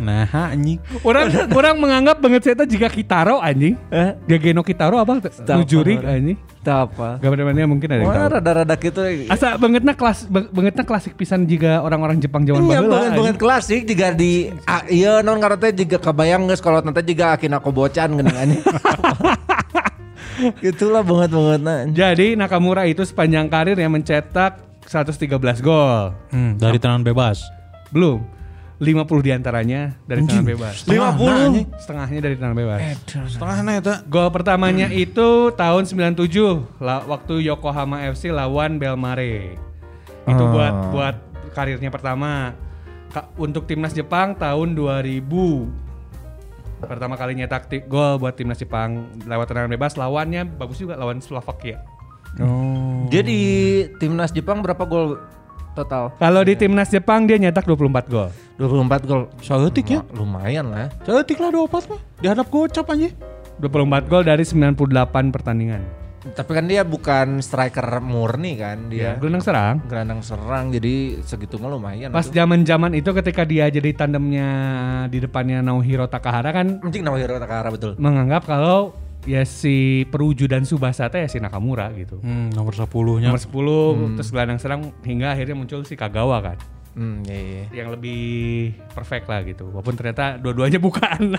Nah, 0.01 0.25
anjing. 0.25 0.81
Orang 1.05 1.29
orang 1.61 1.75
menganggap 1.77 2.17
banget 2.19 2.41
saya 2.43 2.65
jika 2.65 2.89
Kitaro 2.89 3.37
anjing. 3.37 3.77
Eh? 3.91 4.17
Gageno 4.25 4.65
Kitaro 4.65 4.97
apa? 4.97 5.21
Nujurik 5.53 6.01
anjing. 6.01 6.39
Tahu 6.61 6.77
apa? 6.89 7.09
Gambar-gambarnya 7.21 7.65
mungkin 7.65 7.87
ada 7.87 8.01
yang 8.01 8.11
tahu. 8.11 8.33
rada-rada 8.33 8.75
gitu. 8.77 9.01
Asa 9.29 9.55
bangetna 9.57 9.93
kelas 9.93 10.25
bang- 10.25 10.49
bangetna 10.49 10.83
klasik 10.83 11.13
pisan 11.15 11.45
jika 11.45 11.81
orang-orang 11.81 12.17
Jepang 12.17 12.43
zaman 12.45 12.63
Iya, 12.63 12.81
baheula. 12.81 12.91
banget 12.91 13.11
banget 13.13 13.37
klasik 13.37 13.81
jika 13.85 14.07
di 14.11 14.49
iya 14.89 15.21
non 15.21 15.37
karena 15.37 15.57
teh 15.59 15.71
juga 15.75 15.97
kebayang 16.01 16.49
geus 16.49 16.59
kalau 16.59 16.81
nanti 16.81 17.03
juga 17.05 17.35
akin 17.35 17.51
aku 17.55 17.69
bocan 17.69 18.09
geuning 18.15 18.35
anjing. 18.35 18.63
Gitulah 20.59 21.03
banget 21.05 21.31
banget 21.31 21.61
nah. 21.61 21.79
Jadi 21.87 22.27
Nakamura 22.33 22.83
itu 22.85 23.05
sepanjang 23.05 23.47
karirnya 23.47 23.87
mencetak 23.87 24.59
113 24.89 25.29
gol. 25.61 26.15
Hmm, 26.33 26.57
dari 26.57 26.81
tenang 26.81 27.03
bebas. 27.03 27.45
Belum. 27.93 28.23
50 28.81 28.97
di 29.21 29.31
antaranya 29.31 29.93
dari 30.03 30.25
tendangan 30.25 30.49
bebas. 30.49 30.75
50? 30.89 31.69
Setengahnya 31.77 32.21
dari 32.25 32.35
tendangan 32.35 32.57
bebas. 32.57 32.81
Setengahnya 33.29 33.73
itu. 33.77 33.93
Gol 34.09 34.29
pertamanya 34.33 34.87
itu 34.89 35.29
tahun 35.53 35.85
97 35.85 36.81
la- 36.81 37.05
waktu 37.05 37.45
Yokohama 37.45 38.09
FC 38.09 38.33
lawan 38.33 38.81
Belmare. 38.81 39.61
Itu 40.25 40.43
buat 40.49 40.75
buat 40.89 41.17
karirnya 41.53 41.93
pertama. 41.93 42.57
Ka- 43.13 43.29
untuk 43.37 43.69
timnas 43.69 43.93
Jepang 43.93 44.33
tahun 44.33 44.73
2000. 44.73 45.69
Pertama 46.81 47.21
kali 47.21 47.37
nyetak 47.37 47.69
gol 47.85 48.17
buat 48.17 48.33
timnas 48.33 48.57
Jepang 48.57 49.05
lewat 49.21 49.53
tendangan 49.53 49.69
bebas 49.69 50.01
lawannya 50.01 50.49
bagus 50.49 50.81
juga 50.81 50.97
lawan 50.97 51.21
Slovakia. 51.21 51.85
Dia 53.11 53.21
di 53.21 53.41
timnas 53.99 54.33
Jepang 54.33 54.65
berapa 54.65 54.89
gol 54.89 55.21
total? 55.73 56.13
Kalau 56.15 56.41
di 56.41 56.55
timnas 56.55 56.89
Jepang 56.89 57.25
dia 57.25 57.37
nyetak 57.37 57.65
24 57.65 58.07
gol. 58.07 58.29
24 58.57 59.05
gol. 59.05 59.23
Saeutik 59.39 59.87
ya. 59.89 60.01
Lumayan 60.11 60.69
lah. 60.69 60.89
Saeutik 61.01 61.37
lah 61.37 61.51
24 61.51 61.89
mah. 61.89 62.01
Dihadap 62.19 62.47
gocap 62.47 62.87
anjing. 62.87 63.15
24 63.57 63.71
gol 64.07 64.23
dari 64.23 64.43
98 64.43 64.77
pertandingan. 65.31 65.83
Tapi 66.21 66.53
kan 66.53 66.69
dia 66.69 66.85
bukan 66.85 67.41
striker 67.41 67.81
murni 67.99 68.53
kan 68.53 68.93
Ya, 68.93 68.93
dia. 68.93 69.11
gelandang 69.17 69.41
serang. 69.41 69.77
Gelandang 69.89 70.21
serang 70.21 70.69
jadi 70.69 71.17
segitu 71.23 71.57
mah 71.57 71.73
lumayan. 71.73 72.13
Pas 72.13 72.29
zaman-zaman 72.29 72.93
itu 72.93 73.09
ketika 73.15 73.41
dia 73.43 73.65
jadi 73.67 73.89
tandemnya 73.97 74.49
di 75.09 75.17
depannya 75.19 75.61
Naohiro 75.61 76.05
Takahara 76.05 76.53
kan 76.53 76.77
Anjing 76.79 77.01
nama 77.01 77.17
Hiro 77.17 77.41
Takahara 77.41 77.73
betul. 77.73 77.97
menganggap 77.97 78.45
kalau 78.45 78.93
ya 79.29 79.45
si 79.45 80.09
Peruju 80.09 80.49
dan 80.49 80.65
Subasa 80.65 81.09
teh 81.13 81.25
ya 81.25 81.29
si 81.29 81.39
Nakamura 81.43 81.93
gitu. 81.93 82.21
Hmm, 82.21 82.53
nomor 82.53 82.73
10-nya. 82.73 83.29
Nomor 83.33 83.43
10 83.43 84.17
terus 84.17 84.29
gelandang 84.33 84.61
serang 84.61 84.83
hingga 85.05 85.37
akhirnya 85.37 85.57
muncul 85.57 85.85
si 85.85 85.97
Kagawa 85.97 86.41
kan. 86.41 86.59
Hmm, 86.97 87.23
iya, 87.29 87.41
iya. 87.41 87.65
Yang 87.85 87.89
lebih 87.99 88.23
perfect 88.97 89.31
lah 89.31 89.41
gitu. 89.47 89.71
Walaupun 89.71 89.95
ternyata 89.95 90.41
dua-duanya 90.41 90.81
bukan. 90.83 91.37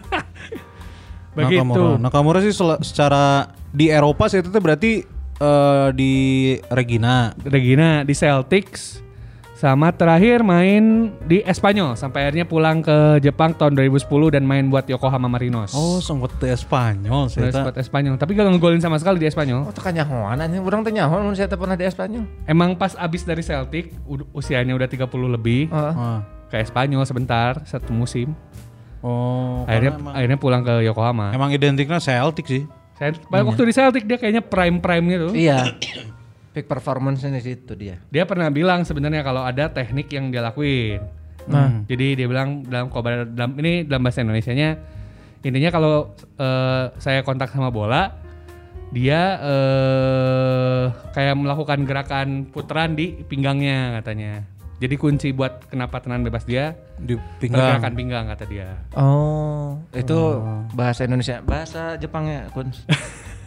Begitu. 1.37 1.63
Nakamura. 1.63 1.99
Nakamura 1.99 2.39
sih 2.43 2.53
secara 2.83 3.51
di 3.71 3.87
Eropa 3.87 4.27
sih 4.27 4.43
itu 4.43 4.51
tuh 4.51 4.61
berarti 4.63 5.03
eh, 5.39 5.87
di 5.95 6.13
Regina. 6.71 7.35
Regina 7.43 8.03
di 8.07 8.13
Celtics 8.15 9.10
sama 9.61 9.93
terakhir 9.93 10.41
main 10.41 11.13
di 11.29 11.45
Espanyol 11.45 11.93
sampai 11.93 12.25
akhirnya 12.25 12.49
pulang 12.49 12.81
ke 12.81 13.21
Jepang 13.21 13.53
tahun 13.53 13.77
2010 13.77 14.09
dan 14.33 14.41
main 14.41 14.65
buat 14.73 14.89
Yokohama 14.89 15.29
Marinos. 15.29 15.77
Oh, 15.77 16.01
sempat 16.01 16.33
di 16.41 16.49
Spanyol 16.49 17.29
sih. 17.29 17.45
Terus 17.45 17.53
buat 17.53 17.77
Espanyol, 17.77 18.17
tapi 18.17 18.33
gak 18.33 18.49
ngegolin 18.49 18.81
sama 18.81 18.97
sekali 18.97 19.21
di 19.21 19.29
Espanyol. 19.29 19.69
Oh, 19.69 19.69
tekan 19.69 19.93
nyahoan 19.93 20.41
anjing. 20.41 20.65
Urang 20.65 20.81
teh 20.81 20.89
nyahoan 20.89 21.21
mun 21.21 21.37
saya 21.37 21.45
pernah 21.45 21.77
di 21.77 21.85
Espanyol. 21.85 22.25
Emang 22.49 22.73
pas 22.73 22.97
abis 22.97 23.21
dari 23.21 23.45
Celtic, 23.45 23.93
usianya 24.33 24.73
udah 24.73 24.89
30 24.89 25.29
lebih, 25.29 25.69
Heeh. 25.69 25.93
Ah. 25.93 26.25
ke 26.49 26.57
Espanyol 26.57 27.05
sebentar, 27.05 27.61
satu 27.69 27.93
musim. 27.93 28.33
Oh, 29.05 29.61
akhirnya 29.69 29.93
emang, 29.93 30.13
akhirnya 30.17 30.37
pulang 30.41 30.61
ke 30.65 30.89
Yokohama. 30.89 31.37
emang 31.37 31.53
identiknya 31.53 32.01
Celtic 32.01 32.49
sih. 32.49 32.65
Saya 32.97 33.13
waktu 33.29 33.61
di 33.61 33.73
Celtic 33.77 34.03
dia 34.09 34.17
kayaknya 34.17 34.41
prime 34.41 34.81
prime 34.81 35.05
gitu. 35.05 35.27
Iya. 35.37 35.69
Peak 36.51 36.67
performance 36.67 37.23
di 37.23 37.39
situ 37.39 37.73
dia. 37.79 37.95
Dia 38.11 38.27
pernah 38.27 38.51
bilang 38.51 38.83
sebenarnya 38.83 39.23
kalau 39.23 39.47
ada 39.47 39.71
teknik 39.71 40.11
yang 40.11 40.29
dia 40.29 40.43
lakuin. 40.43 40.99
Nah, 41.47 41.81
jadi 41.89 42.13
dia 42.13 42.27
bilang 42.29 42.61
dalam 42.67 42.91
kobar 42.91 43.25
dalam 43.25 43.57
ini 43.57 43.81
dalam 43.87 44.05
bahasa 44.05 44.21
Indonesianya 44.21 44.77
intinya 45.41 45.73
kalau 45.73 46.13
eh, 46.37 46.93
saya 47.01 47.25
kontak 47.25 47.49
sama 47.49 47.73
bola 47.73 48.13
dia 48.93 49.39
eh 49.41 50.85
kayak 51.15 51.35
melakukan 51.39 51.87
gerakan 51.87 52.27
putaran 52.51 52.93
di 52.93 53.15
pinggangnya 53.25 54.03
katanya. 54.03 54.43
Jadi 54.81 54.97
kunci 54.97 55.29
buat 55.29 55.69
kenapa 55.69 56.01
tenan 56.01 56.25
bebas 56.25 56.41
dia 56.41 56.73
Di 56.97 57.13
pergerakan 57.37 57.93
pinggang. 57.93 58.25
pinggang 58.25 58.25
kata 58.33 58.45
dia. 58.49 58.67
Oh, 58.97 59.77
itu 59.93 60.41
bahasa 60.73 61.05
Indonesia, 61.05 61.37
bahasa 61.45 62.01
Jepangnya, 62.01 62.49
Kun. 62.49 62.73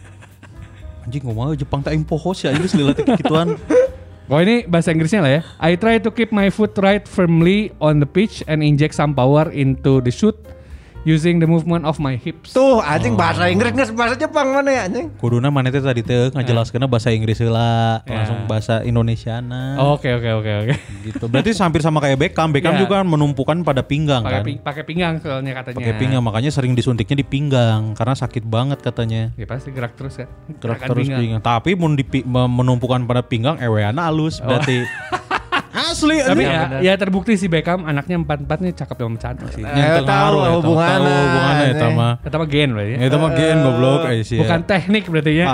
Anjing 1.05 1.21
ngomong 1.21 1.53
Jepang 1.53 1.85
tak 1.85 1.93
impoho 1.93 2.33
sih 2.33 2.49
anjing 2.49 2.65
selila 2.65 2.91
teh 2.97 3.05
gituan. 3.05 3.53
Oh 4.25 4.41
ini 4.41 4.65
bahasa 4.65 4.89
Inggrisnya 4.89 5.21
lah 5.21 5.31
ya. 5.37 5.41
I 5.61 5.77
try 5.77 6.01
to 6.01 6.09
keep 6.09 6.33
my 6.33 6.49
foot 6.49 6.73
right 6.81 7.05
firmly 7.05 7.69
on 7.77 8.01
the 8.01 8.09
pitch 8.09 8.41
and 8.49 8.65
inject 8.65 8.97
some 8.97 9.13
power 9.13 9.53
into 9.53 10.01
the 10.01 10.09
shoot 10.09 10.33
using 11.05 11.37
the 11.37 11.45
movement 11.45 11.85
of 11.85 12.01
my 12.01 12.17
hips. 12.17 12.51
Tuh, 12.51 12.81
anjing 12.81 13.13
bahasa 13.13 13.45
Inggris 13.47 13.71
nggak 13.71 13.93
bahasa 13.93 14.17
Jepang 14.17 14.51
mana 14.51 14.73
ya 14.73 14.81
anjing? 14.89 15.13
Kuduna 15.15 15.53
mana 15.53 15.69
teh 15.69 15.79
tadi 15.79 16.01
teh 16.01 16.33
ngajelaskeun 16.33 16.83
bahasa 16.89 17.13
Inggris 17.13 17.37
heula, 17.39 18.01
Ya. 18.03 18.19
langsung 18.19 18.49
bahasa 18.49 18.81
Indonesiana. 18.81 19.77
Oke 19.93 20.09
oke 20.11 20.29
oke 20.33 20.51
oke. 20.65 20.75
gitu. 21.05 21.23
Berarti 21.29 21.53
hampir 21.55 21.85
sama 21.85 22.01
kayak 22.01 22.17
Beckham. 22.17 22.49
Beckham 22.49 22.75
Ya. 22.75 22.81
juga 22.83 23.05
menumpukan 23.05 23.61
pada 23.61 23.85
pinggang 23.85 24.25
Pakai 24.25 24.41
kan. 24.41 24.43
ping- 24.43 24.61
pakai 24.65 24.83
pinggang 24.83 25.13
soalnya 25.21 25.53
katanya. 25.61 25.77
Pakai 25.77 25.93
pinggang 26.01 26.23
makanya 26.25 26.51
sering 26.51 26.73
disuntiknya 26.73 27.21
di 27.21 27.25
pinggang 27.25 27.93
karena 27.93 28.17
sakit 28.17 28.43
banget 28.43 28.81
katanya. 28.81 29.29
Ya 29.37 29.45
pasti 29.45 29.69
gerak 29.69 29.93
terus 29.93 30.17
kan. 30.17 30.27
Gerak 30.57 30.81
Gerakan 30.81 30.87
terus 30.89 31.07
pinggang. 31.07 31.41
Tapi 31.45 31.71
mun 31.77 31.93
menumpukan 32.49 33.05
pada 33.05 33.21
pinggang 33.21 33.61
eweana 33.61 34.09
halus 34.09 34.41
berarti. 34.41 34.81
Asli 35.75 36.23
Tapi 36.23 36.43
ya, 36.47 36.79
ya 36.79 36.93
terbukti 36.95 37.35
si 37.35 37.51
Beckham 37.51 37.83
anaknya 37.83 38.15
empat 38.15 38.47
empatnya 38.47 38.71
cakep 38.71 38.95
yang 38.95 39.19
cantik 39.19 39.49
sih. 39.51 39.63
Teu 39.67 40.03
tahu 40.07 40.35
hubunganna, 40.63 41.03
tahu 41.03 41.19
hubungannya 41.27 41.65
eta 41.75 41.87
mah. 41.91 42.13
Kata 42.23 42.35
mah 42.39 42.47
gen 42.47 42.69
berarti 42.71 42.91
ya. 42.95 42.97
Eta 43.03 43.15
mah 43.19 43.31
gen 43.35 43.57
goblok 43.59 44.01
eh, 44.07 44.23
sih. 44.23 44.39
Bukan 44.39 44.59
teknik 44.63 45.03
berarti 45.11 45.31
ya. 45.35 45.45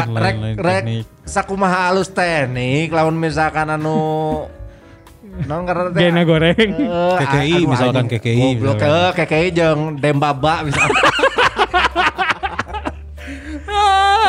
Rek 0.00 0.36
rek 0.56 0.82
sakumaha 1.28 1.92
halus 1.92 2.08
teknik 2.08 2.88
lamun 2.88 3.20
misalkan 3.20 3.68
anu 3.68 4.48
non 5.46 5.62
karena 5.62 5.92
teh 5.94 6.00
Gena 6.02 6.22
goreng. 6.26 6.70
Eh, 6.74 7.16
KKI, 7.22 7.56
misalkan. 7.68 8.04
KKI, 8.10 8.46
Goblok 8.58 8.74
misalkan. 8.80 8.90
eh, 8.90 9.10
KKI 9.14 9.48
jeung 9.54 9.80
Dembaba 10.00 10.66
misalkan. 10.66 10.96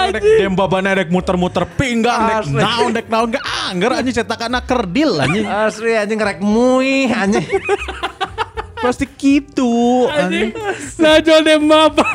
Dek 0.09 0.23
dem 0.39 0.53
babana 0.53 0.93
dek 0.93 1.09
muter-muter 1.09 1.69
pinggang 1.69 2.21
dek 2.25 2.49
naon 2.49 2.89
dek 2.91 3.07
naon 3.07 3.27
gak 3.29 3.45
anggar 3.67 3.91
anjing 3.95 4.15
cetakana 4.15 4.59
kerdil 4.59 5.17
anjing. 5.17 5.45
Asli 5.45 5.93
anjing 5.93 6.17
rek 6.17 6.39
muih 6.39 7.07
anjing. 7.07 7.45
Pasti 8.79 9.05
gitu 9.11 10.07
anjing. 10.07 10.55
Nah 10.97 11.19
jual 11.19 11.41
dembaba. 11.41 12.07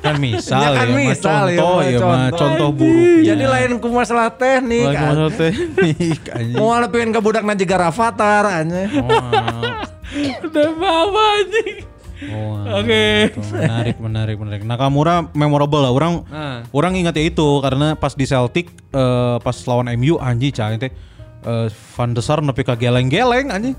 Kan 0.00 0.16
misal 0.16 0.56
Ya 0.56 0.68
ya, 0.72 0.78
kan 0.80 0.86
mah 0.88 0.96
misal, 1.04 1.42
ya, 1.44 1.58
contoh 1.60 1.76
ya 1.84 1.98
mah 2.00 2.08
contoh. 2.08 2.38
contoh 2.40 2.68
buruk. 2.72 3.20
Jadi 3.20 3.44
lain 3.44 3.70
ku 3.76 3.88
masalah 3.90 4.32
teknik. 4.32 4.88
Anjing. 4.88 5.06
masalah 5.06 5.32
teknik 5.32 6.20
anjing. 6.26 6.56
Mau 6.56 6.72
lepin 6.72 7.12
ke 7.12 7.20
budakna 7.20 7.52
juga 7.52 7.76
Rafathar 7.78 8.44
anjing. 8.48 8.88
dembaba 10.48 11.24
anjing. 11.36 11.84
Oh, 12.22 12.60
Oke. 12.76 13.32
gitu. 13.32 13.40
menarik 13.50 13.96
menarik 13.96 14.36
menarik. 14.36 14.62
Nakamura 14.62 15.24
memorable 15.32 15.80
lah 15.80 15.88
orang 15.88 16.20
Nah. 16.26 16.60
orang 16.68 16.92
ingat 16.94 17.14
ya 17.14 17.24
itu 17.24 17.48
karena 17.58 17.94
pas 17.94 18.12
di 18.12 18.22
Celtic 18.22 18.68
eh, 18.90 19.36
pas 19.38 19.56
lawan 19.64 19.88
MU 19.94 20.16
anjing 20.16 20.50
cah 20.50 20.68
teh 20.74 20.92
eh, 21.40 21.66
Van 21.70 22.10
der 22.10 22.20
Sar 22.20 22.40
nepi 22.40 22.60
ka 22.60 22.74
geleng-geleng 22.74 23.48
anjing. 23.48 23.72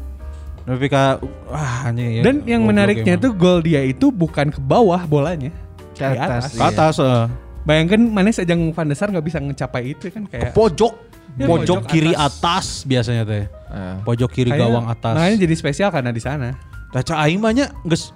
Nepi 0.61 0.87
ka 0.87 1.21
wah 1.45 1.85
anjing 1.85 2.17
ya. 2.17 2.21
Dan 2.23 2.41
yang 2.43 2.63
menariknya 2.63 3.13
tuh 3.15 3.29
gol 3.31 3.59
dia 3.59 3.81
itu 3.81 4.09
bukan 4.09 4.49
ke 4.49 4.57
bawah 4.57 5.05
bolanya. 5.05 5.53
Ke 5.93 6.17
atas. 6.17 6.51
ke 6.51 6.63
atas 6.63 6.97
eh. 6.97 7.29
Bayangkan 7.61 8.01
mana 8.01 8.29
sejang 8.29 8.57
Van 8.71 8.85
der 8.85 8.97
Sar 8.97 9.09
nggak 9.09 9.21
bisa 9.21 9.37
ngecapai 9.37 9.91
itu 9.91 10.09
kan 10.09 10.25
kayak 10.25 10.49
pojok 10.51 11.13
Ya, 11.31 11.47
pojok 11.47 11.79
pojok 11.79 11.87
kiri 11.87 12.11
atas. 12.11 12.43
atas, 12.43 12.65
biasanya 12.83 13.23
teh 13.23 13.45
Eh. 13.45 13.95
pojok 14.03 14.27
kiri 14.29 14.49
kayak- 14.49 14.67
gawang 14.67 14.83
atas 14.85 15.13
Makanya 15.13 15.37
jadi 15.39 15.55
spesial 15.55 15.87
karena 15.87 16.09
di 16.09 16.19
sana. 16.19 16.57
Taca 16.91 17.23
aing 17.23 17.39
mah 17.39 17.53
nya 17.53 17.71
geus 17.85 18.11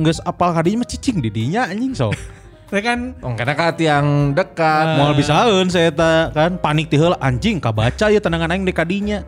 geus 0.00 0.20
apal 0.20 0.50
kadinya 0.50 0.82
mah 0.82 0.88
cicing 0.88 1.18
di 1.18 1.28
dinya 1.28 1.66
anjing 1.66 1.92
sok 1.92 2.14
Saya 2.66 2.82
kan 2.88 2.98
Oh, 3.20 3.32
karena 3.32 3.54
ka 3.54 3.72
tiang 3.72 4.32
dekat. 4.32 4.96
moal 4.96 5.12
bisaeun 5.12 5.66
saya 5.66 5.88
eta 5.88 6.28
kan 6.30 6.56
panik 6.56 6.86
ti 6.86 6.96
heula 6.96 7.16
anjing 7.18 7.56
kabaca 7.56 8.06
ya 8.06 8.18
tendangan 8.18 8.50
aing 8.50 8.62
di 8.62 8.72
kadinya 8.72 9.20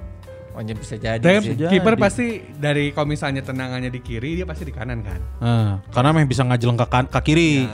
Oh, 0.50 0.60
ya 0.60 0.74
bisa 0.74 0.94
jadi 0.94 1.22
Tapi 1.22 1.56
kiper 1.62 1.94
pasti 1.96 2.26
dari 2.52 2.90
kalau 2.90 3.06
misalnya 3.06 3.38
tendangannya 3.40 3.86
di 3.86 3.98
kiri 3.98 4.34
dia 4.34 4.44
pasti 4.44 4.66
di 4.66 4.74
kanan 4.74 4.98
kan. 4.98 5.22
Nah, 5.38 5.78
karena 5.88 6.10
meh 6.10 6.26
bisa 6.26 6.42
ngajeleng 6.42 6.74
ke, 6.74 6.86
kan- 6.86 7.06
ke 7.06 7.20
kiri. 7.22 7.70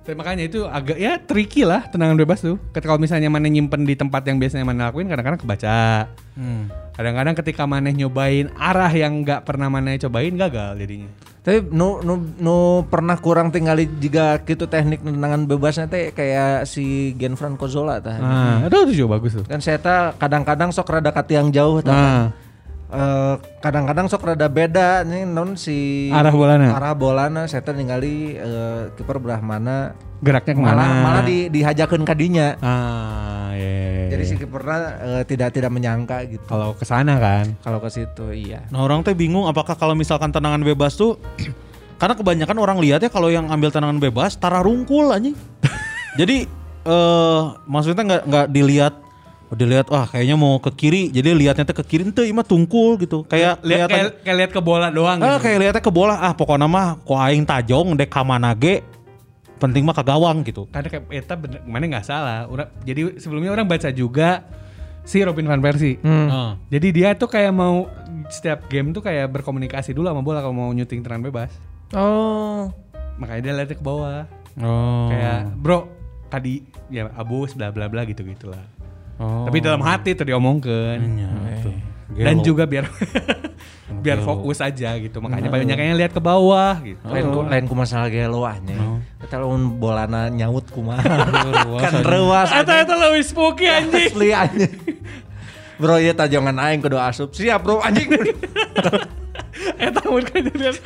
Tapi 0.00 0.14
makanya 0.14 0.46
itu 0.46 0.64
agak 0.64 0.96
ya 0.96 1.18
tricky 1.18 1.62
lah 1.62 1.84
tendangan 1.84 2.14
bebas 2.16 2.40
tuh. 2.40 2.56
Ketika 2.70 2.88
kalau 2.88 2.98
misalnya 2.98 3.26
mana 3.26 3.46
nyimpen 3.46 3.82
di 3.82 3.92
tempat 3.92 4.22
yang 4.22 4.38
biasanya 4.38 4.64
mana 4.64 4.88
lakuin 4.88 5.06
kadang-kadang 5.06 5.38
kebaca. 5.38 6.08
Hmm. 6.32 6.70
Kadang-kadang 6.94 7.34
ketika 7.36 7.62
maneh 7.64 7.92
nyobain 7.92 8.48
arah 8.54 8.90
yang 8.90 9.20
nggak 9.20 9.42
pernah 9.42 9.66
maneh 9.66 9.98
cobain 9.98 10.32
gagal 10.32 10.78
jadinya. 10.78 11.10
Tapi 11.40 11.72
nu, 11.72 12.04
nu, 12.04 12.20
nu 12.36 12.56
pernah 12.84 13.16
kurang 13.16 13.48
tinggali 13.48 13.88
juga 13.96 14.36
gitu 14.44 14.68
teknik 14.68 15.00
tendangan 15.00 15.48
bebasnya 15.48 15.88
teh 15.88 16.12
kayak 16.12 16.68
si 16.68 17.16
Gianfranco 17.16 17.64
Zola 17.64 17.96
tah. 17.96 18.20
Nah, 18.20 18.68
itu 18.68 18.92
juga 19.00 19.16
bagus 19.16 19.40
tuh. 19.40 19.44
Kan 19.48 19.64
saya 19.64 19.80
kadang-kadang 20.20 20.68
sok 20.68 20.92
rada 20.92 21.08
kat 21.08 21.32
yang 21.32 21.48
jauh 21.48 21.80
tah. 21.80 21.96
Nah, 21.96 22.22
Eh, 22.90 23.34
kadang-kadang 23.62 24.10
sok 24.10 24.26
rada 24.26 24.50
beda 24.50 25.06
nih 25.06 25.22
non 25.22 25.54
si 25.54 26.10
Arah 26.10 26.34
bolana. 26.34 26.74
arah 26.74 26.90
bolana 26.90 27.46
saya 27.46 27.62
teh 27.62 27.70
ningali 27.70 28.34
eh, 28.34 28.90
kiper 28.98 29.22
Brahmana 29.22 29.94
geraknya 30.20 30.52
ke 30.52 30.62
mana? 30.62 30.72
malah 30.76 30.88
malah 31.00 31.22
di 31.24 31.48
dihajakeun 31.48 32.04
kadinya. 32.04 32.56
Ah, 32.60 33.56
iya. 33.56 34.12
Jadi 34.12 34.22
si 34.28 34.34
kipernya 34.36 34.78
eh, 35.00 35.22
tidak 35.24 35.56
tidak 35.56 35.72
menyangka 35.72 36.24
gitu. 36.28 36.44
kalau 36.44 36.76
ke 36.76 36.84
sana 36.84 37.16
kan. 37.16 37.56
Kalau 37.64 37.80
ke 37.80 37.88
situ 37.88 38.30
iya. 38.32 38.68
Nah 38.68 38.84
orang 38.84 39.00
teh 39.00 39.16
bingung 39.16 39.48
apakah 39.48 39.74
kalau 39.74 39.96
misalkan 39.96 40.28
tendangan 40.28 40.60
bebas 40.60 40.94
tuh 40.94 41.16
karena 42.00 42.16
kebanyakan 42.16 42.56
orang 42.60 42.78
lihat 42.80 43.00
ya 43.04 43.10
kalau 43.12 43.28
yang 43.28 43.48
ambil 43.48 43.72
tendangan 43.72 44.00
bebas 44.00 44.36
tara 44.36 44.60
rungkul 44.60 45.08
anjing. 45.10 45.36
Jadi 46.20 46.44
eh 46.80 47.42
maksudnya 47.68 48.02
nggak 48.04 48.22
nggak 48.28 48.46
dilihat 48.52 48.94
dilihat 49.50 49.90
wah 49.90 50.06
kayaknya 50.06 50.38
mau 50.38 50.62
ke 50.62 50.70
kiri 50.70 51.10
jadi 51.10 51.34
lihatnya 51.34 51.66
teh 51.66 51.74
ke 51.74 51.82
kiri 51.82 52.06
ente 52.06 52.22
mah 52.30 52.46
tungkul 52.46 52.94
gitu 53.02 53.26
kayak 53.26 53.58
Lihat 53.66 53.88
kayak, 53.90 54.10
kayak 54.22 54.36
lihat 54.38 54.50
ke 54.54 54.60
bola 54.62 54.94
doang 54.94 55.18
ah, 55.18 55.36
gitu. 55.36 55.50
kayak 55.50 55.58
lihatnya 55.58 55.82
ke 55.82 55.92
bola 55.92 56.14
ah 56.22 56.32
pokoknya 56.38 56.70
mah 56.70 57.02
ku 57.02 57.18
aing 57.18 57.42
tajong 57.42 57.98
dek 57.98 58.06
ka 58.06 58.22
mana 58.22 58.54
ge 58.54 58.78
penting 59.60 59.84
mah 59.84 59.92
ke 59.92 60.02
gawang 60.02 60.40
gitu. 60.42 60.66
Karena 60.72 60.88
kayak 60.88 61.04
eta 61.12 61.34
bener, 61.36 61.60
mana 61.68 61.84
nggak 61.84 62.06
salah. 62.08 62.48
Ura- 62.48 62.72
jadi 62.82 63.20
sebelumnya 63.20 63.52
orang 63.52 63.68
baca 63.68 63.92
juga 63.92 64.42
si 65.04 65.20
Robin 65.20 65.44
van 65.44 65.60
Persie. 65.60 66.00
Ah. 66.02 66.56
Jadi 66.72 66.88
dia 66.90 67.12
tuh 67.14 67.28
kayak 67.28 67.52
mau 67.52 67.86
setiap 68.32 68.66
game 68.72 68.96
tuh 68.96 69.04
kayak 69.04 69.28
berkomunikasi 69.28 69.92
dulu 69.92 70.08
sama 70.08 70.24
bola 70.24 70.40
kalau 70.40 70.56
mau 70.56 70.70
nyuting 70.72 71.04
tendangan 71.04 71.28
bebas. 71.28 71.52
Oh. 71.92 72.72
Makanya 73.20 73.40
dia 73.44 73.52
lihat 73.60 73.70
ke 73.76 73.84
bawah. 73.84 74.24
Oh. 74.56 75.12
Kayak 75.12 75.52
bro 75.60 75.86
tadi 76.30 76.62
ya 76.88 77.10
abus 77.18 77.58
bla 77.58 77.68
bla 77.74 77.90
bla 77.92 78.08
gitu 78.08 78.24
gitulah. 78.24 78.64
Oh. 79.20 79.44
Tapi 79.44 79.60
dalam 79.60 79.84
hati 79.84 80.16
tuh 80.16 80.24
diomongkan. 80.24 80.96
Iya, 80.96 81.28
tuh. 81.60 81.76
Dan 81.76 81.99
Gelo. 82.10 82.42
juga 82.42 82.66
biar 82.66 82.90
biar 84.04 84.18
fokus 84.22 84.58
aja 84.58 84.96
gitu. 84.98 85.18
Makanya 85.22 85.50
banyak 85.50 85.78
yang 85.78 85.98
lihat 85.98 86.12
ke 86.14 86.22
bawah 86.22 86.78
gitu. 86.82 87.02
Lain 87.06 87.26
ku, 87.30 87.40
lain 87.46 87.64
ku 87.70 87.74
masalah 87.78 88.10
gelo 88.10 88.42
ahnya. 88.42 89.02
Kita 89.22 89.38
lamun 89.38 89.78
bolana 89.78 90.26
nyaut 90.30 90.66
kumaha. 90.74 91.02
Ruas 91.66 91.82
kan 91.82 91.92
aja. 92.00 92.06
rewas 92.06 92.48
Eta 92.50 92.72
eta 92.82 92.94
lebih 92.98 93.22
spooky 93.22 93.66
anjing. 93.78 94.10
asli 94.10 94.28
anjing. 94.34 94.74
Bro 95.80 95.96
ya 96.02 96.12
tajongan 96.12 96.56
aing 96.58 96.80
kudu 96.82 96.98
asup. 96.98 97.30
Siap 97.30 97.60
bro 97.62 97.78
anjing. 97.82 98.10
Eta 99.78 100.00
mun 100.06 100.24
kan 100.26 100.40
jadi 100.50 100.78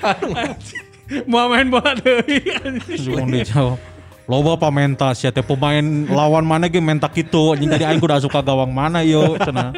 Mau 1.28 1.52
main 1.52 1.68
bola 1.68 1.92
deui 1.96 2.40
anjing. 2.52 3.28
Dijawab. 3.32 3.80
Loba 4.24 4.56
pamenta 4.56 5.12
sia 5.12 5.28
teh 5.28 5.44
pemain 5.44 5.84
lawan 6.08 6.48
mana 6.48 6.64
ge 6.72 6.80
menta 6.80 7.12
kitu 7.12 7.52
anjing 7.52 7.68
jadi 7.68 7.92
aing 7.92 8.00
kudu 8.00 8.24
suka 8.24 8.40
gawang 8.40 8.72
mana 8.72 9.04
yo 9.04 9.36
cenah. 9.36 9.72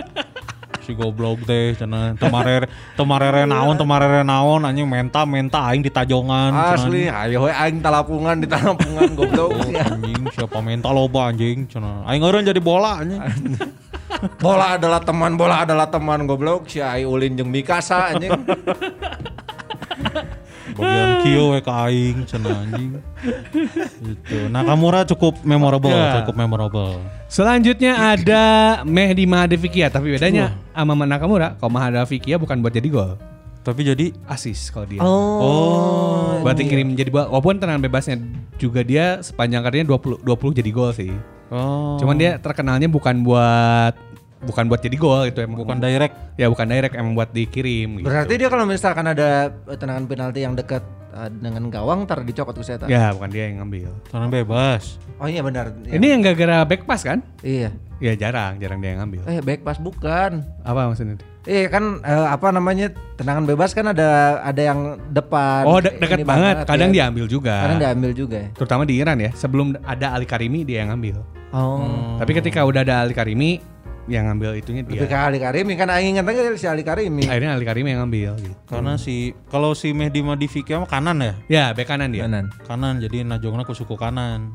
Si 0.87 0.95
goblok 0.95 1.43
teh 1.43 1.74
cenah 1.74 2.14
temarere 2.14 2.70
temarere 2.95 3.43
naon 3.43 3.74
temarere 3.74 4.22
naon 4.22 4.62
anjing 4.62 4.87
menta 4.87 5.26
menta 5.26 5.66
aing 5.66 5.82
di 5.82 5.91
tajongan. 5.91 6.55
Asli, 6.55 7.11
ayo 7.11 7.43
we 7.43 7.51
aing 7.51 7.82
talapungan 7.82 8.39
di 8.39 8.47
talapungan 8.47 9.11
goblok. 9.18 9.51
Oh, 9.51 9.66
anjing 9.66 10.30
siapa 10.30 10.62
menta 10.62 10.95
loba 10.95 11.34
anjing 11.34 11.66
cenah. 11.66 12.07
Aing 12.07 12.22
eureun 12.22 12.47
jadi 12.47 12.62
bola 12.62 13.03
anjing. 13.03 13.18
Bola 14.41 14.80
adalah 14.80 15.03
teman, 15.03 15.37
bola 15.37 15.66
adalah 15.66 15.93
teman 15.93 16.24
goblok. 16.24 16.70
Si 16.70 16.80
Ai 16.80 17.05
Ulin 17.05 17.37
jeung 17.37 17.51
Mikasa 17.51 18.14
anjing. 18.14 18.32
Bagian 20.74 21.10
kieu 21.22 21.54
we 21.54 21.60
ka 21.62 21.86
aing 21.86 22.26
cenah 22.26 22.66
anjing. 22.66 22.98
Gitu. 24.02 24.50
Nakamura 24.50 25.06
cukup 25.06 25.38
memorable, 25.42 25.92
Ya. 25.92 26.22
cukup 26.22 26.34
memorable. 26.34 26.98
Selanjutnya 27.30 27.94
ada 27.94 28.44
Mehdi 28.82 29.28
Mahadavikia 29.28 29.86
tapi 29.86 30.14
bedanya 30.14 30.58
sama 30.72 31.06
Nakamura, 31.06 31.54
kalau 31.54 31.70
Mahadavikia 31.70 32.34
bukan 32.36 32.58
buat 32.58 32.74
jadi 32.74 32.88
gol. 32.88 33.14
Tapi 33.62 33.82
jadi 33.82 34.14
Asis 34.24 34.70
kalau 34.70 34.86
dia. 34.86 35.02
oh 35.02 36.38
Berarti 36.42 36.70
kirim 36.70 36.94
jadi 36.94 37.10
bola. 37.10 37.26
Walaupun 37.26 37.58
tendangan 37.58 37.82
bebasnya 37.82 38.14
juga 38.56 38.86
dia 38.86 39.18
sepanjang 39.20 39.62
karirnya 39.62 39.90
20 39.90 40.22
20 40.22 40.58
jadi 40.62 40.70
gol 40.70 40.94
sih. 40.94 41.10
oh 41.50 41.98
Cuman 41.98 42.14
dia 42.14 42.38
terkenalnya 42.38 42.86
bukan 42.86 43.26
buat 43.26 43.94
bukan 44.47 44.70
buat 44.70 44.78
jadi 44.78 44.94
gol 44.94 45.26
itu 45.26 45.42
emang 45.42 45.59
bukan 45.59 45.76
direct. 45.76 46.14
ya 46.38 46.47
bukan 46.47 46.66
direct 46.66 46.94
emang 46.94 47.12
buat 47.12 47.30
dikirim 47.30 47.99
gitu. 47.99 48.07
Berarti 48.07 48.34
dia 48.38 48.49
kalau 48.49 48.64
misalkan 48.64 49.05
ada 49.05 49.51
tendangan 49.74 50.07
penalti 50.07 50.40
yang 50.40 50.55
dekat 50.55 50.80
eh, 51.12 51.28
dengan 51.34 51.66
gawang 51.68 52.07
tar 52.07 52.22
dicokot 52.22 52.55
ke 52.55 52.62
saya. 52.62 52.86
Ya 52.86 53.11
bukan 53.11 53.28
dia 53.28 53.51
yang 53.51 53.66
ngambil. 53.66 53.90
Tendangan 54.07 54.30
bebas. 54.30 54.82
Oh 55.18 55.26
iya 55.26 55.42
benar. 55.42 55.74
Ya. 55.82 55.99
Ini 55.99 56.07
yang 56.14 56.20
gara-gara 56.22 56.62
back 56.62 56.86
pass 56.86 57.03
kan? 57.03 57.20
Iya. 57.42 57.74
Ya 57.97 58.12
jarang, 58.12 58.61
jarang 58.61 58.78
dia 58.78 58.92
yang 58.92 59.09
ngambil. 59.09 59.24
Eh 59.24 59.40
back 59.40 59.64
pass 59.64 59.80
bukan. 59.80 60.44
Apa 60.62 60.86
maksudnya? 60.86 61.16
Iya 61.47 61.70
kan 61.70 62.03
eh, 62.03 62.26
apa 62.28 62.51
namanya 62.51 62.90
tendangan 63.14 63.47
bebas 63.47 63.70
kan 63.72 63.86
ada 63.88 64.42
ada 64.42 64.61
yang 64.61 64.99
depan. 65.09 65.62
Oh 65.64 65.78
de- 65.78 65.94
Ini 65.94 66.03
dekat 66.03 66.18
banget, 66.26 66.57
kadang 66.66 66.90
ya. 66.90 66.94
diambil 67.01 67.24
juga. 67.24 67.55
Kadang 67.64 67.80
diambil 67.80 68.11
juga. 68.12 68.36
ya. 68.42 68.49
Terutama 68.53 68.82
di 68.84 68.94
Iran 68.99 69.16
ya, 69.16 69.30
sebelum 69.32 69.78
ada 69.80 70.12
Ali 70.12 70.26
Karimi 70.26 70.66
dia 70.66 70.82
yang 70.84 70.92
ngambil. 70.92 71.22
Oh. 71.55 72.18
Tapi 72.18 72.32
ketika 72.36 72.66
udah 72.66 72.82
ada 72.82 73.07
Ali 73.07 73.14
Karimi, 73.14 73.62
yang 74.07 74.30
ngambil 74.30 74.54
itunya 74.54 74.86
Lebih 74.86 75.02
dia. 75.02 75.11
ke 75.11 75.18
Ali 75.18 75.38
Karimi 75.38 75.74
kan 75.74 75.90
aing 75.90 76.14
ingat 76.14 76.30
aja 76.30 76.54
si 76.54 76.66
Ali 76.66 76.86
Karimi. 76.86 77.26
Akhirnya 77.26 77.59
Ali 77.59 77.66
Karimi 77.66 77.90
yang 77.90 78.07
ngambil 78.07 78.38
gitu. 78.38 78.54
Karena 78.66 78.94
si 78.96 79.34
kalau 79.50 79.74
si 79.74 79.90
Mehdi 79.90 80.22
Madifikia 80.22 80.78
mah 80.78 80.86
kanan 80.86 81.18
ya. 81.18 81.34
Ya, 81.50 81.64
bek 81.74 81.86
kanan 81.86 82.14
dia. 82.14 82.24
Kanan. 82.26 82.54
Kanan 82.64 83.02
jadi 83.02 83.26
najongna 83.26 83.66
ku 83.66 83.74
suku 83.74 83.98
kanan. 83.98 84.54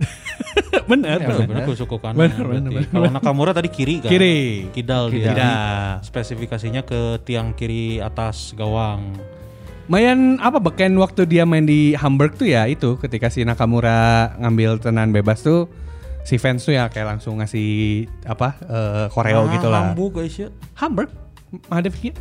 bener, 0.90 1.20
Ya, 1.20 1.28
bener. 1.28 1.46
Bener 1.46 1.62
ku 1.68 1.74
suku 1.76 1.96
kanan. 2.00 2.18
Bener, 2.18 2.42
bener, 2.42 2.70
bener. 2.72 2.88
Kalau 2.90 3.08
Nakamura 3.08 3.52
tadi 3.54 3.68
kiri 3.70 4.02
kan? 4.02 4.10
Kiri. 4.10 4.66
Kidal 4.72 5.12
dia. 5.12 5.30
Kidal. 5.30 5.90
Spesifikasinya 6.02 6.82
ke 6.82 7.20
tiang 7.22 7.54
kiri 7.54 8.02
atas 8.02 8.56
gawang. 8.56 9.14
Mayan 9.90 10.38
apa 10.38 10.62
beken 10.62 10.94
waktu 11.02 11.26
dia 11.26 11.42
main 11.42 11.66
di 11.66 11.98
Hamburg 11.98 12.38
tuh 12.38 12.46
ya 12.46 12.70
itu 12.70 12.94
ketika 13.02 13.26
si 13.26 13.42
Nakamura 13.42 14.34
ngambil 14.38 14.78
tenan 14.78 15.10
bebas 15.10 15.42
tuh 15.42 15.66
si 16.22 16.36
fans 16.36 16.60
tuh 16.60 16.72
ya 16.72 16.86
kayak 16.86 17.16
langsung 17.16 17.38
ngasih 17.38 17.68
apa 18.24 18.48
eh, 18.62 19.06
koreo 19.08 19.48
gitu 19.50 19.66
lah. 19.66 19.90
Hamburg 19.90 20.12
guys 20.16 20.36
ya. 20.36 20.48
Hamburg? 20.76 21.10
Mahadavikia? 21.66 22.14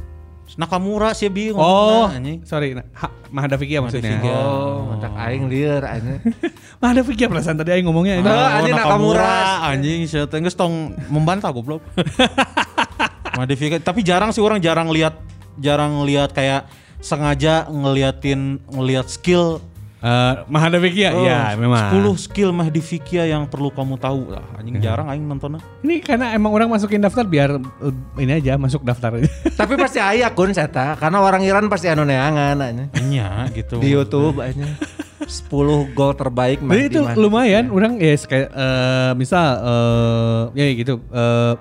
Nakamura 0.57 1.13
sih 1.13 1.29
bingung. 1.29 1.61
Oh, 1.61 2.09
Nah, 2.09 2.17
anjing. 2.17 2.41
sorry. 2.41 2.73
Nah, 2.73 2.81
ha, 2.97 3.13
Mahadavikia 3.29 3.85
maksudnya. 3.85 4.17
Mahadavikia. 4.17 4.39
Oh, 4.41 4.89
macak 4.89 5.13
aing 5.21 5.45
lieur 5.45 5.81
aing. 5.85 6.05
Mahadavikia 6.81 7.29
perasaan 7.29 7.53
tadi 7.55 7.69
aing 7.69 7.85
ngomongnya 7.85 8.17
ini. 8.17 8.25
Ah. 8.25 8.57
anjing 8.57 8.73
Nakamura. 8.73 9.29
anjing 9.69 9.99
saya 10.09 10.25
teh 10.25 10.41
geus 10.41 10.57
tong 10.57 10.97
membantah 11.05 11.53
goblok. 11.53 11.85
Modifikasi 13.37 13.79
tapi 13.79 14.01
jarang 14.01 14.33
sih 14.33 14.41
orang 14.41 14.57
jarang 14.57 14.89
lihat 14.89 15.21
jarang 15.61 16.01
lihat 16.03 16.33
kayak 16.33 16.65
sengaja 16.99 17.69
ngeliatin 17.69 18.57
ngelihat 18.67 19.07
skill 19.07 19.61
Eh, 19.99 20.33
Mahadavikia, 20.47 21.11
Oh, 21.11 21.27
ya 21.27 21.59
memang. 21.59 21.91
10 21.91 22.15
skill 22.15 22.55
Mahdivikia 22.55 23.27
yang 23.27 23.43
perlu 23.51 23.67
kamu 23.67 23.99
tahu. 23.99 24.31
Ah, 24.31 24.55
anjing 24.55 24.79
jarang 24.79 25.11
aing 25.11 25.27
nontonnya. 25.27 25.59
Ini 25.83 25.99
karena 25.99 26.31
emang 26.31 26.55
orang 26.55 26.71
masukin 26.71 27.03
daftar 27.03 27.27
biar 27.27 27.59
eh, 27.59 28.23
ini 28.23 28.39
aja 28.39 28.55
masuk 28.55 28.79
daftar 28.87 29.19
aja. 29.19 29.27
Tapi 29.59 29.75
pasti 29.75 29.99
aya 29.99 30.31
kun 30.31 30.55
seta 30.55 30.95
karena 30.95 31.19
orang 31.19 31.43
Iran 31.43 31.67
pasti 31.67 31.91
anu 31.91 32.07
neangan. 32.07 32.87
Iya 32.95 33.51
gitu. 33.51 33.83
Di 33.83 33.91
YouTube 33.91 34.39
aja. 34.39 34.71
10 35.19 35.51
gol 35.93 36.15
terbaik 36.15 36.63
Jadi 36.63 36.83
itu 36.89 36.99
Mahdi 37.03 37.19
lumayan, 37.19 37.69
orang 37.69 37.99
ya 37.99 38.15
kayak 38.15 38.49
eh, 38.55 39.11
misal 39.19 39.45
eh, 39.61 40.41
ya 40.55 40.65
gitu 40.79 40.95
eh 41.11 41.53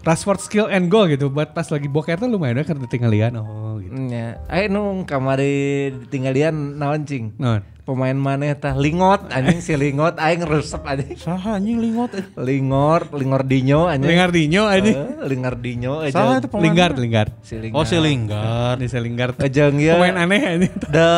Rashford 0.00 0.40
skill 0.40 0.66
and 0.72 0.88
goal 0.88 1.04
gitu 1.06 1.28
buat 1.28 1.52
pas 1.52 1.68
lagi 1.68 1.84
boker 1.84 2.16
tuh 2.16 2.24
lumayan 2.24 2.64
kan 2.64 2.76
tinggalan 2.88 3.36
oh 3.36 3.76
gitu. 3.84 3.92
Ya, 4.08 4.40
ayo 4.48 4.72
nung 4.72 5.04
kamari 5.04 5.92
ditinggalian 5.92 6.80
naon 6.80 7.04
cing. 7.04 7.36
Non. 7.36 7.60
Pemain 7.84 8.14
mana 8.14 8.54
tah 8.54 8.72
Lingot 8.78 9.28
anjing 9.34 9.58
si 9.58 9.74
Lingot 9.74 10.16
aing 10.16 10.46
resep 10.46 10.80
anjing. 10.86 11.18
Saha 11.18 11.58
anjing 11.58 11.82
lingot. 11.82 12.14
eh. 12.16 12.24
Lingor, 12.38 13.10
Lingordinho 13.12 13.90
anjing. 13.90 14.08
Lingardinho 14.14 14.62
aja. 14.70 14.88
Eh, 14.88 15.26
Lingardinho 15.26 15.92
aja. 16.06 16.14
Salah 16.14 16.38
itu 16.38 16.48
pemain. 16.48 16.64
Lingard, 16.70 16.96
Lingard. 16.96 17.30
Si 17.42 17.58
Lingard. 17.58 17.76
Oh 17.76 17.84
si 17.84 17.96
Lingard. 17.98 18.78
Ini 18.78 18.98
Lingard. 19.04 19.34
Ejeng 19.42 19.76
ya. 19.82 19.98
Pemain 19.98 20.16
aneh 20.16 20.40
aja. 20.40 20.68
The 20.96 21.10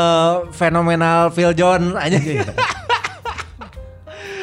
phenomenal 0.57 1.31
Phil 1.31 1.53
Jones 1.53 1.93
anjing. 1.95 2.41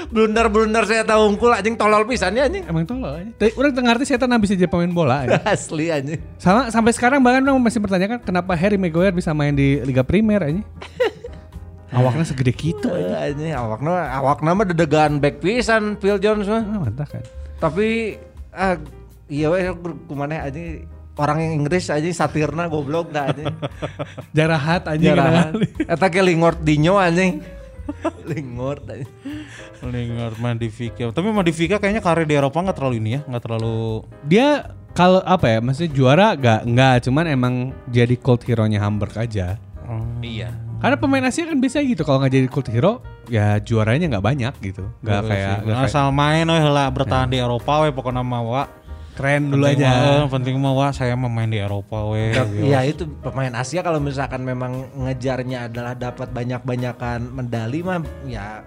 Blunder-blunder 0.09 0.83
saya 0.89 1.05
tahu 1.05 1.21
unggul 1.29 1.53
anjing 1.53 1.77
tolol 1.77 2.01
pisan 2.09 2.33
ya 2.33 2.49
anjing. 2.49 2.65
Emang 2.65 2.81
tolol 2.81 3.13
aja. 3.13 3.29
Tapi 3.37 3.51
orang 3.53 3.73
tengah 3.77 3.91
arti 3.93 4.05
saya 4.09 4.17
bisa 4.41 4.53
jadi 4.57 4.65
pemain 4.65 4.89
bola. 4.89 5.25
aja. 5.25 5.37
Asli 5.53 5.93
anjing. 5.93 6.17
Sama 6.41 6.73
sampai 6.73 6.91
sekarang 6.97 7.21
bahkan 7.21 7.45
orang 7.45 7.61
masih 7.61 7.77
bertanyakan 7.77 8.17
kenapa 8.25 8.57
Harry 8.57 8.81
Maguire 8.81 9.13
bisa 9.13 9.29
main 9.37 9.53
di 9.53 9.77
Liga 9.85 10.01
Primer 10.01 10.41
aja. 10.41 10.61
Awaknya 11.93 12.25
segede 12.25 12.53
gitu 12.53 12.89
aja. 12.89 13.29
Anjing 13.29 13.53
awakna 13.53 14.13
awakna 14.13 14.53
mah 14.53 14.65
dedegan 14.65 15.17
back 15.17 15.41
pisan 15.41 15.97
Phil 15.97 16.21
Jones 16.21 16.45
mah. 16.45 16.61
Ah, 16.61 16.77
mantap 16.85 17.09
kan. 17.09 17.25
Tapi 17.57 18.17
ah 18.53 18.77
iya 19.29 19.49
we 19.49 19.61
kumaneh 20.09 20.37
anjing 20.37 20.85
orang 21.17 21.37
yang 21.43 21.53
Inggris 21.61 21.89
aja 21.89 22.05
satirna 22.13 22.65
goblok 22.65 23.09
dah 23.09 23.29
anjing. 23.29 23.49
Jarahat 24.37 24.85
Jarahan. 24.97 25.53
gitu. 25.57 25.85
Eta 25.85 26.07
ke 26.09 26.21
Lingard 26.21 26.61
Dinyo 26.61 26.97
anjing. 26.97 27.41
Lingard 28.29 28.83
anjing. 28.89 29.09
Lingard 29.85 30.37
Madivika. 30.37 31.11
Tapi 31.11 31.29
Madivika 31.33 31.77
kayaknya 31.77 32.01
karir 32.03 32.27
di 32.27 32.35
Eropa 32.37 32.59
nggak 32.59 32.77
terlalu 32.77 32.95
ini 33.01 33.09
ya, 33.17 33.21
nggak 33.25 33.43
terlalu 33.43 34.03
Dia 34.27 34.75
kalau 34.97 35.21
apa 35.21 35.45
ya, 35.47 35.59
maksudnya 35.61 35.91
juara 35.93 36.27
gak 36.33 36.65
enggak, 36.65 37.05
cuman 37.05 37.25
emang 37.29 37.53
jadi 37.93 38.17
cult 38.17 38.41
hero-nya 38.43 38.81
Hamburg 38.81 39.13
aja. 39.15 39.61
Iya. 40.19 40.49
Karena 40.79 40.95
pemain 40.95 41.23
Asia 41.27 41.43
kan 41.43 41.59
bisa 41.59 41.83
gitu 41.83 42.07
kalau 42.07 42.23
nggak 42.23 42.33
jadi 42.33 42.47
cult 42.47 42.67
hero, 42.71 43.03
ya 43.27 43.59
juaranya 43.59 44.07
nggak 44.15 44.25
banyak 44.25 44.53
gitu. 44.63 44.87
Nggak 45.03 45.21
kayak, 45.27 45.55
nggak 45.67 45.77
kayak 45.77 45.91
asal 45.91 46.07
main 46.15 46.47
we 46.47 46.55
heula 46.55 46.87
bertahan 46.87 47.27
di 47.27 47.37
Eropa 47.37 47.83
we 47.83 47.91
pokoknya 47.91 48.23
mah 48.23 48.41
wa. 48.43 48.63
Keren 49.19 49.51
dulu 49.51 49.67
Penting 49.67 49.83
aja. 49.83 49.91
mah, 49.91 49.99
eh, 49.99 50.25
penting 50.31 50.55
mah 50.55 50.71
wa 50.71 50.87
saya 50.89 51.13
mah 51.13 51.27
main 51.27 51.47
di 51.47 51.59
Eropa 51.59 52.07
we. 52.07 52.31
Iya 52.63 52.87
itu 52.87 53.03
pemain 53.19 53.51
Asia 53.53 53.83
kalau 53.83 53.99
misalkan 53.99 54.41
memang 54.41 54.71
ngejarnya 54.95 55.67
adalah 55.67 55.91
dapat 55.91 56.31
banyak-banyakan 56.31 57.27
medali 57.29 57.83
mah 57.83 57.99
ya 58.23 58.63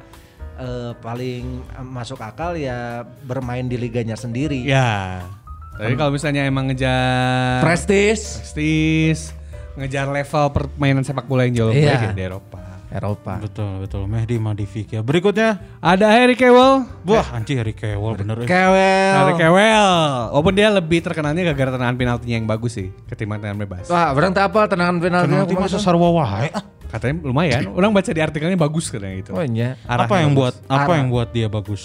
eh, 0.55 0.93
paling 0.95 1.45
masuk 1.83 2.21
akal 2.21 2.53
ya 2.53 3.01
bermain 3.23 3.65
di 3.65 3.75
liganya 3.75 4.13
sendiri. 4.15 4.61
Ya. 4.63 5.25
Tapi 5.73 5.97
kalau 5.97 6.13
misalnya 6.13 6.45
emang 6.45 6.69
ngejar 6.69 7.65
Prestis. 7.65 8.45
prestis, 8.45 9.33
ngejar 9.75 10.05
level 10.07 10.53
permainan 10.53 11.01
sepak 11.01 11.25
bola 11.25 11.43
yang 11.43 11.57
jauh 11.57 11.73
lebih 11.73 11.89
Iya. 11.89 11.97
ya 11.99 12.13
di 12.13 12.23
Eropa. 12.23 12.61
Eropa. 12.93 13.41
Betul 13.41 13.81
betul 13.81 14.05
Mehdi 14.05 14.37
Madivika. 14.37 15.01
Berikutnya 15.01 15.57
Ada 15.81 16.13
Harry 16.13 16.35
Kewell. 16.35 16.85
Wah, 17.03 17.27
anci 17.33 17.57
Harry 17.57 17.73
Kewell 17.73 18.13
bener. 18.15 18.37
eh. 18.39 18.47
Kewel. 18.47 19.13
Harry 19.17 19.35
Kewell. 19.35 19.89
Walaupun 20.31 20.53
dia 20.53 20.69
lebih 20.69 21.01
terkenalnya 21.01 21.43
gara-gara 21.47 21.71
tendangan 21.73 21.97
penaltinya 21.97 22.37
yang 22.37 22.45
bagus 22.45 22.73
sih 22.75 22.93
ketimbang 23.07 23.41
tendangan 23.41 23.61
bebas. 23.61 23.89
Wah, 23.89 24.13
orang 24.13 24.31
tak 24.31 24.53
apa 24.53 24.69
tendangan 24.69 24.97
penaltinya 24.99 25.43
Penalti 25.43 25.55
masa 25.57 25.79
sarwa 25.79 26.13
wae. 26.13 26.53
ah. 26.53 26.65
Katanya 26.87 27.25
lumayan. 27.25 27.73
Orang 27.73 27.91
baca 27.91 28.07
di 28.07 28.21
artikelnya 28.21 28.55
bagus 28.55 28.87
katanya 28.87 29.17
gitu. 29.19 29.33
Oh 29.33 29.41
iya. 29.41 29.81
Arahnya 29.83 30.05
Apa 30.05 30.15
yang 30.21 30.31
bagus. 30.31 30.39
buat 30.39 30.55
apa 30.69 30.77
Arah. 30.85 30.97
yang 31.01 31.09
buat 31.09 31.29
dia 31.33 31.49
bagus? 31.49 31.83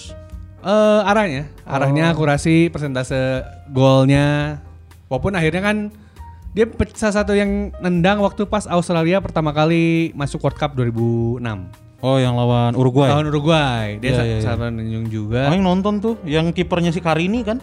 Eh 0.60 1.00
arahnya, 1.02 1.44
arahnya 1.64 2.04
Oh. 2.10 2.14
akurasi, 2.14 2.68
persentase 2.68 3.40
golnya. 3.72 4.60
Walaupun 5.08 5.32
akhirnya 5.32 5.64
kan 5.64 5.78
dia 6.58 6.66
salah 6.98 7.22
satu 7.22 7.38
yang 7.38 7.70
nendang 7.78 8.18
waktu 8.18 8.50
pas 8.50 8.66
Australia 8.66 9.22
pertama 9.22 9.54
kali 9.54 10.10
masuk 10.18 10.42
World 10.42 10.58
Cup 10.58 10.74
2006. 10.74 11.38
Oh, 12.02 12.18
yang 12.18 12.34
lawan 12.34 12.74
Uruguay. 12.74 13.14
Tahun 13.14 13.30
Uruguay. 13.30 14.02
Dia 14.02 14.12
sa- 14.18 14.26
iya, 14.26 14.38
iya. 14.38 14.42
sahabat 14.42 14.74
Nenjung 14.74 15.06
juga. 15.06 15.50
Oh, 15.50 15.54
yang 15.54 15.62
nonton 15.62 16.02
tuh, 16.02 16.18
yang 16.26 16.50
kipernya 16.50 16.90
si 16.90 16.98
Karini 16.98 17.46
kan? 17.46 17.62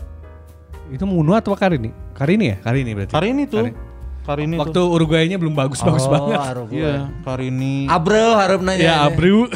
Itu 0.95 1.11
Muno 1.11 1.35
atau 1.35 1.59
Karini? 1.59 1.91
Karini 2.15 2.55
ya? 2.55 2.57
Karini 2.63 2.91
berarti. 2.95 3.11
Karini 3.11 3.43
tuh. 3.51 3.67
Karini. 3.67 3.79
Karini 4.25 4.57
Waktu 4.57 4.73
tuh. 4.73 4.89
Uruguaynya 4.89 5.37
belum 5.37 5.53
bagus-bagus 5.53 6.09
banget. 6.09 6.41
Iya, 6.73 7.13
Karini. 7.23 7.85
Abreu 7.93 8.33
harap 8.33 8.65
nanya. 8.65 8.81
Ya 8.81 8.95
Abreu. 9.05 9.47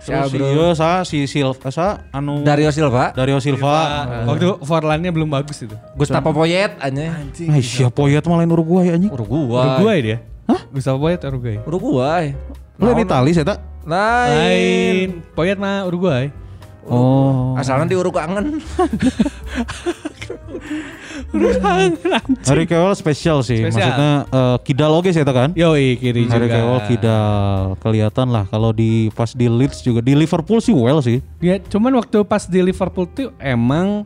Terus 0.00 0.32
si 0.32 0.38
iya, 0.40 0.66
sa 0.72 0.88
si 1.04 1.18
Silva, 1.28 1.68
sa 1.68 2.08
anu 2.08 2.40
Dario 2.40 2.72
Silva. 2.72 3.12
Dario 3.12 3.36
Silva. 3.36 4.08
Waktu 4.24 4.64
Forlannya 4.64 5.12
belum 5.12 5.28
bagus 5.28 5.60
itu. 5.60 5.76
Gustavo 5.92 6.32
Poyet 6.32 6.72
aja. 6.80 7.20
Nah, 7.20 7.60
siapa 7.60 7.92
Poyet 7.92 8.24
malah 8.24 8.44
lain 8.44 8.52
Uruguay 8.52 8.86
anjing. 8.96 9.12
Uruguay. 9.12 9.60
Uruguay 9.76 9.98
dia. 10.00 10.18
Hah? 10.48 10.60
Gustavo 10.72 11.04
Poyet 11.04 11.20
Uruguay. 11.20 11.56
Uruguay. 11.68 12.24
Lu 12.80 12.96
di 12.96 13.04
Itali 13.04 13.30
saya 13.36 13.56
tak? 13.56 13.58
Lain. 13.84 14.32
Lain. 14.32 15.08
Poyet 15.36 15.60
mah 15.60 15.84
Uruguay. 15.84 16.32
Oh. 16.88 17.56
Asalnya 17.58 17.90
di 17.90 17.96
Urukangen. 17.98 18.60
Harry 22.46 22.66
Kewell 22.66 22.94
spesial 22.96 23.42
sih. 23.44 23.60
Spesial. 23.64 23.74
Maksudnya 23.74 24.12
eh, 24.30 24.56
kidal 24.66 24.92
oke 24.96 25.10
saya 25.12 25.26
kan? 25.28 25.50
Yoi 25.54 25.98
kiri 26.00 26.26
Harry 26.30 26.48
juga. 26.48 26.56
Kewell 26.58 26.80
kidal 26.88 27.76
kelihatan 27.80 28.26
lah 28.32 28.44
kalau 28.48 28.70
di 28.72 29.12
pas 29.14 29.30
di 29.32 29.46
Leeds 29.46 29.82
juga 29.84 30.00
di 30.00 30.16
Liverpool 30.16 30.58
sih 30.62 30.74
well 30.74 31.00
sih. 31.04 31.20
Ya, 31.42 31.60
cuman 31.60 31.94
waktu 32.00 32.24
pas 32.24 32.46
di 32.46 32.60
Liverpool 32.62 33.06
tuh 33.10 33.30
emang 33.38 34.04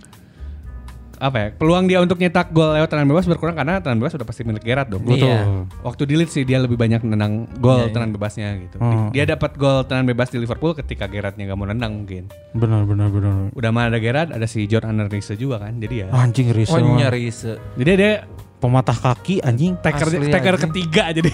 apa 1.24 1.36
ya 1.40 1.48
peluang 1.56 1.88
dia 1.88 1.98
untuk 1.98 2.20
nyetak 2.20 2.52
gol 2.52 2.76
lewat 2.76 2.84
tendangan 2.84 3.08
bebas 3.08 3.24
berkurang 3.24 3.56
karena 3.56 3.80
tendangan 3.80 3.98
bebas 4.04 4.12
udah 4.14 4.28
pasti 4.28 4.42
milik 4.44 4.60
Gerrard 4.60 4.92
dong. 4.92 5.08
Iya. 5.08 5.64
Waktu 5.80 6.02
di 6.04 6.14
Leeds 6.20 6.36
sih 6.36 6.44
dia 6.44 6.60
lebih 6.60 6.76
banyak 6.76 7.00
nendang 7.00 7.48
gol 7.56 7.80
Iya, 7.80 7.80
iya. 7.80 7.92
tendangan 7.92 8.12
bebasnya 8.12 8.48
gitu. 8.60 8.76
Hmm. 8.76 9.08
Di- 9.08 9.16
Dia 9.16 9.24
dapat 9.24 9.56
gol 9.56 9.88
tendangan 9.88 10.08
bebas 10.12 10.28
di 10.28 10.38
Liverpool 10.38 10.76
ketika 10.76 11.08
Gerrardnya 11.08 11.48
gak 11.48 11.56
mau 11.56 11.64
nendang 11.64 12.04
mungkin. 12.04 12.28
Benar 12.52 12.84
benar 12.84 13.08
benar. 13.08 13.48
Udah 13.50 13.70
mah 13.72 13.88
ada 13.88 13.96
Gerrard, 13.96 14.30
ada 14.30 14.44
si 14.44 14.68
John 14.68 14.84
Anderson 14.84 15.40
juga 15.40 15.64
kan. 15.64 15.80
Jadi 15.80 16.04
ya. 16.04 16.08
Anjing 16.12 16.52
Risa. 16.52 16.76
Oh 16.76 16.84
se. 17.32 17.56
Jadi 17.80 17.90
dia 17.96 18.12
Pematah 18.64 18.96
kaki 18.96 19.44
anjing. 19.44 19.76
taker 19.76 20.08
Asli, 20.08 20.32
taker 20.32 20.56
anjing. 20.56 20.64
ketiga 20.72 21.12
jadi 21.12 21.30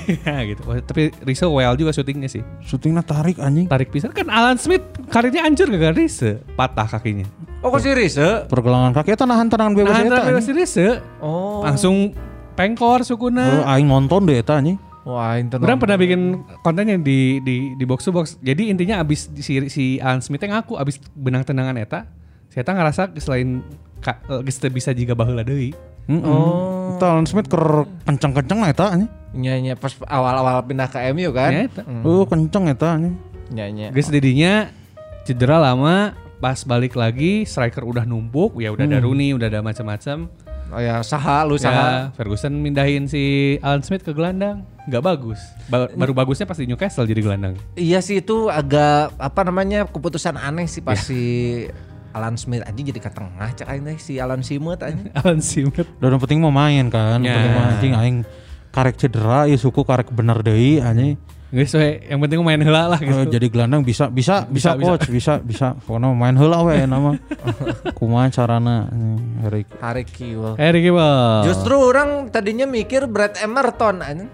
gitu. 0.50 0.66
Wah, 0.66 0.82
tapi 0.82 1.14
Riso 1.22 1.46
well 1.54 1.78
juga 1.78 1.94
syutingnya 1.94 2.26
sih. 2.26 2.42
Syutingnya 2.66 3.06
tarik 3.06 3.38
anjing. 3.38 3.70
Tarik 3.70 3.94
pisan 3.94 4.10
kan 4.10 4.26
Alan 4.26 4.58
Smith 4.58 4.82
karirnya 5.06 5.46
hancur 5.46 5.70
gara-gara 5.70 5.94
Riso 5.94 6.42
patah 6.58 6.90
kakinya. 6.90 7.30
Oh 7.62 7.70
kok 7.70 7.86
si 7.86 7.94
Rize? 7.94 8.50
Pergelangan 8.50 8.90
kaki 8.90 9.14
eta 9.14 9.30
nahan 9.30 9.46
tendangan 9.46 9.78
bebas 9.78 9.94
Nah, 9.94 10.00
eta. 10.00 10.06
tendangan 10.10 10.26
bebas 10.34 10.42
anjing. 10.42 10.58
Riso 10.58 10.88
Oh. 11.22 11.62
langsung 11.62 11.96
pengkor 12.58 13.06
sukuna. 13.06 13.62
aing 13.62 13.86
nonton 13.86 14.26
deh 14.26 14.42
eta 14.42 14.58
anjing. 14.58 14.80
Wah, 15.06 15.38
internet. 15.38 15.64
Orang 15.64 15.78
pernah 15.80 15.96
bikin 15.96 16.44
kontennya 16.60 16.98
di 16.98 17.38
di 17.40 17.72
di 17.78 17.84
box 17.86 18.04
to 18.04 18.12
box. 18.12 18.36
Jadi 18.42 18.68
intinya 18.68 19.00
abis 19.00 19.30
si 19.38 19.56
si 19.70 19.96
Alan 20.02 20.20
Smith 20.20 20.42
ngaku 20.42 20.76
abis 20.76 20.98
benang 21.16 21.46
tendangan 21.46 21.78
eta, 21.78 22.10
saya 22.50 22.66
ngerasa 22.66 23.14
selain 23.16 23.62
ka, 24.02 24.18
eh, 24.28 24.40
geus 24.44 24.58
teu 24.58 24.68
bisa 24.68 24.92
baheula 26.10 26.26
deui. 26.26 26.98
Oh. 26.98 27.06
Alan 27.06 27.24
Smith 27.24 27.48
ker 27.48 27.86
kenceng-kenceng 28.04 28.58
lah 28.60 28.68
eta 28.74 28.86
anjing. 28.92 29.10
Nyanyi 29.30 29.78
pas 29.78 29.94
awal-awal 30.10 30.66
pindah 30.66 30.90
ke 30.90 30.98
MU 31.14 31.30
kan? 31.30 31.50
Ya, 31.54 31.62
eta. 31.70 31.82
Oh, 32.02 32.26
kenceng 32.26 32.66
eta 32.66 32.98
anjing. 32.98 33.14
Nyanyi. 33.54 33.94
Geus 33.94 34.10
didinya 34.10 34.68
cedera 35.24 35.56
lama, 35.62 36.12
pas 36.42 36.58
balik 36.66 36.98
lagi 36.98 37.46
striker 37.46 37.84
udah 37.86 38.04
numpuk, 38.04 38.58
ya 38.58 38.72
udah 38.74 38.84
ada 38.88 38.98
Rooney, 38.98 39.36
udah 39.36 39.46
ada 39.48 39.60
macam-macam. 39.62 40.26
Oh 40.70 40.78
ya, 40.78 41.02
saha 41.02 41.42
lu 41.42 41.58
saha. 41.58 41.74
Ya, 41.74 42.14
Ferguson 42.14 42.54
mindahin 42.54 43.10
si 43.10 43.56
Alan 43.58 43.82
Smith 43.82 44.06
ke 44.06 44.14
gelandang, 44.14 44.62
nggak 44.86 45.02
bagus. 45.02 45.42
Ba- 45.66 45.90
baru 45.90 46.14
bagusnya 46.14 46.46
pas 46.46 46.54
di 46.54 46.70
Newcastle 46.70 47.10
jadi 47.10 47.18
gelandang. 47.26 47.58
Iya 47.74 47.98
sih 47.98 48.22
itu 48.22 48.46
agak 48.46 49.18
apa 49.18 49.40
namanya 49.42 49.82
keputusan 49.90 50.38
aneh 50.38 50.70
sih 50.70 50.78
pas 50.78 50.94
si 50.94 51.66
Alan 52.10 52.34
Smith 52.34 52.62
anjing 52.62 52.86
jadi 52.86 52.98
ke 52.98 53.08
tengah 53.08 53.50
cak 53.52 53.66
aing 53.66 53.84
teh 53.84 53.96
si 53.96 54.16
Alan 54.16 54.40
Simut 54.40 54.78
anjing. 54.78 55.10
Alan 55.18 55.38
Smith. 55.38 55.86
Dan 55.96 56.08
yang 56.10 56.18
penting 56.18 56.38
mau 56.38 56.50
main 56.50 56.86
kan. 56.86 57.20
Ya. 57.20 57.34
Penting 57.34 57.54
anjing 57.56 57.92
aing 57.94 58.16
karek 58.70 58.94
cedera 58.94 59.44
ya 59.44 59.54
suku 59.54 59.80
karek 59.80 60.08
bener 60.08 60.38
deui 60.40 60.78
anjing. 60.78 61.14
Nggak 61.50 61.66
sesuai, 61.66 61.90
yang 62.06 62.18
penting 62.20 62.38
main 62.40 62.62
heula 62.62 62.86
lah 62.86 62.94
Eh, 62.96 63.10
gitu. 63.10 63.26
jadi 63.28 63.46
gelandang 63.48 63.82
bisa 63.82 64.06
bisa 64.06 64.46
bisa, 64.46 64.70
Bisa, 64.72 64.86
coach 64.86 65.06
bisa 65.06 65.32
bisa 65.38 65.74
pokoknya 65.76 66.14
main 66.14 66.34
heula 66.34 66.62
we 66.62 66.78
nama 66.80 67.18
kumaha 67.98 68.30
carana 68.30 68.86
Harry 69.40 69.66
Harry 69.80 70.04
Kewell. 70.04 70.54
Harry 70.54 70.78
Kewell. 70.80 71.42
Justru 71.42 71.74
orang 71.74 72.30
tadinya 72.30 72.64
mikir 72.64 73.06
Brad 73.06 73.34
Emerton 73.36 73.98
anjing. 73.98 74.30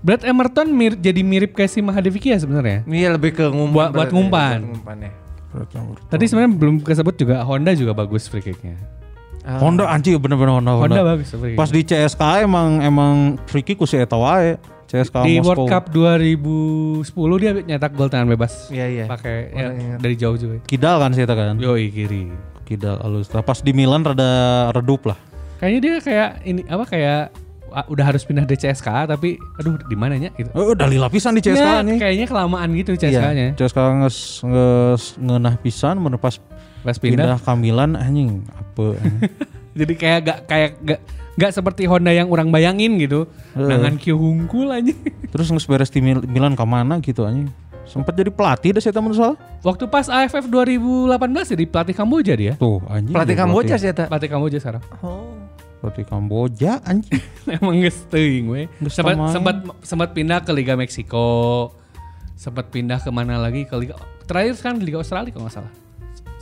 Brad 0.00 0.20
Emerton 0.20 0.68
mir- 0.68 0.96
jadi 0.96 1.20
mirip 1.20 1.52
kayak 1.52 1.68
si 1.68 1.80
Mahadeviki 1.80 2.28
ya 2.28 2.36
sebenarnya. 2.36 2.84
Iya 2.84 3.12
lebih 3.12 3.32
ke 3.34 3.44
ngumpan. 3.44 3.68
Buat- 3.70 3.90
buat 3.90 3.92
berarti, 3.92 4.14
ngumpan. 4.14 4.56
buat 4.58 4.68
ngumpan 4.70 4.96
ya. 4.98 5.12
Tadi 6.10 6.24
sebenarnya 6.26 6.52
belum 6.58 6.76
kesebut 6.82 7.14
juga 7.14 7.46
Honda 7.46 7.72
juga 7.72 7.92
bagus 7.94 8.26
free 8.26 8.42
kicknya. 8.42 8.74
Honda 9.44 9.84
anjing 9.92 10.16
bener-bener 10.16 10.56
Honda 10.56 10.72
Honda, 10.72 10.96
Honda, 10.98 11.02
bagus 11.14 11.28
free 11.36 11.52
kick. 11.52 11.58
pas 11.60 11.68
di 11.68 11.80
CSKA 11.84 12.48
emang 12.48 12.80
emang 12.80 13.14
free 13.44 13.60
kick 13.60 13.76
ku 13.76 13.84
si 13.84 14.00
eta 14.00 14.16
wae 14.16 14.56
CSKA 14.88 15.22
di 15.28 15.36
Moskow. 15.38 15.68
World 15.68 15.72
Cup 15.72 15.84
2010 15.92 17.42
dia 17.42 17.50
nyetak 17.60 17.92
gol 17.92 18.08
tangan 18.08 18.28
bebas. 18.32 18.72
Iya 18.72 18.86
iya. 18.88 19.04
Pakai 19.04 19.52
ya, 19.52 19.66
dari 20.00 20.16
jauh 20.16 20.36
juga. 20.40 20.64
Kidal 20.64 20.96
kan 20.96 21.12
si 21.12 21.20
eta 21.20 21.36
kan 21.36 21.60
Yoi 21.60 21.92
kiri. 21.92 22.54
Kidal 22.64 22.96
alus 23.04 23.28
pas 23.28 23.60
di 23.60 23.76
Milan 23.76 24.00
rada 24.00 24.72
redup 24.72 25.12
lah 25.12 25.20
Kayaknya 25.60 25.80
dia 25.80 25.94
kayak 26.00 26.30
ini 26.48 26.60
apa 26.64 26.84
kayak 26.88 27.20
ah, 27.28 27.43
udah 27.84 28.04
harus 28.04 28.22
pindah 28.22 28.42
di 28.42 28.54
CSKA 28.54 29.10
tapi 29.10 29.34
aduh 29.58 29.74
di 29.82 29.96
mananya 29.98 30.30
gitu. 30.32 30.48
oh 30.54 30.72
dari 30.72 30.94
lapisan 30.94 31.34
di 31.34 31.42
CSKA 31.42 31.58
Ya, 31.58 31.82
nih 31.82 31.98
kayaknya 31.98 32.26
kelamaan 32.26 32.70
gitu 32.72 32.94
CSKA-nya. 32.94 33.46
Iya, 33.50 33.58
CSKA 33.58 33.90
nges, 34.00 34.18
nges 34.42 35.02
ngeunah 35.18 35.54
pisan 35.58 35.98
bener 35.98 36.16
pas 36.16 36.38
Pas 36.84 36.94
pindah 36.94 37.34
pindah. 37.34 37.40
ke 37.40 37.52
Milan 37.56 37.96
anjing 37.96 38.46
apa 38.48 38.94
anjing. 38.94 39.18
Jadi 39.82 39.92
kayak 39.98 40.20
gak 40.22 40.38
kayak 40.46 40.70
gak 40.86 41.00
gak 41.34 41.50
seperti 41.50 41.82
Honda 41.90 42.14
yang 42.14 42.30
orang 42.30 42.54
bayangin 42.54 42.94
gitu. 43.00 43.26
Heeh. 43.52 43.66
Nangan 43.66 43.98
kieu 43.98 44.14
hungkul 44.14 44.70
aja. 44.70 44.94
terus 45.34 45.50
nges 45.50 45.66
beres 45.66 45.90
di 45.90 45.98
Mil- 45.98 46.22
Milan 46.22 46.54
ke 46.54 46.62
mana 46.62 47.02
gitu 47.02 47.26
anjing 47.26 47.50
Sempat 47.84 48.16
jadi 48.16 48.32
pelatih 48.32 48.72
dah 48.72 48.80
saya 48.80 48.96
menurut 48.96 49.18
salah. 49.18 49.36
Waktu 49.60 49.84
pas 49.92 50.08
AFF 50.08 50.48
2018 50.48 51.52
jadi 51.52 51.64
pelatih 51.68 51.92
Kamboja 51.92 52.32
dia. 52.32 52.52
Tuh 52.56 52.80
anjing. 52.88 53.12
Pelatih 53.12 53.36
Kamboja 53.36 53.74
sih 53.76 53.92
eta. 53.92 54.08
Pelatih 54.08 54.30
Kamboja 54.32 54.56
sekarang. 54.56 54.80
Pelatih 55.84 56.08
Kamboja 56.08 56.80
anjing. 56.80 57.20
Emang 57.60 57.76
geus 57.76 58.08
teuing 58.08 58.48
we. 58.48 58.72
Sempat 58.88 59.20
sempat 59.36 59.56
sempat 59.84 60.08
pindah 60.16 60.40
ke 60.40 60.48
Liga 60.56 60.80
Meksiko. 60.80 61.76
Sempat 62.40 62.72
pindah 62.72 63.04
ke 63.04 63.12
mana 63.12 63.36
lagi 63.36 63.68
ke 63.68 63.76
Liga 63.76 64.00
terakhir 64.24 64.56
kan 64.64 64.80
Liga 64.80 65.04
Australia 65.04 65.28
kalau 65.28 65.44
nggak 65.44 65.56
salah. 65.60 65.72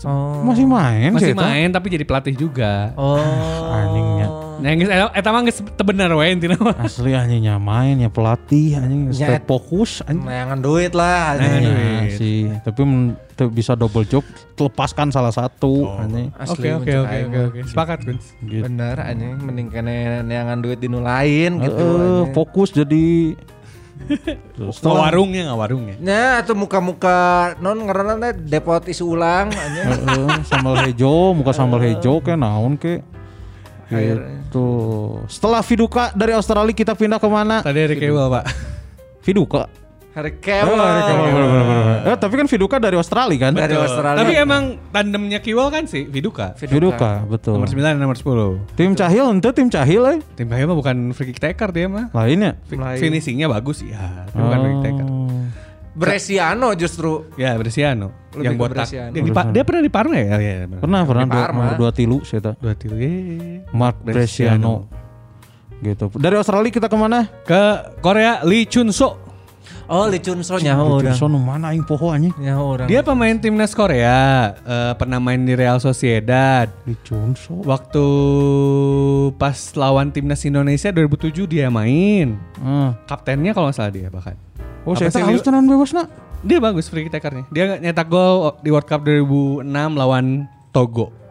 Oh. 0.03 0.43
Masih 0.47 0.67
main 0.67 1.15
Masih 1.15 1.35
main 1.35 1.71
tapi 1.71 1.91
jadi 1.91 2.07
pelatih 2.07 2.39
juga. 2.39 2.95
Oh. 2.95 3.19
Anjingnya. 3.71 4.22
Nah, 4.61 4.71
geus 4.77 4.91
eta 4.91 5.07
eta 5.15 5.29
mah 5.33 5.41
geus 5.47 5.59
teu 5.63 5.85
bener 5.87 6.13
we 6.13 6.27
intina 6.29 6.59
mah. 6.61 6.77
Asli 6.83 7.17
anjingnya 7.17 7.57
main 7.57 7.97
ya 7.97 8.13
pelatih 8.13 8.77
anjing 8.77 9.15
Ya, 9.15 9.41
fokus 9.41 10.05
anjing. 10.05 10.27
Duit 10.61 10.93
lah. 10.93 11.39
Nayangan 11.39 11.57
anjing. 11.57 11.73
duit. 11.73 12.03
Ya, 12.03 12.19
sih, 12.19 12.41
tapi 12.61 12.81
men- 12.83 13.17
bisa 13.51 13.75
double 13.75 14.07
job, 14.07 14.23
lepaskan 14.55 15.11
salah 15.11 15.35
satu 15.35 15.89
anjing. 15.99 16.31
Asli 16.39 16.71
Oke 16.75 16.93
oke 16.93 16.93
oke 17.03 17.39
oke. 17.49 17.61
Sepakat 17.67 17.99
Kun. 18.05 18.19
Gitu. 18.45 18.63
Bener 18.67 18.97
anjing 19.01 19.33
mending 19.41 19.69
kene 19.73 20.23
neangan 20.23 20.59
duit 20.61 20.79
di 20.79 20.87
nu 20.87 21.01
lain 21.01 21.59
gitu. 21.59 21.87
Eh, 21.87 22.23
fokus 22.37 22.71
jadi 22.71 23.35
Terus 24.59 24.83
Nggak 24.83 24.99
warungnya 24.99 25.41
nggak 25.51 25.59
warungnya. 25.59 25.95
Nya 26.03 26.25
atau 26.43 26.55
muka-muka 26.59 27.55
non 27.63 27.79
teh 28.19 28.33
depot 28.35 28.83
isu 28.83 29.15
ulang 29.15 29.51
anjing. 29.51 29.87
Heeh, 29.87 30.43
sambal 30.47 30.75
hejo, 30.83 31.35
muka 31.35 31.53
sambal 31.55 31.81
hejo 31.83 32.19
kayak 32.19 32.41
naon 32.41 32.75
ke. 32.75 33.03
Akhirnya. 33.97 34.41
Gitu. 34.49 34.69
Setelah 35.29 35.61
Viduka 35.61 36.05
dari 36.13 36.33
Australia 36.33 36.75
kita 36.75 36.93
pindah 36.93 37.19
ke 37.21 37.29
mana? 37.29 37.61
Tadi 37.61 37.79
Eric 37.79 38.01
Ewell, 38.01 38.29
Pak. 38.29 38.45
Viduka. 39.25 39.65
Hari 40.13 40.29
Oh, 40.29 40.45
Kewal. 40.45 42.05
Eh, 42.05 42.17
tapi 42.21 42.37
kan 42.37 42.45
Viduka 42.45 42.77
dari 42.77 43.01
Australia 43.01 43.49
kan? 43.49 43.57
Dari 43.57 43.73
Australia. 43.73 44.21
Tapi 44.21 44.33
emang 44.37 44.77
tandemnya 44.93 45.41
Kiwal 45.41 45.73
kan 45.73 45.89
sih 45.89 46.05
Viduka. 46.05 46.53
Viduka, 46.61 47.25
betul. 47.25 47.57
Nomor 47.57 47.65
9 47.65 47.81
dan 47.81 47.97
nomor 47.97 48.17
10. 48.21 48.77
Tim 48.77 48.93
Cahil 48.93 49.25
ente 49.33 49.49
tim 49.57 49.73
Cahil 49.73 50.03
eh. 50.13 50.19
Tim 50.37 50.53
Bahaya 50.53 50.69
mah 50.69 50.77
bukan 50.77 51.17
free 51.17 51.33
kick 51.33 51.41
taker 51.41 51.73
dia 51.73 51.89
mah. 51.89 52.13
Lainnya. 52.13 52.61
Lain. 52.69 53.01
Finishingnya 53.01 53.49
bagus 53.49 53.81
ya, 53.81 54.29
tapi 54.29 54.37
bukan 54.37 54.59
free 54.61 54.75
kick 54.77 54.85
taker. 54.85 55.07
Bresciano 55.93 56.73
justru. 56.73 57.29
Ya, 57.37 57.53
Bresciano. 57.61 58.33
Lebih 58.33 58.45
yang 58.49 58.57
botak. 58.57 58.89
Bresciano. 58.89 59.13
Dia, 59.13 59.23
di 59.23 59.31
Pa- 59.31 59.51
dia 59.53 59.63
pernah 59.63 59.83
di 59.85 59.93
Parma 59.93 60.17
ya? 60.17 60.37
Iya, 60.41 60.55
benar. 60.65 60.81
Pernah 60.81 61.01
pernah 61.05 61.25
dua, 61.29 61.43
Parma. 61.45 61.61
nomor 61.69 61.75
dua 61.77 61.91
tilu 61.93 62.17
saya 62.25 62.57
Dua 62.57 62.73
tilu. 62.73 62.97
Yeay. 62.97 63.69
Mark 63.77 64.01
Bresciano. 64.01 64.89
Gitu. 65.83 66.09
Dari 66.15 66.37
Australia 66.39 66.71
kita 66.71 66.87
ke 66.89 66.97
mana? 66.97 67.27
Ke 67.43 67.93
Korea 68.01 68.41
Lee 68.47 68.65
Chun 68.65 68.89
So. 68.95 69.19
Oh, 69.91 70.07
Lee 70.09 70.23
Chun 70.23 70.41
So 70.41 70.57
nyaho 70.57 71.03
udah. 71.03 71.13
Sono 71.13 71.37
mana 71.37 71.75
aing 71.75 71.85
poho 71.85 72.09
anjing? 72.09 72.33
Nyaho 72.39 72.63
orang. 72.79 72.87
Dia 72.89 73.03
pemain 73.03 73.35
timnas 73.37 73.75
Korea, 73.75 74.55
eh, 74.63 74.93
pernah 74.97 75.19
main 75.21 75.43
di 75.43 75.53
Real 75.53 75.77
Sociedad. 75.83 76.71
Lee 76.89 76.97
Chun 77.05 77.35
So. 77.37 77.61
Waktu 77.67 78.05
pas 79.37 79.59
lawan 79.75 80.09
timnas 80.15 80.41
Indonesia 80.47 80.89
2007 80.89 81.45
dia 81.45 81.67
main. 81.69 82.39
Ah. 82.63 82.95
Kaptennya 83.05 83.53
kalau 83.53 83.69
nggak 83.69 83.77
salah 83.77 83.93
dia 83.93 84.09
bahkan. 84.09 84.39
Oh, 84.83 84.99
saya 84.99 85.15
sih, 85.15 85.23
tahu 85.23 85.39
Li- 85.39 85.45
tenan 85.45 85.65
bebas 85.71 85.95
nak. 85.95 86.11
Dia 86.43 86.59
bagus 86.59 86.91
free 86.91 87.07
kick 87.07 87.15
takernya. 87.15 87.47
Dia 87.55 87.79
nyetak 87.79 88.11
gol 88.11 88.59
di 88.67 88.75
World 88.75 88.89
Cup 88.91 89.07
2006 89.07 89.63
lawan 89.95 90.51
Togo. 90.75 91.22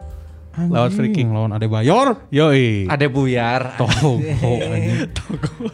Lewat 0.52 0.92
free 0.92 1.10
kick. 1.10 1.24
lawan 1.24 1.50
Adebayor. 1.50 2.28
Yoi. 2.28 2.84
Ada 2.84 3.08
buyar. 3.08 3.74
Togo 3.74 4.20
anjing. 4.72 5.08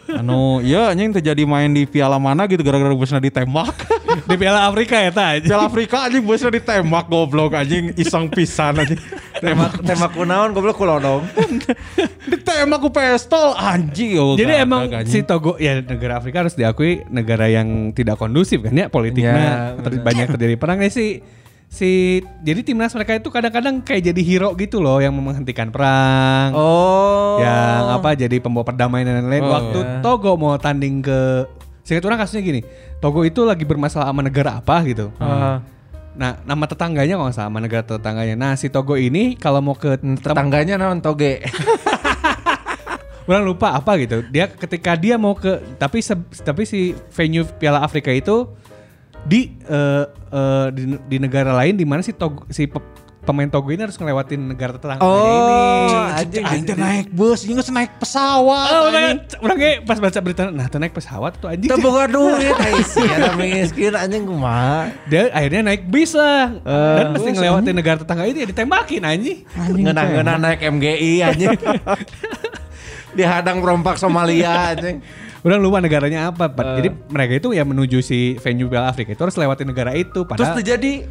Anu, 0.09 0.59
iya 0.59 0.89
anjing 0.89 1.11
terjadi 1.11 1.43
main 1.43 1.67
di 1.67 1.83
Piala 1.83 2.15
mana 2.15 2.47
gitu 2.47 2.63
gara-gara 2.63 2.91
bosna 2.91 3.19
ditembak. 3.19 3.75
di 4.29 4.35
Piala 4.35 4.65
Afrika 4.65 4.95
ya 4.95 5.11
tadi. 5.11 5.45
Piala 5.45 5.67
Afrika 5.67 6.07
anjing 6.07 6.23
bosna 6.23 6.47
ditembak 6.49 7.05
goblok 7.05 7.53
anjing 7.53 7.91
iseng 7.93 8.31
pisan 8.31 8.79
anjing. 8.79 8.99
Tembak 9.35 9.83
tembak 9.83 10.11
kunaon 10.11 10.51
goblok 10.51 10.75
kulodom. 10.75 11.27
Ditembak 12.31 12.79
ku 12.79 12.89
pistol 12.89 13.55
anjing. 13.55 14.15
oh, 14.15 14.35
Jadi 14.35 14.51
gagak, 14.51 14.63
emang 14.63 14.81
anjing. 14.87 15.11
si 15.11 15.19
Togo 15.21 15.55
ya 15.55 15.79
negara 15.79 16.19
Afrika 16.19 16.39
harus 16.39 16.55
diakui 16.55 17.03
negara 17.07 17.47
yang 17.47 17.91
tidak 17.91 18.15
kondusif 18.15 18.63
kan 18.63 18.73
ya 18.73 18.87
politiknya 18.87 19.33
Ya, 19.35 19.55
ter- 19.75 19.99
banyak 19.99 20.27
terjadi 20.35 20.55
perang 20.55 20.79
ya 20.79 20.89
si 21.69 22.19
jadi 22.41 22.65
timnas 22.65 22.91
mereka 22.97 23.13
itu 23.15 23.29
kadang-kadang 23.29 23.85
kayak 23.85 24.09
jadi 24.09 24.21
hero 24.25 24.57
gitu 24.57 24.81
loh 24.81 24.97
yang 24.97 25.13
menghentikan 25.13 25.69
perang. 25.69 26.51
Oh. 26.57 27.37
Yang 27.37 27.83
apa 27.93 28.09
jadi 28.17 28.35
pembawa 28.41 28.65
perdamaian 28.65 29.05
dan 29.05 29.29
lain-lain. 29.29 29.45
Oh, 29.45 29.53
Waktu 29.53 29.79
ya. 29.79 30.01
Togo 30.01 30.33
mau 30.35 30.57
tanding 30.57 31.05
ke 31.05 31.45
Singkat 31.89 32.05
orang 32.05 32.21
kasusnya 32.21 32.45
gini, 32.45 32.61
Togo 33.01 33.25
itu 33.25 33.41
lagi 33.49 33.65
bermasalah 33.65 34.13
sama 34.13 34.21
negara 34.21 34.61
apa 34.61 34.77
gitu. 34.85 35.09
Ah. 35.17 35.65
Nah, 36.13 36.37
nama 36.45 36.69
tetangganya 36.69 37.17
kalau 37.17 37.25
nggak 37.25 37.37
salah, 37.41 37.49
sama 37.49 37.59
negara 37.65 37.81
tetangganya. 37.81 38.35
Nah, 38.37 38.53
si 38.53 38.69
Togo 38.69 38.93
ini 38.93 39.33
kalau 39.33 39.57
mau 39.57 39.73
ke 39.73 39.97
Tetangganya 39.97 40.77
naon 40.77 41.01
toge. 41.01 41.41
orang 43.29 43.45
lupa 43.45 43.77
apa 43.77 43.97
gitu. 44.01 44.25
Dia 44.29 44.49
ketika 44.49 44.93
dia 44.97 45.17
mau 45.17 45.33
ke 45.33 45.61
tapi 45.77 46.01
se- 46.01 46.17
tapi 46.45 46.65
si 46.65 46.97
venue 47.13 47.45
Piala 47.57 47.81
Afrika 47.81 48.09
itu 48.09 48.49
di 49.23 49.55
eh, 49.61 50.05
eh, 50.29 50.67
di, 50.71 50.83
di 51.07 51.17
negara 51.17 51.51
lain 51.53 51.73
di 51.73 51.83
mana 51.83 51.99
si 51.99 52.11
Togo 52.11 52.45
si 52.47 52.65
pe- 52.65 52.97
pemain 53.19 53.45
Togo 53.45 53.69
ini 53.69 53.85
harus 53.85 53.93
ngelewatin 53.93 54.41
negara 54.41 54.73
tetangganya 54.73 55.05
Oh, 55.05 55.85
ini. 55.85 55.93
anjing. 56.17 56.43
Aing 56.43 56.63
teh 56.65 56.73
naik 56.73 57.13
bus, 57.13 57.45
inget 57.45 57.69
naik 57.69 57.93
pesawat. 58.01 58.69
Oh, 58.73 58.89
anjing. 58.89 59.21
orangnya, 59.37 59.71
pas 59.85 60.01
baca 60.01 60.17
berita, 60.17 60.49
nah 60.49 60.65
tuh 60.65 60.81
naik 60.81 60.97
pesawat 60.97 61.37
tuh 61.37 61.45
anjing. 61.45 61.69
Teu 61.69 61.77
boga 61.77 62.09
duit 62.09 62.57
sia 62.89 63.29
miskin 63.37 63.93
anjing 63.93 64.25
kumaha. 64.25 64.89
Dia 65.05 65.29
akhirnya 65.29 65.61
naik 65.61 65.85
bis 65.85 66.17
lah. 66.17 66.57
Dan 66.63 67.13
mesti 67.13 67.29
ngelewatin 67.29 67.75
negara 67.75 67.97
tetangga 68.01 68.25
itu 68.25 68.41
ya 68.41 68.47
ditembakin 68.49 69.01
anjing. 69.05 69.45
Ngeunah-ngeunah 69.77 70.35
naik 70.39 70.59
MGI 70.65 71.11
anjing. 71.21 71.53
Dihadang 73.17 73.61
perompak 73.61 74.01
Somalia 74.01 74.73
anjing. 74.73 75.05
Udah 75.39 75.55
lupa 75.55 75.79
negaranya 75.79 76.29
apa. 76.29 76.51
Pak. 76.51 76.83
Jadi 76.83 76.89
mereka 77.07 77.33
itu 77.39 77.47
ya 77.55 77.63
menuju 77.63 78.03
si 78.03 78.35
venue 78.37 78.67
Piala 78.67 78.91
Afrika 78.91 79.15
itu 79.15 79.21
harus 79.23 79.35
lewatin 79.35 79.67
negara 79.67 79.95
itu. 79.95 80.23
Terus 80.23 80.27
Padahal 80.27 80.57
terjadi 80.59 81.07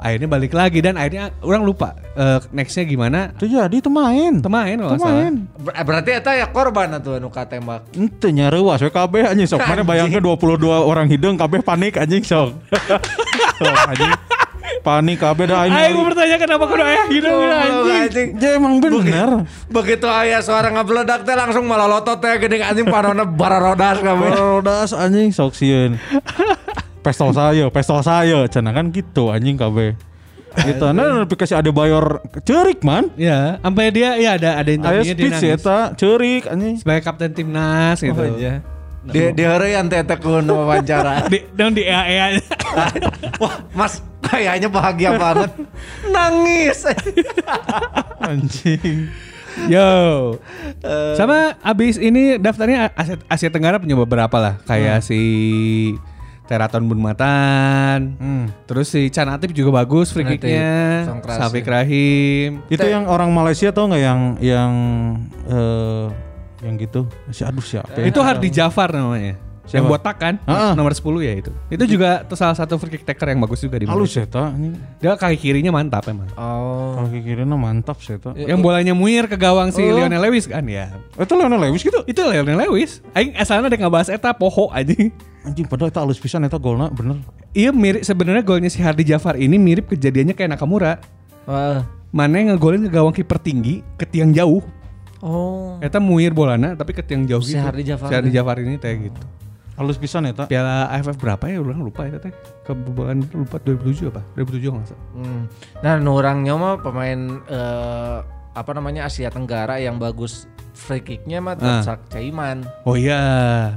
akhirnya 0.00 0.32
balik 0.32 0.56
lagi 0.56 0.80
dan 0.80 0.96
akhirnya 0.96 1.28
orang 1.44 1.60
lupa 1.60 1.92
eh, 2.16 2.40
nextnya 2.50 2.88
gimana. 2.88 3.30
Itu 3.36 3.46
jadi 3.46 3.70
itu 3.70 3.92
main. 3.92 4.40
Temain 4.40 4.74
kalau. 4.74 4.96
Temain. 4.96 5.32
ber- 5.60 5.76
berarti 5.86 6.10
eta 6.16 6.32
ya 6.34 6.46
korban 6.50 6.98
atuh 6.98 7.20
anu 7.20 7.28
katembak. 7.30 7.86
Ente 7.94 8.32
nyarewas 8.32 8.80
we 8.80 8.90
kabeh 8.90 9.28
anjing 9.28 9.46
sok 9.46 9.62
mana 9.62 9.84
bayangkeun 9.84 10.24
22 10.24 10.66
orang 10.66 11.06
hidung 11.06 11.36
kabeh 11.36 11.60
panik 11.62 11.94
anjing 11.94 12.24
sok. 12.24 12.56
Sok, 13.60 13.76
anjing. 13.92 14.08
Panik 14.80 15.20
kabeh 15.20 15.44
dah 15.44 15.68
aing. 15.68 15.72
Ayo 15.76 15.88
gue 16.00 16.04
bertanya 16.08 16.36
kenapa 16.40 16.64
kudu 16.64 16.82
ayah 16.84 17.04
gitu 17.12 17.28
anjing. 17.28 18.28
Ya 18.40 18.56
emang 18.56 18.80
bener. 18.80 19.44
Begitu 19.68 20.08
aya 20.08 20.40
suara 20.40 20.72
ngabeledak 20.72 21.28
teh 21.28 21.36
langsung 21.36 21.68
malolotot 21.68 22.16
teh 22.16 22.40
gede 22.40 22.64
anjing 22.64 22.88
panona 22.88 23.28
bararodas 23.28 24.00
kami. 24.00 24.32
Rodas 24.32 24.96
anjing 24.96 25.36
sok 25.36 25.52
sieun. 25.52 26.00
Pistol 27.00 27.32
saya, 27.32 27.68
pistol 27.72 28.00
saya, 28.04 28.44
cenah 28.48 28.72
kan 28.72 28.88
gitu 28.92 29.28
anjing 29.28 29.56
kabeh. 29.56 29.96
Gitu, 30.50 30.82
nah 30.90 31.22
aplikasi 31.22 31.54
ada 31.54 31.70
bayar 31.70 32.26
cerik 32.42 32.82
man. 32.82 33.06
Ya, 33.14 33.62
sampai 33.62 33.94
dia 33.94 34.18
ya 34.18 34.34
ada 34.34 34.58
ada 34.58 34.70
interviewnya 34.74 35.14
dia 35.14 35.30
speech 35.30 35.38
ya 35.38 35.54
nangis. 35.54 35.62
eta, 35.62 35.78
cerik 35.94 36.44
anjing. 36.50 36.74
Sebagai 36.82 37.02
kapten 37.06 37.30
timnas 37.30 38.02
gitu. 38.02 38.18
Oh 38.18 38.34
iya. 38.34 38.58
Di 39.00 39.32
di 39.32 39.42
heureun 39.44 39.88
teh 39.88 40.04
teh 40.04 40.18
kun 40.20 40.44
wawancara. 40.44 41.24
Di, 41.32 41.48
dan 41.56 41.72
di 41.72 41.88
EA 41.88 42.02
EA. 42.04 42.26
Wah, 43.40 43.64
Mas 43.72 44.04
kayaknya 44.20 44.68
bahagia 44.68 45.16
banget. 45.16 45.50
Nangis. 46.12 46.84
Anjing. 48.20 49.08
Yo. 49.66 50.36
Sama 51.16 51.56
abis 51.64 51.96
ini 51.96 52.36
daftarnya 52.36 52.92
Asia, 52.92 53.16
Asia 53.26 53.48
Tenggara 53.48 53.80
punya 53.80 53.96
beberapa 53.96 54.36
lah. 54.36 54.54
Kayak 54.68 55.00
si 55.00 55.20
Teraton 56.44 56.84
Bunmatan. 56.84 58.20
Terus 58.68 58.92
si 58.92 59.08
Chan 59.08 59.32
Atip 59.32 59.56
juga 59.56 59.80
bagus 59.80 60.12
free 60.12 60.28
kicknya. 60.28 61.08
Safik 61.24 61.64
ya. 61.64 61.80
Rahim. 61.80 62.60
Itu 62.68 62.84
yang 62.84 63.08
orang 63.08 63.32
Malaysia 63.32 63.72
tau 63.72 63.88
nggak 63.88 64.02
yang 64.02 64.20
yang 64.44 64.72
eh 65.48 66.29
yang 66.60 66.76
gitu? 66.76 67.08
Si 67.30 67.42
aduh 67.42 67.64
siapa? 67.64 67.92
ya? 67.96 68.08
Itu 68.08 68.20
Hardi 68.20 68.48
Jafar 68.48 68.92
namanya. 68.92 69.36
Yang 69.70 69.86
Siapa? 69.86 69.92
botak 70.02 70.16
kan? 70.18 70.34
Ah. 70.50 70.74
Nomor 70.74 70.90
10 70.90 71.22
ya 71.22 71.30
itu. 71.38 71.54
Itu 71.70 71.86
juga 71.86 72.26
tuh 72.26 72.34
salah 72.34 72.58
satu 72.58 72.74
free 72.74 72.90
kick 72.90 73.06
taker 73.06 73.30
yang 73.30 73.38
bagus 73.38 73.62
juga 73.62 73.78
di 73.78 73.86
halus 73.86 74.10
Malaysia. 74.10 74.26
ya 74.26 74.26
ta 74.26 74.42
anjing. 74.50 74.74
Dia 74.98 75.14
kaki 75.14 75.36
kirinya 75.38 75.70
mantap 75.70 76.10
emang. 76.10 76.26
Oh. 76.34 76.98
Kaki 76.98 77.22
kirinya 77.22 77.54
mantap 77.54 78.02
sih 78.02 78.18
ta. 78.18 78.34
Yang 78.34 78.66
bolanya 78.66 78.98
muir 78.98 79.30
ke 79.30 79.38
gawang 79.38 79.70
si 79.70 79.78
Oh. 79.78 79.94
Lionel 79.94 80.26
Lewis 80.26 80.50
kan 80.50 80.66
ya. 80.66 80.90
Itu 81.14 81.38
Lionel 81.38 81.70
Lewis 81.70 81.86
gitu. 81.86 82.02
Itu 82.02 82.18
Lionel 82.26 82.58
Lewis. 82.66 82.98
Aing 83.14 83.38
asalnya 83.38 83.70
ada 83.70 83.78
ngebahas 83.78 84.10
eta 84.10 84.34
poho 84.34 84.74
anjing. 84.74 85.14
Anjing 85.46 85.70
padahal 85.70 85.94
itu 85.94 86.00
halus 86.02 86.18
pisan 86.18 86.42
eta 86.42 86.58
golna 86.58 86.90
bener. 86.90 87.22
Iya 87.54 87.70
mirip 87.70 88.02
sebenarnya 88.02 88.42
golnya 88.42 88.74
si 88.74 88.82
Hardi 88.82 89.06
Jafar 89.06 89.38
ini 89.38 89.54
mirip 89.54 89.86
kejadiannya 89.86 90.34
kayak 90.34 90.58
Nakamura. 90.58 90.98
Wah. 91.46 91.86
Mana 92.10 92.42
yang 92.42 92.58
ngegolin 92.58 92.82
ke 92.82 92.90
gawang 92.90 93.14
kiper 93.14 93.38
tinggi 93.38 93.86
ke 93.94 94.02
tiang 94.02 94.34
jauh. 94.34 94.66
Oh. 95.20 95.76
Eta 95.78 95.98
muir 95.98 96.32
bolana 96.32 96.72
tapi 96.72 96.92
ke 96.92 97.00
tiang 97.00 97.24
jauh 97.24 97.40
gitu. 97.40 97.56
Hardi 97.56 97.84
Jafar 97.84 98.08
ini. 98.10 98.30
Jafar 98.30 98.56
ini 98.58 98.76
kayak 98.76 98.98
gitu. 99.06 99.20
Halus 99.76 99.96
pisan 99.96 100.24
eta. 100.24 100.44
Piala 100.44 100.88
AFF 100.90 101.16
berapa 101.16 101.40
ya? 101.46 101.56
Ulang 101.56 101.80
lupa 101.80 102.04
ya 102.04 102.16
teh. 102.16 102.32
Kebobolan 102.62 103.24
lupa 103.30 103.56
2007 103.58 104.08
apa? 104.08 104.20
2007 104.34 104.68
nggak 104.70 104.86
salah. 104.86 105.04
Hmm. 105.14 105.42
Nah, 105.80 105.94
nurangnya 105.96 106.52
mah 106.54 106.74
pemain 106.78 107.20
eh, 107.42 108.18
apa 108.50 108.70
namanya 108.72 109.06
Asia 109.06 109.28
Tenggara 109.28 109.76
yang 109.76 109.96
bagus 109.96 110.44
free 110.70 111.00
kicknya 111.00 111.40
mah 111.40 111.54
Ah. 111.54 111.80
Tersak 111.80 112.08
Caiman. 112.08 112.64
Oh 112.84 112.92
iya, 112.92 113.20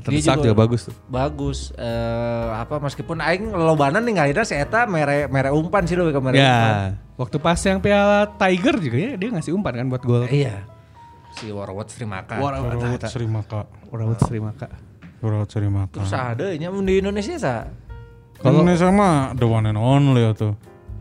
tersak 0.01 0.39
juga- 0.39 0.43
juga 0.45 0.55
bagus 0.57 0.81
tuh. 0.87 0.95
Bagus 1.07 1.59
eh, 1.73 2.47
apa 2.53 2.79
meskipun 2.79 3.19
aing 3.19 3.51
lobanan 3.51 4.03
ninggalina 4.03 4.43
si 4.43 4.55
eta 4.55 4.83
mere 4.85 5.27
mere 5.27 5.51
umpan 5.51 5.83
sih 5.83 5.95
lo 5.95 6.03
ke 6.05 6.19
mere 6.19 6.35
umpan. 6.35 6.71
Ya, 6.75 6.99
waktu 7.15 7.37
pas 7.37 7.59
yang 7.59 7.79
Piala 7.79 8.27
Tiger 8.33 8.75
juga 8.75 8.97
ya 8.97 9.11
dia 9.15 9.29
ngasih 9.29 9.51
umpan 9.51 9.71
kan 9.73 9.87
buat 9.87 10.03
gol. 10.03 10.27
Iya. 10.27 10.67
Si 11.33 11.49
Warwat 11.49 11.89
Sri 11.89 12.05
Maka. 12.05 12.37
Warawat 12.37 13.09
Sri 13.09 13.25
Maka. 13.25 13.65
Warawut 13.89 14.19
Sri 14.21 14.39
Maka. 14.39 14.67
Warawat 15.21 15.49
Sri 15.49 15.67
Maka. 15.69 15.97
Terus 15.97 16.13
ada 16.13 16.45
nya 16.53 16.69
di 16.69 16.93
Indonesia 17.01 17.35
sa. 17.41 17.65
Kalau 18.37 18.61
Indonesia 18.61 18.91
mah 18.91 19.33
the 19.33 19.47
one 19.47 19.65
and 19.65 19.79
only 19.79 20.21
ya 20.21 20.35
tuh. 20.35 20.53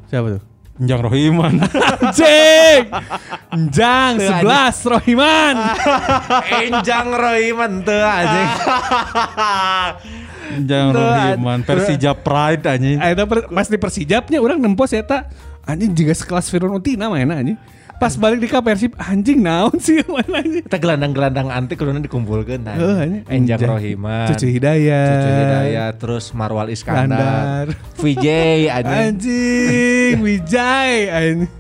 Siapa 0.09 0.39
tuh? 0.39 0.43
Njang 0.81 1.05
Rohiman. 1.05 1.61
Anjing! 2.01 2.83
Jang 3.69 4.17
11 4.17 4.93
Rohiman. 4.93 5.57
Enjang 6.49 7.09
Rohiman 7.13 7.73
teu 7.85 8.01
anjing. 8.01 8.51
Njang 10.65 10.89
Rohiman. 10.97 11.59
Persija 11.63 12.17
Pride 12.17 12.65
anjing. 12.67 12.97
Eta 12.99 13.29
per- 13.29 13.53
pas 13.53 13.69
di 13.69 13.77
Persijapnya 13.77 14.41
orang 14.41 14.59
nempos 14.65 14.97
eta 14.97 15.29
anjing 15.69 15.93
juga 15.93 16.17
sekelas 16.17 16.49
Firman 16.49 16.73
Utina 16.81 17.13
mainnya 17.13 17.37
anjing. 17.37 17.59
Pas 18.03 18.19
balik 18.19 18.43
di 18.43 18.51
Persib 18.51 18.99
anjing 18.99 19.39
naon 19.47 19.79
sih 19.79 20.03
main 20.11 20.27
anjing. 20.27 20.67
Kita 20.67 20.83
gelandang-gelandang 20.83 21.55
antik 21.55 21.79
kudu. 21.79 21.95
Heuh, 21.95 22.99
anjing. 22.99 23.23
Enjang 23.31 23.63
Anjing. 23.63 23.71
Rohiman. 23.71 24.27
Cucu 24.35 24.47
Hidayat. 24.51 25.07
Cucu 25.07 25.31
Hidayat 25.31 25.95
terus 26.03 26.35
Marwal 26.35 26.75
Iskandar. 26.75 27.71
VJ 28.03 28.27
anjing. 28.75 28.99
Anjing, 29.07 30.15
Wijay 30.19 30.95
anjing. 31.15 31.51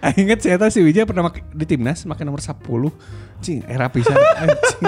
Aing 0.00 0.16
inget 0.24 0.40
saya 0.40 0.56
tahu 0.56 0.72
si 0.72 0.80
Wijay 0.80 1.04
pernah 1.04 1.28
make, 1.28 1.44
di 1.52 1.68
timnas 1.68 2.08
pakai 2.08 2.24
nomor 2.24 2.40
10. 2.40 2.56
Cing, 3.44 3.60
era 3.68 3.92
pisan 3.92 4.16
anjing. 4.16 4.80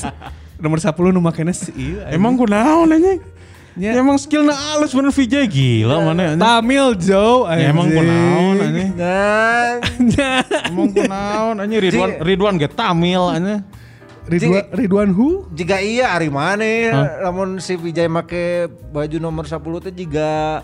nomor 0.62 0.76
10 0.84 0.92
nu 1.16 1.20
makainya 1.24 1.56
si 1.56 1.72
ieu, 1.80 2.04
anjing. 2.04 2.12
Emang 2.12 2.36
kunaon 2.36 2.92
anjing? 2.92 3.24
Ya. 3.72 3.96
Emang 3.96 4.20
skillnya 4.20 4.52
halus 4.52 4.92
bener 4.92 5.08
Vijay 5.08 5.48
gila 5.48 6.04
mana 6.04 6.36
anjing. 6.36 6.44
Tamil 6.44 6.86
Joe 7.00 7.48
Ya, 7.56 7.72
emang 7.72 7.88
kunaon 7.88 8.56
anjing. 8.60 8.90
Nah, 9.00 9.80
Emang 10.68 10.88
kunaon 10.92 11.56
anjing 11.56 11.80
Ridwan 11.80 12.10
Ridwan 12.20 12.54
ge 12.60 12.68
Tamil 12.68 13.24
anjing. 13.32 13.64
Ridwan 14.28 14.64
Ridwan 14.76 15.10
Hu? 15.16 15.48
jika 15.50 15.80
iya 15.80 16.12
ari 16.12 16.28
mana 16.28 16.62
lamun 17.24 17.58
si 17.58 17.80
Vijay 17.80 18.06
make 18.06 18.68
baju 18.92 19.16
nomor 19.18 19.48
10 19.48 19.56
teh 19.88 19.90
jika 19.90 20.60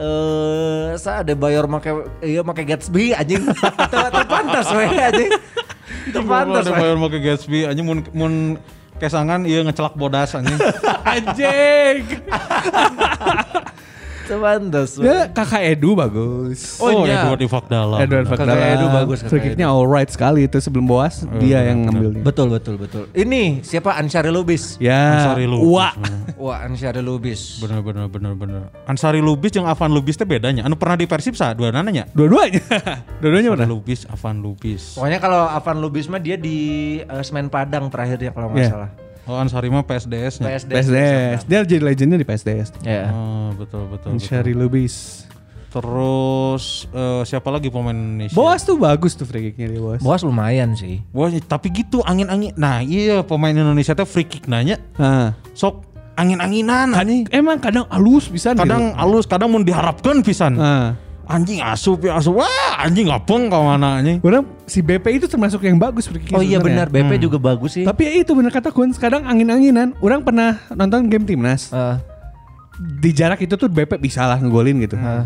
eh 0.00 0.96
sa 0.96 1.20
ada 1.20 1.36
bayar 1.36 1.68
make 1.68 1.92
iya 2.24 2.40
make 2.40 2.64
Gatsby 2.64 3.12
anjing. 3.12 3.44
Teu 3.92 4.24
pantas 4.24 4.72
we 4.72 4.88
anjing. 4.88 5.30
Teu 6.08 6.24
pantas 6.24 6.64
Ada 6.64 6.72
bayar 6.72 6.96
make 6.96 7.20
Gatsby 7.20 7.68
anjing 7.68 7.84
mun 7.84 8.00
mun 8.16 8.32
kesangan 9.00 9.48
iya 9.48 9.64
ngecelak 9.64 9.96
bodas 9.96 10.36
anjing. 10.36 10.60
Anjing. 11.16 12.04
We. 14.30 15.02
Ya, 15.02 15.26
kakak 15.26 15.62
Edu 15.66 15.94
bagus. 15.94 16.78
Oh, 16.78 17.02
iya. 17.02 17.26
Edward 17.26 17.42
Ifak 17.42 17.66
dalam. 17.66 17.98
Edward 17.98 18.26
Kakak 18.26 18.46
Fakdala. 18.46 18.64
Edu 18.70 18.86
bagus, 18.86 19.18
kakak 19.20 19.30
Free 19.30 19.42
kicknya 19.42 19.66
alright 19.66 20.06
sekali 20.06 20.46
itu 20.46 20.58
sebelum 20.58 20.86
boas 20.86 21.26
dia 21.38 21.66
yang 21.66 21.88
ngambilnya. 21.88 22.22
Betul 22.22 22.50
betul 22.50 22.78
betul. 22.78 23.04
Ini 23.10 23.60
siapa 23.60 23.96
Ansyari 23.96 24.28
Lubis? 24.28 24.78
Ya, 24.78 25.26
Ansari 25.34 25.46
Lubis. 25.46 25.66
Wah. 25.66 25.92
Wah 26.36 26.58
Ansyari 26.62 27.00
Lubis. 27.00 27.58
Bener 27.58 27.80
bener 27.80 28.06
bener 28.06 28.32
bener. 28.34 28.62
Ansari 28.84 29.18
Lubis 29.18 29.50
jeung 29.50 29.66
Avan 29.66 29.90
Lubis 29.90 30.14
teh 30.14 30.24
bedanya. 30.24 30.62
Anu 30.62 30.76
pernah 30.76 30.94
di 30.94 31.06
Persib 31.06 31.34
sa 31.34 31.50
dua 31.50 31.70
nananya. 31.70 32.06
Dua-duanya. 32.10 32.62
Dua-duanya 33.18 33.50
Ansari 33.52 33.64
mana? 33.64 33.70
Lubis, 33.70 34.06
Avan 34.06 34.38
Lubis. 34.38 34.94
Pokoknya 34.94 35.18
kalau 35.18 35.46
Avan 35.46 35.78
Lubis 35.78 36.06
mah 36.06 36.18
dia 36.18 36.34
di 36.34 36.58
eh, 37.00 37.22
Semen 37.22 37.48
Padang 37.48 37.88
terakhir 37.88 38.18
ya 38.18 38.30
kalau 38.30 38.50
nggak 38.50 38.60
Iya. 38.60 38.70
salah. 38.70 38.90
Oh 39.30 39.38
Ansari 39.38 39.70
mah 39.70 39.86
PSDS 39.86 40.42
nya. 40.42 40.58
PSD. 40.58 40.70
PSDS. 40.74 41.40
Dia 41.46 41.62
jadi 41.62 41.78
legendnya 41.78 42.18
di 42.18 42.26
PSDS. 42.26 42.82
Ya. 42.82 43.14
Oh, 43.14 43.54
betul 43.54 43.86
betul. 43.86 44.18
Syari 44.18 44.58
Lubis. 44.58 45.22
Terus 45.70 46.90
eh, 46.90 47.22
siapa 47.22 47.46
lagi 47.54 47.70
pemain 47.70 47.94
Indonesia? 47.94 48.34
Boas 48.34 48.66
tuh 48.66 48.74
bagus 48.74 49.14
tuh 49.14 49.22
free 49.22 49.54
kicknya 49.54 49.70
dia 49.70 49.78
Boas. 49.78 50.02
Boas 50.02 50.20
lumayan 50.26 50.74
sih. 50.74 50.98
Wah, 51.14 51.30
tapi 51.46 51.70
gitu 51.70 52.02
angin-angin. 52.02 52.58
Nah, 52.58 52.82
iya 52.82 53.22
pemain 53.22 53.54
Indonesia 53.54 53.94
teh 53.94 54.02
free 54.02 54.26
kick 54.26 54.50
nanya 54.50 54.82
Nah. 54.98 55.38
sok 55.54 55.86
angin-anginan 56.18 56.90
anjing. 56.90 57.30
Emang 57.30 57.62
kadang 57.62 57.86
halus 57.86 58.26
bisa 58.26 58.50
Kadang 58.52 58.98
halus, 58.98 59.30
kadang 59.30 59.54
mau 59.54 59.62
diharapkan 59.62 60.26
pisan. 60.26 60.58
Nah. 60.58 60.98
Anjing 61.30 61.62
asup 61.62 62.02
ya 62.02 62.18
asup. 62.18 62.34
Wah, 62.36 62.50
anjing 62.76 63.06
ngapung 63.06 63.46
ke 63.46 63.54
mana 63.54 64.02
anjing. 64.02 64.18
Orang 64.18 64.50
si 64.66 64.82
BP 64.82 65.06
itu 65.14 65.26
termasuk 65.30 65.62
yang 65.62 65.78
bagus 65.78 66.10
Oh 66.34 66.42
iya 66.42 66.58
benar, 66.58 66.90
BP 66.90 67.22
juga 67.22 67.38
bagus 67.38 67.78
sih. 67.78 67.86
Tapi 67.86 68.02
ya 68.02 68.12
itu 68.18 68.34
benar 68.34 68.50
kata 68.50 68.74
Kun, 68.74 68.90
kadang 68.92 69.22
angin-anginan. 69.22 69.94
Orang 69.98 70.26
pernah 70.26 70.58
nonton 70.68 71.06
game 71.06 71.22
timnas. 71.22 71.70
Eh, 71.70 71.96
Di 72.98 73.14
jarak 73.14 73.38
itu 73.38 73.54
tuh 73.54 73.70
BP 73.70 73.96
bisa 73.96 74.26
lah 74.26 74.36
ngegolin 74.36 74.82
gitu. 74.82 74.96
eh, 74.96 75.24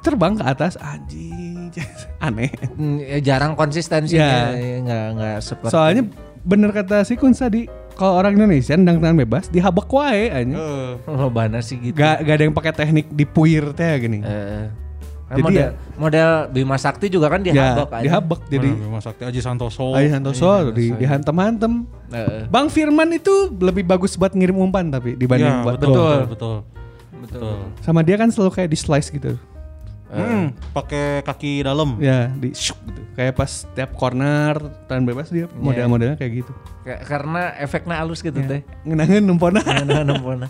Terbang 0.00 0.34
ke 0.34 0.44
atas 0.46 0.80
anjing. 0.80 1.68
Aneh. 2.24 2.48
mm, 2.74 2.98
ya 3.04 3.18
jarang 3.20 3.52
konsisten 3.52 4.08
sih 4.08 4.16
Ya. 4.16 4.50
ya, 4.50 4.80
nggak 4.80 5.06
nggak 5.12 5.36
seperti. 5.44 5.70
Soalnya 5.70 6.02
bener 6.40 6.72
kata 6.72 7.04
si 7.04 7.14
Kun 7.14 7.36
tadi, 7.36 7.68
kalau 7.92 8.16
orang 8.16 8.32
Indonesia 8.32 8.72
nendang 8.72 9.02
tangan 9.02 9.18
bebas 9.18 9.44
dihabak 9.50 9.90
wae 9.90 10.30
anjing. 10.30 10.56
lo 11.04 11.28
bana 11.28 11.60
sih 11.60 11.76
gitu. 11.76 11.98
Gak, 11.98 12.24
gak 12.24 12.34
ada 12.34 12.42
yang 12.42 12.56
pakai 12.56 12.72
teknik 12.72 13.06
dipuir 13.10 13.74
teh 13.74 13.92
gini. 13.98 14.22
Eh, 14.22 14.70
kan 14.70 14.87
Jadi 15.28 15.42
model, 15.42 15.60
ya- 15.60 15.74
model 15.94 16.28
Bima 16.48 16.76
Sakti 16.76 17.06
juga 17.06 17.28
kan 17.28 17.40
ya, 17.40 17.52
dihabak 17.52 17.90
aja. 17.92 18.02
dihabak 18.02 18.40
jadi 18.48 18.64
Jadi 18.64 18.80
Bima 18.80 18.96
Sakti 18.98 19.22
Aji 19.24 19.40
Santoso. 19.40 19.92
Ayo 19.92 20.08
Santoso 20.08 20.48
di, 20.72 20.88
dihantem-hantem. 20.94 21.84
Eh, 22.08 22.48
Bang 22.48 22.68
Firman 22.68 23.12
itu 23.12 23.30
lebih 23.54 23.84
bagus 23.84 24.16
buat 24.16 24.32
ngirim 24.32 24.56
umpan 24.56 24.88
tapi 24.88 25.14
dibanding 25.14 25.52
Iya, 25.52 25.60
buat 25.60 25.76
betul, 25.76 25.92
betul, 25.92 26.16
betul. 26.26 26.56
betul. 27.20 27.56
Sama 27.80 28.00
dia 28.00 28.16
kan 28.16 28.28
selalu 28.28 28.50
kayak 28.50 28.70
di 28.70 28.78
slice 28.78 29.08
gitu. 29.10 29.36
Hmm, 30.08 30.56
pakai 30.72 31.20
kaki 31.20 31.60
dalam. 31.60 32.00
Ya, 32.00 32.32
di 32.32 32.56
shuk 32.56 32.80
gitu. 32.82 33.02
Kayak 33.12 33.36
pas 33.36 33.68
tiap 33.68 33.92
corner 33.92 34.56
tangan 34.88 35.04
bebas 35.04 35.28
dia 35.28 35.44
model-modelnya 35.52 36.16
kayak 36.16 36.40
gitu. 36.40 36.52
Kayak- 36.80 37.04
karena 37.04 37.42
efeknya 37.60 38.00
halus 38.00 38.24
gitu 38.24 38.40
teh. 38.40 38.64
Ngenangin 38.82 39.20
numpona. 39.20 39.60
Nempona. 40.00 40.48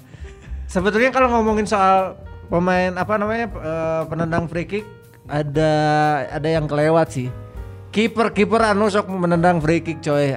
Sebetulnya 0.69 1.11
kalau 1.11 1.33
ngomongin 1.33 1.67
soal 1.67 2.15
pemain 2.49 2.93
apa 2.97 3.15
namanya 3.21 3.47
eh, 3.49 4.03
penendang 4.09 4.45
free 4.49 4.69
kick 4.69 4.85
ada 5.29 5.73
ada 6.33 6.49
yang 6.49 6.65
kelewat 6.65 7.13
sih. 7.13 7.29
Kiper 7.93 8.33
kiper 8.33 8.73
anu 8.73 8.89
sok 8.89 9.09
menendang 9.13 9.61
free 9.61 9.85
kick 9.85 10.01
coy. 10.01 10.33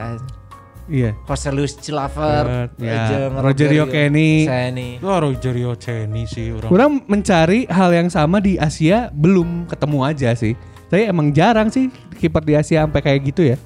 Iya. 0.91 1.16
Joselius 1.24 1.80
Chilaver, 1.80 2.68
Ya, 2.76 3.07
jeung 3.07 3.39
Rogerio 3.39 3.88
Kenny. 3.88 4.43
Kenny. 4.43 4.99
Wah, 4.99 5.24
Rogerio 5.24 5.72
Ceni 5.80 6.28
sih 6.28 6.51
orang. 6.51 6.68
Kurang 6.68 6.91
mencari 7.07 7.64
hal 7.72 7.95
yang 7.95 8.12
sama 8.12 8.43
di 8.43 8.59
Asia 8.59 9.07
belum 9.16 9.72
ketemu 9.72 9.99
aja 10.03 10.36
sih. 10.36 10.51
Tapi 10.91 11.07
emang 11.07 11.32
jarang 11.32 11.72
sih 11.72 11.88
kiper 12.20 12.43
di 12.43 12.59
Asia 12.59 12.84
sampai 12.84 12.99
kayak 12.99 13.20
gitu 13.32 13.55
ya. 13.55 13.57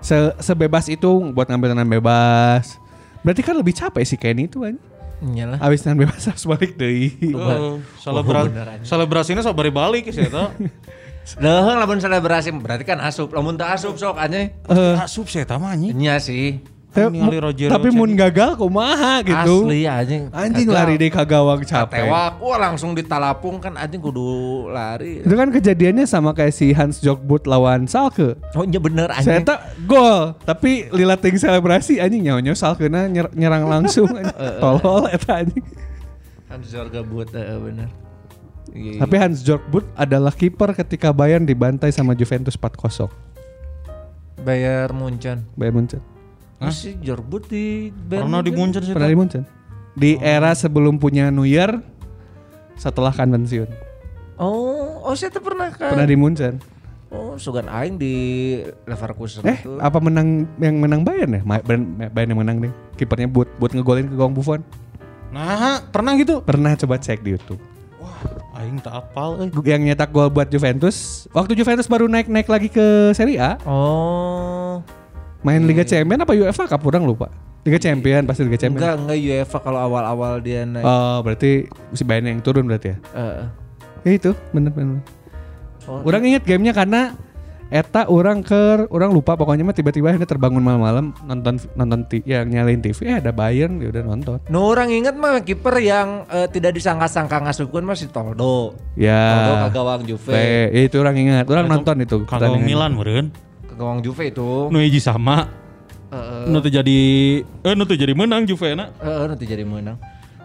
Se 0.00 0.32
sebebas 0.40 0.88
itu 0.88 1.10
buat 1.36 1.44
ngambil 1.44 1.76
tendangan 1.76 1.92
bebas. 2.00 2.80
Berarti 3.20 3.44
kan 3.44 3.54
lebih 3.60 3.76
capek 3.76 4.04
sih 4.08 4.16
Kenny 4.16 4.48
itu 4.48 4.64
kan. 4.64 4.80
Iyalah. 5.20 5.58
Abis 5.60 5.84
tendangan 5.84 6.08
bebas 6.08 6.24
harus 6.32 6.44
balik 6.48 6.80
deh. 6.80 7.12
Oh, 7.36 7.76
selebra 8.00 8.48
selebrasinya 8.80 9.44
sok 9.44 9.56
bari 9.56 9.72
balik 9.72 10.08
sih 10.08 10.24
eta. 10.24 10.48
Leuheung 11.44 11.78
lamun 11.78 12.00
selebrasi 12.00 12.50
berarti 12.56 12.88
kan 12.88 12.98
asup. 13.04 13.30
Lamun 13.36 13.54
teu 13.60 13.68
asup 13.68 14.00
sok 14.00 14.16
anjing. 14.16 14.50
Asup 14.96 15.28
sih 15.28 15.44
eta 15.44 15.60
mah 15.60 15.76
anjing. 15.76 15.92
Nya 15.92 16.16
sih. 16.18 16.64
Tapi, 16.90 17.22
ningali 17.22 17.38
Rogerio 17.38 17.70
tapi 17.70 17.88
mun 17.94 18.10
gagal 18.18 18.58
kumaha 18.58 19.22
gitu. 19.22 19.62
Asli 19.62 19.86
anjing. 19.86 20.26
Anjing 20.34 20.66
Gagal. 20.66 20.74
lari 20.74 20.94
deh 20.98 21.06
ke 21.06 21.22
gawang 21.22 21.62
capek. 21.62 22.02
Tewak, 22.02 22.42
wah 22.42 22.58
langsung 22.58 22.98
ditalapung 22.98 23.62
kan 23.62 23.78
anjing 23.78 24.02
kudu 24.02 24.26
lari. 24.66 25.22
Itu 25.22 25.38
kan 25.38 25.54
kejadiannya 25.54 26.02
sama 26.02 26.34
kayak 26.34 26.50
si 26.50 26.74
Hans 26.74 26.98
Jogbut 26.98 27.46
lawan 27.46 27.86
Salke. 27.86 28.34
Oh 28.58 28.66
iya 28.66 28.82
bener 28.82 29.06
Saya 29.22 29.38
anjing. 29.38 29.46
tak 29.46 29.58
gol, 29.86 30.34
tapi 30.42 30.90
lilating 30.90 31.38
selebrasi 31.38 32.02
anjing 32.02 32.26
nyawa 32.26 32.58
Salke 32.58 32.90
na 32.90 33.06
nyer- 33.06 33.30
nyerang 33.38 33.70
langsung. 33.70 34.10
anjing. 34.10 34.34
Tolol 34.62 35.06
eta 35.08 35.46
anjing. 35.46 35.62
Kan 36.50 36.58
Zorga 36.66 37.06
buat 37.06 37.30
eh, 37.30 37.54
bener. 37.54 37.86
Iya, 38.74 38.90
iya. 38.94 39.00
Tapi 39.02 39.14
Hans 39.14 39.46
Jogbut 39.46 39.86
adalah 39.94 40.34
kiper 40.34 40.74
ketika 40.74 41.14
Bayern 41.14 41.46
dibantai 41.46 41.94
sama 41.94 42.18
Juventus 42.18 42.58
4-0. 42.58 43.06
Bayar 44.42 44.90
Munchen. 44.90 45.46
Bayern 45.54 45.74
Munchen. 45.78 46.02
Hah? 46.60 46.68
Si 46.70 46.92
Jorbut 47.00 47.48
di 47.48 47.88
Bayern 47.90 48.28
Pernah 48.28 48.40
di 48.44 48.52
Munchen. 48.52 48.82
Sih. 48.84 48.92
Pernah 48.92 49.08
di 49.08 49.16
Munchen. 49.16 49.42
Di 49.90 50.10
era 50.16 50.52
sebelum 50.52 51.00
punya 51.00 51.32
Neuer 51.32 51.80
setelah 52.76 53.10
kan 53.10 53.26
pensiun. 53.26 53.68
Oh, 54.36 55.00
oh 55.02 55.12
saya 55.12 55.28
tuh 55.28 55.40
pernah 55.40 55.72
kan. 55.72 55.92
Pernah 55.92 56.04
di 56.04 56.16
Munchen. 56.16 56.60
Oh, 57.10 57.34
sugan 57.34 57.66
aing 57.66 57.98
di 57.98 58.14
Leverkusen 58.86 59.42
Eh, 59.42 59.58
itu. 59.58 59.74
apa 59.76 59.98
menang 59.98 60.46
yang 60.56 60.78
menang 60.78 61.02
Bayern 61.02 61.32
ya? 61.32 61.42
Bayern, 61.42 61.82
Bayern 62.06 62.30
yang 62.30 62.40
menang 62.40 62.56
nih. 62.60 62.72
Kipernya 62.94 63.26
buat 63.26 63.50
buat 63.58 63.74
ngegolin 63.74 64.06
ke 64.06 64.14
gawang 64.14 64.30
Buffon. 64.30 64.62
Nah, 65.34 65.82
pernah 65.90 66.14
gitu. 66.14 66.38
Pernah 66.40 66.76
coba 66.76 66.96
cek 66.96 67.20
di 67.20 67.34
YouTube. 67.34 67.58
Aing 68.52 68.78
tak 68.78 68.94
apal 68.94 69.40
euy. 69.40 69.50
Yang 69.64 69.82
nyetak 69.86 70.12
gol 70.12 70.28
buat 70.28 70.46
Juventus. 70.46 71.24
Waktu 71.30 71.56
Juventus 71.56 71.88
baru 71.88 72.06
naik-naik 72.06 72.46
lagi 72.46 72.68
ke 72.68 73.10
Serie 73.10 73.40
A, 73.40 73.56
Oh. 73.64 74.84
Main 75.40 75.62
Liga 75.62 75.82
Champion 75.82 76.18
apa 76.18 76.32
UEFA 76.32 76.64
Cup 76.66 76.82
orang 76.84 77.02
lupa. 77.02 77.28
Liga 77.60 77.76
Champion 77.76 78.24
pasti 78.24 78.40
Liga 78.42 78.56
Champion. 78.58 78.80
Enggak, 78.80 78.96
enggak 79.00 79.18
UEFA 79.18 79.58
kalau 79.60 79.80
awal-awal 79.80 80.40
dia 80.40 80.64
naik. 80.64 80.80
Oh, 80.80 81.20
berarti 81.20 81.64
si 81.90 82.02
Bayern 82.02 82.26
yang 82.26 82.40
turun 82.40 82.64
berarti 82.64 82.92
ya? 82.92 82.98
Eh, 83.12 83.42
Ya 84.00 84.16
itu, 84.16 84.32
bener-bener. 84.48 85.04
Oh, 85.84 86.00
Orang 86.02 86.24
inget 86.24 86.40
gamenya 86.42 86.72
karena 86.72 87.12
Eta 87.68 88.02
orang 88.08 88.42
ke 88.42 88.58
orang 88.88 89.14
lupa 89.14 89.38
pokoknya 89.38 89.62
mah 89.62 89.70
tiba-tiba 89.70 90.10
ini 90.10 90.26
terbangun 90.26 90.58
malam-malam 90.58 91.14
nonton 91.22 91.54
nonton 91.72 92.02
ti- 92.02 92.24
yang 92.24 92.42
nyalain 92.44 92.82
TV 92.82 92.98
eh 93.06 93.22
ada 93.22 93.30
Bayern 93.30 93.78
dia 93.78 93.94
udah 93.94 94.02
nonton. 94.02 94.42
No 94.48 94.66
orang 94.66 94.90
inget 94.90 95.14
mah 95.14 95.38
kiper 95.38 95.78
yang 95.78 96.26
eh, 96.26 96.50
tidak 96.50 96.74
disangka-sangka 96.74 97.38
ngasupkeun 97.38 97.84
mah 97.84 97.94
si 97.94 98.10
Toldo. 98.10 98.74
Toldo 98.74 98.98
Ya. 98.98 99.62
ke 99.62 99.70
gawang 99.70 100.02
Juve. 100.02 100.34
Pe, 100.34 100.50
itu 100.82 100.98
orang 100.98 101.14
ingat. 101.14 101.46
Orang 101.46 101.70
nonton 101.70 101.94
itu. 102.00 102.26
Pertandingan. 102.26 102.66
Milan 102.66 102.90
meureun. 102.90 103.30
Gawang 103.80 104.04
Juve 104.04 104.28
itu. 104.28 104.68
Nu 104.68 104.76
hiji 104.76 105.00
sama. 105.00 105.48
Heeh. 106.12 106.52
Nu 106.52 106.60
teu 106.60 106.68
jadi 106.68 107.00
eh 107.40 107.72
nu 107.72 107.88
jadi 107.88 108.12
menang 108.12 108.44
Juve 108.44 108.76
na. 108.76 108.92
Heeh, 109.00 109.24
nanti 109.32 109.48
jadi 109.48 109.64
menang. 109.64 109.96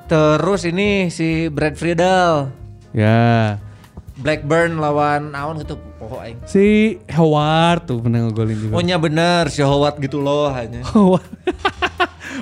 Terus 0.07 0.63
ini 0.63 1.11
si 1.11 1.51
Brad 1.51 1.75
Friedel. 1.75 2.47
Ya. 2.95 3.59
Blackburn 4.15 4.79
lawan 4.79 5.35
naon 5.35 5.59
gitu 5.59 5.75
poho 5.99 6.23
aing. 6.23 6.39
Si 6.47 6.95
Howard 7.11 7.83
tuh 7.83 7.99
pernah 7.99 8.23
ngegolin 8.23 8.55
juga. 8.55 8.73
Oh 8.79 8.83
nya 8.85 8.95
bener 8.95 9.51
si 9.51 9.59
Howard 9.59 9.99
gitu 9.99 10.23
loh 10.23 10.47
hanya. 10.55 10.87
Howard. 10.95 11.27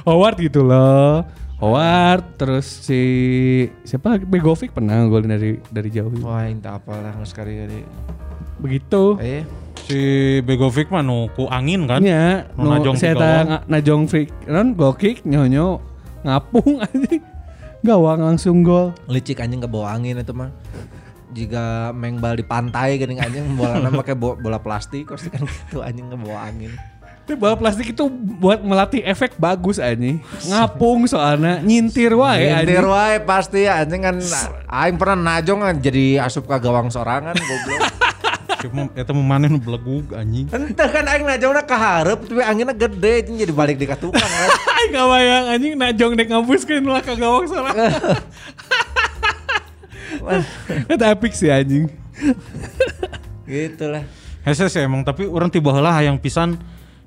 Howard 0.06 0.38
gitu 0.38 0.62
loh. 0.62 1.26
Howard 1.58 2.38
terus 2.38 2.68
si 2.68 3.02
siapa 3.88 4.22
Begovic 4.22 4.76
pernah 4.76 5.02
ngegolin 5.02 5.32
dari 5.34 5.52
dari 5.74 5.89
jauh. 5.89 6.14
Wah, 6.22 6.46
tak 6.62 6.86
apalah 6.86 7.16
nggak 7.18 7.30
sekali 7.32 7.54
kali. 7.58 7.80
Begitu. 8.62 9.18
Eh, 9.18 9.41
Si 9.84 10.02
Begovic 10.42 10.88
mah 10.88 11.04
nu 11.04 11.28
ku 11.30 11.46
angin 11.46 11.84
kan. 11.84 12.00
Nya, 12.00 12.48
Nu 12.56 12.72
najong 12.72 12.96
saya 12.96 13.14
ta 13.14 13.32
najong 13.66 14.08
freak, 14.08 14.32
non 14.46 14.72
goal 14.72 14.96
kick 14.96 15.24
nyonyo 15.24 15.84
ngapung 16.24 16.80
anjing. 16.86 17.20
Gawang 17.84 18.24
langsung 18.24 18.64
gol. 18.64 18.96
licik 19.06 19.38
anjing 19.38 19.60
ke 19.60 19.68
bawah 19.68 19.92
angin 19.92 20.16
itu 20.16 20.32
mah. 20.32 20.56
Jika 21.34 21.92
main 21.92 22.16
bal 22.16 22.38
di 22.38 22.46
pantai 22.46 22.96
geuning 22.96 23.20
anjing 23.20 23.44
bolana 23.54 23.92
pakai 23.92 24.14
bo- 24.14 24.38
bola 24.38 24.56
plastik 24.56 25.10
pasti 25.10 25.28
kan 25.28 25.44
gitu 25.44 25.84
anjing 25.84 26.08
ke 26.08 26.16
bawah 26.16 26.48
angin. 26.48 26.72
Tapi 27.24 27.36
bola 27.36 27.56
plastik 27.56 27.92
itu 27.92 28.08
buat 28.38 28.60
melatih 28.60 29.00
efek 29.02 29.36
bagus 29.36 29.80
anjing. 29.80 30.24
Ngapung 30.46 31.04
soalnya 31.06 31.60
nyintir 31.60 32.16
wae 32.16 32.56
anjing. 32.56 32.84
wae 32.84 33.20
pasti 33.20 33.68
ya 33.68 33.84
anjing 33.84 34.00
kan 34.00 34.16
aing 34.66 34.96
pernah 34.96 35.20
najong 35.36 35.60
kan 35.60 35.76
jadi 35.76 36.24
asup 36.24 36.48
ke 36.48 36.56
gawang 36.58 36.88
sorangan 36.88 37.36
goblok. 37.36 37.84
Cuma 38.64 38.88
eta 38.95 39.11
mah 39.11 39.26
maneh 39.36 39.51
nu 39.51 39.59
belegug 39.59 40.16
anjing. 40.16 40.47
Entah 40.47 40.88
kan 40.88 41.03
aing 41.03 41.28
najongna 41.28 41.68
kaharep 41.68 42.24
tapi 42.24 42.39
anginnya 42.39 42.72
gede 42.72 43.28
jadi 43.28 43.51
balik 43.51 43.76
di 43.76 43.84
katukang 43.84 44.24
kan. 44.24 44.49
Ay 44.80 44.86
gak 44.88 45.07
bayang 45.11 45.45
anjing 45.51 45.74
najong 45.76 46.11
dek 46.16 46.28
ngampuskeun 46.32 46.88
lah 46.88 47.03
ke 47.03 47.14
gawang 47.20 47.43
soalnya. 47.43 47.91
Itu 50.88 51.03
epic 51.03 51.36
sih 51.36 51.51
anjing. 51.51 51.91
gitu 53.43 53.86
lah. 53.91 54.07
Hese 54.47 54.72
sih 54.72 54.80
emang 54.80 55.03
tapi 55.03 55.28
orang 55.28 55.51
tiba 55.51 55.76
heula 55.76 55.91
hayang 55.91 56.16
pisan 56.16 56.55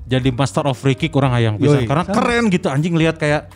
jadi 0.04 0.28
master 0.32 0.68
of 0.68 0.76
free 0.76 0.96
kick 0.96 1.12
orang 1.16 1.32
hayang 1.32 1.56
pisan 1.56 1.84
Yoi, 1.84 1.88
karena 1.88 2.04
sama. 2.04 2.14
keren 2.16 2.44
gitu 2.52 2.68
anjing 2.68 2.94
lihat 2.96 3.16
kayak 3.16 3.48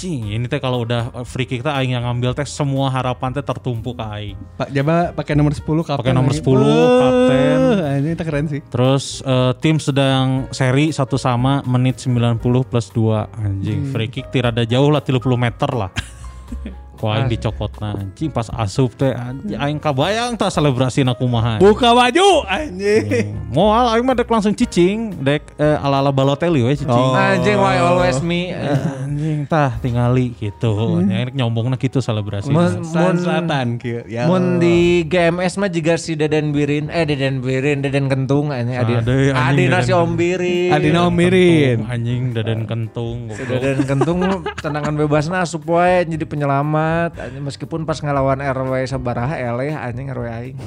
cing 0.00 0.32
ini 0.32 0.48
teh 0.48 0.56
kalau 0.56 0.88
udah 0.88 1.12
free 1.28 1.44
kick 1.44 1.60
teh 1.60 1.68
aing 1.68 1.92
yang 1.92 2.08
ngambil 2.08 2.32
teh 2.32 2.48
semua 2.48 2.88
harapan 2.88 3.36
teh 3.36 3.44
tertumpu 3.44 3.92
ke 3.92 4.00
aing. 4.00 4.36
Pak 4.56 4.72
Jaba 4.72 5.12
pakai 5.12 5.36
nomor 5.36 5.52
10 5.52 5.60
kapten. 5.84 6.00
Pakai 6.00 6.14
nomor 6.16 6.32
anjing. 6.32 6.40
10, 6.40 7.00
kapten. 7.04 7.58
Wah, 7.60 7.92
Ini 8.00 8.08
itu 8.16 8.24
keren 8.24 8.46
sih. 8.48 8.60
Terus 8.64 9.04
eh, 9.20 9.52
tim 9.60 9.76
sedang 9.76 10.48
seri 10.50 10.88
satu 10.88 11.20
sama 11.20 11.60
menit 11.68 12.00
90 12.00 12.40
plus 12.64 12.88
2 12.90 13.28
anjing 13.36 13.78
Hmm. 13.80 13.92
free 13.92 14.08
kick 14.08 14.32
tirada 14.32 14.64
jauh 14.64 14.88
lah 14.88 15.04
30 15.04 15.20
meter 15.36 15.68
lah. 15.68 15.90
Ku 17.00 17.08
aing 17.08 17.32
dicokotna 17.32 17.96
anjing 17.96 18.28
pas 18.28 18.44
asup 18.52 18.92
teh 18.92 19.08
anjing 19.16 19.56
aing 19.56 19.80
kabayang 19.80 20.36
tah 20.36 20.52
selebrasi 20.52 21.00
na 21.00 21.16
kumaha. 21.16 21.56
Buka 21.56 21.96
baju 21.96 22.44
anjing. 22.44 23.32
Moal 23.48 23.96
aing 23.96 24.04
mah 24.04 24.12
dek 24.12 24.28
langsung 24.28 24.52
cicing, 24.52 25.16
dek 25.16 25.56
eh, 25.56 25.80
ala-ala 25.80 26.12
Balotelli 26.12 26.60
we 26.60 26.76
cicing. 26.76 26.92
Oh. 26.92 27.16
Anjing 27.16 27.56
why 27.56 27.80
always 27.80 28.20
me. 28.20 28.52
Anjing 28.52 29.48
tah 29.48 29.80
tingali 29.80 30.36
gitu. 30.36 31.00
Nya 31.00 31.32
nyombongna 31.32 31.80
gitu 31.80 32.04
selebrasi. 32.04 32.52
Mun- 32.52 32.84
Selatan 32.84 33.80
kieu. 33.80 34.04
Ya. 34.04 34.28
Mun 34.28 34.60
di 34.60 35.08
GMS 35.08 35.56
mah 35.56 35.72
juga 35.72 35.96
si 35.96 36.20
Deden 36.20 36.52
Birin, 36.52 36.92
eh 36.92 37.08
Deden 37.08 37.40
Birin, 37.40 37.80
Deden 37.80 38.12
Kentung 38.12 38.52
anjing 38.52 38.76
adi. 38.76 38.92
Ade, 39.00 39.32
anjing, 39.32 39.72
Adina 39.72 39.78
si 39.80 39.88
Deden 39.88 40.04
Om 40.04 40.12
Birin. 40.20 40.70
Adina 40.76 41.00
Om 41.08 41.14
Mirin. 41.16 41.78
Anjing 41.88 42.22
dadan 42.36 42.68
kentung. 42.68 43.32
Si. 43.32 43.40
Deden 43.48 43.88
Kentung 43.88 44.20
tendangan 44.60 44.92
bebasna 45.00 45.48
asup 45.48 45.64
wae 45.64 46.04
jadi 46.04 46.28
penyelamat 46.28 46.89
anjing 47.12 47.42
meskipun 47.42 47.82
pas 47.82 47.98
ngelawan 47.98 48.38
RW 48.38 48.72
sabaraha 48.84 49.34
eleh 49.34 49.72
anjing 49.72 50.08
RW 50.08 50.26
aing. 50.26 50.58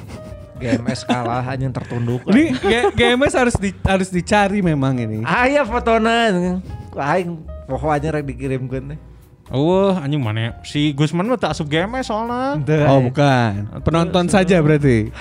GMS 0.54 1.02
kalah 1.02 1.42
anjing 1.44 1.70
tertunduk. 1.70 2.22
Ini 2.26 2.54
G- 2.54 2.92
GMS 2.94 3.34
harus 3.34 3.54
di, 3.54 3.74
harus 3.82 4.08
dicari 4.08 4.60
memang 4.60 4.94
ini. 4.96 5.20
Aya 5.22 5.62
fotona 5.62 6.30
anjing. 6.30 6.62
aing 6.94 7.30
poho 7.64 7.86
anjing 7.88 8.10
rek 8.10 8.24
dikirimkeun 8.24 8.94
teh. 8.94 8.98
Wah, 9.46 10.00
anjing 10.00 10.18
mana? 10.18 10.56
Si 10.62 10.90
Gusman 10.90 11.26
mah 11.26 11.36
tak 11.36 11.52
asup 11.52 11.66
GMS 11.66 12.06
soalnya. 12.06 12.56
Oh 12.86 13.02
bukan, 13.02 13.66
penonton 13.82 14.24
saja 14.26 14.56
berarti. 14.58 15.12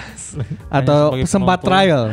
Atau 0.69 1.17
sempat 1.23 1.59
penonton. 1.59 1.67
trial. 1.67 2.03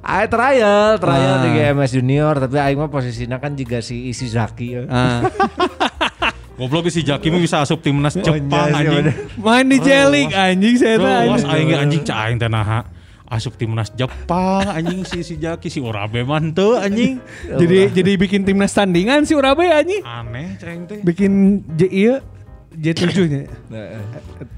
Aing 0.00 0.26
trial, 0.26 0.96
trial 0.96 1.34
Ah. 1.36 1.44
di 1.44 1.50
GMS 1.52 1.92
Junior 1.92 2.32
tapi 2.38 2.56
aing 2.56 2.74
mah 2.74 2.88
posisinya 2.88 3.36
kan 3.36 3.52
juga 3.52 3.78
si 3.78 4.08
Isi 4.08 4.26
Zaki 4.26 4.68
ya. 4.72 4.82
Ah. 4.88 5.20
Goblok 6.60 6.92
si 6.92 7.00
Jaki 7.00 7.32
mah 7.32 7.40
bisa 7.40 7.64
asup 7.64 7.80
timnas 7.80 8.12
Jepang 8.20 8.68
iya 8.68 8.84
anjing. 8.84 9.04
Main 9.40 9.64
di 9.72 9.80
Jelik 9.80 10.28
anjing 10.36 10.76
saya 10.76 11.00
Terus 11.00 11.40
tahu. 11.48 11.56
aing 11.56 11.72
anjing 11.72 12.02
cah 12.04 12.28
aing 12.28 12.36
teh 12.36 12.52
naha. 12.52 12.84
Asup 13.24 13.56
timnas 13.56 13.88
Jepang 13.96 14.68
anjing 14.68 15.00
si 15.08 15.24
si 15.24 15.40
Jaki 15.40 15.72
si 15.72 15.80
Urabe 15.80 16.20
man 16.20 16.52
teu 16.52 16.76
anjing. 16.76 17.16
Jadi 17.48 17.96
jadi 17.96 18.12
bikin 18.20 18.44
timnas 18.44 18.76
tandingan 18.76 19.24
sih 19.24 19.32
Urabe 19.40 19.72
anjing. 19.72 20.04
Aneh 20.04 20.60
cah 20.60 20.68
aing 20.68 20.84
teh. 20.84 21.00
Bikin 21.00 21.64
J 21.80 21.82
iya 21.88 22.14
J7 22.70 23.18
nya. 23.26 23.42
Nah, 23.66 23.98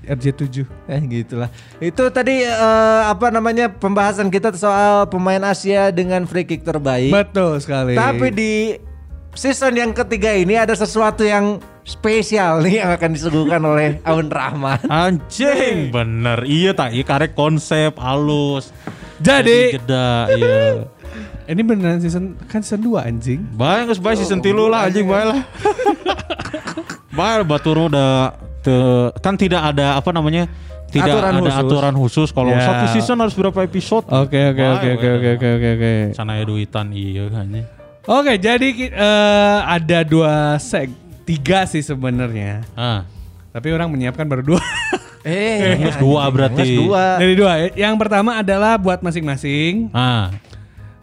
RJ7. 0.04 0.68
Eh 0.90 1.00
gitulah. 1.06 1.48
Itu 1.80 2.12
tadi 2.12 2.44
eh, 2.44 3.02
apa 3.08 3.32
namanya 3.32 3.72
pembahasan 3.72 4.28
kita 4.28 4.52
soal 4.58 5.08
pemain 5.08 5.40
Asia 5.40 5.88
dengan 5.94 6.26
free 6.26 6.44
kick 6.44 6.66
terbaik. 6.66 7.14
Betul 7.14 7.62
sekali. 7.62 7.96
Tapi 7.96 8.26
di 8.34 8.52
season 9.32 9.78
yang 9.78 9.96
ketiga 9.96 10.36
ini 10.36 10.60
ada 10.60 10.76
sesuatu 10.76 11.24
yang 11.24 11.56
spesial 11.82 12.60
nih 12.60 12.78
yang 12.78 12.90
akan 12.90 13.10
disuguhkan 13.10 13.60
oleh 13.60 13.98
Aun 14.02 14.28
Rahman. 14.28 14.78
Anjing 14.86 15.90
bener 15.96 16.42
iya 16.42 16.70
tak 16.72 16.90
iya 16.90 17.02
karek 17.02 17.32
konsep 17.32 17.94
halus. 17.96 18.70
Jadi- 19.18 19.76
jeda 19.76 20.30
iya. 20.30 20.86
ini 21.50 21.60
beneran 21.60 21.98
season 21.98 22.38
kan 22.46 22.60
season 22.60 22.82
2 22.84 23.02
anjing. 23.02 23.40
Bae 23.52 23.82
geus 23.84 23.98
bae 23.98 24.14
season 24.14 24.38
3 24.38 24.54
lah 24.64 24.86
anjing 24.86 25.04
bae 25.04 25.24
lah. 25.24 25.42
bae 27.10 27.42
batur 27.44 27.88
udah 27.88 28.32
te- 28.60 29.10
kan 29.20 29.34
tidak 29.34 29.62
ada 29.66 29.96
apa 29.96 30.10
namanya 30.10 30.48
tidak 30.88 31.08
Aturan 31.10 31.32
ada 31.32 31.40
khusus. 31.42 31.60
aturan 31.62 31.94
khusus 31.96 32.28
kalau 32.30 32.52
Ya. 32.52 32.62
satu 32.62 32.84
season 32.90 33.16
harus 33.16 33.32
berapa 33.32 33.58
episode. 33.60 34.04
Oke 34.06 34.36
oke 34.46 34.60
oke 34.70 34.88
oke 34.92 35.08
oke 35.10 35.28
oke 35.32 35.48
oke 35.50 35.68
oke. 35.74 35.92
Sana 36.12 36.36
ya 36.36 36.44
duitan 36.44 36.92
iya 36.92 37.26
anjing. 37.26 37.64
Oke, 38.02 38.34
jadi 38.34 38.66
ki- 38.68 38.90
eh, 38.90 39.58
ada 39.62 40.02
dua 40.02 40.58
seg, 40.58 40.90
tiga 41.22 41.64
sih 41.66 41.82
sebenarnya. 41.82 42.66
Ah, 42.74 43.06
Tapi 43.52 43.68
orang 43.70 43.92
menyiapkan 43.92 44.26
baru 44.26 44.54
dua. 44.54 44.62
Eh, 45.22 45.78
Mas 45.78 45.94
dua 46.02 46.26
berarti. 46.34 46.66
Mas 46.66 46.82
dua. 46.82 47.04
Dari 47.22 47.34
dua. 47.38 47.52
Yang 47.78 47.94
pertama 47.94 48.42
adalah 48.42 48.74
buat 48.74 49.06
masing-masing 49.06 49.86
ah, 49.94 50.34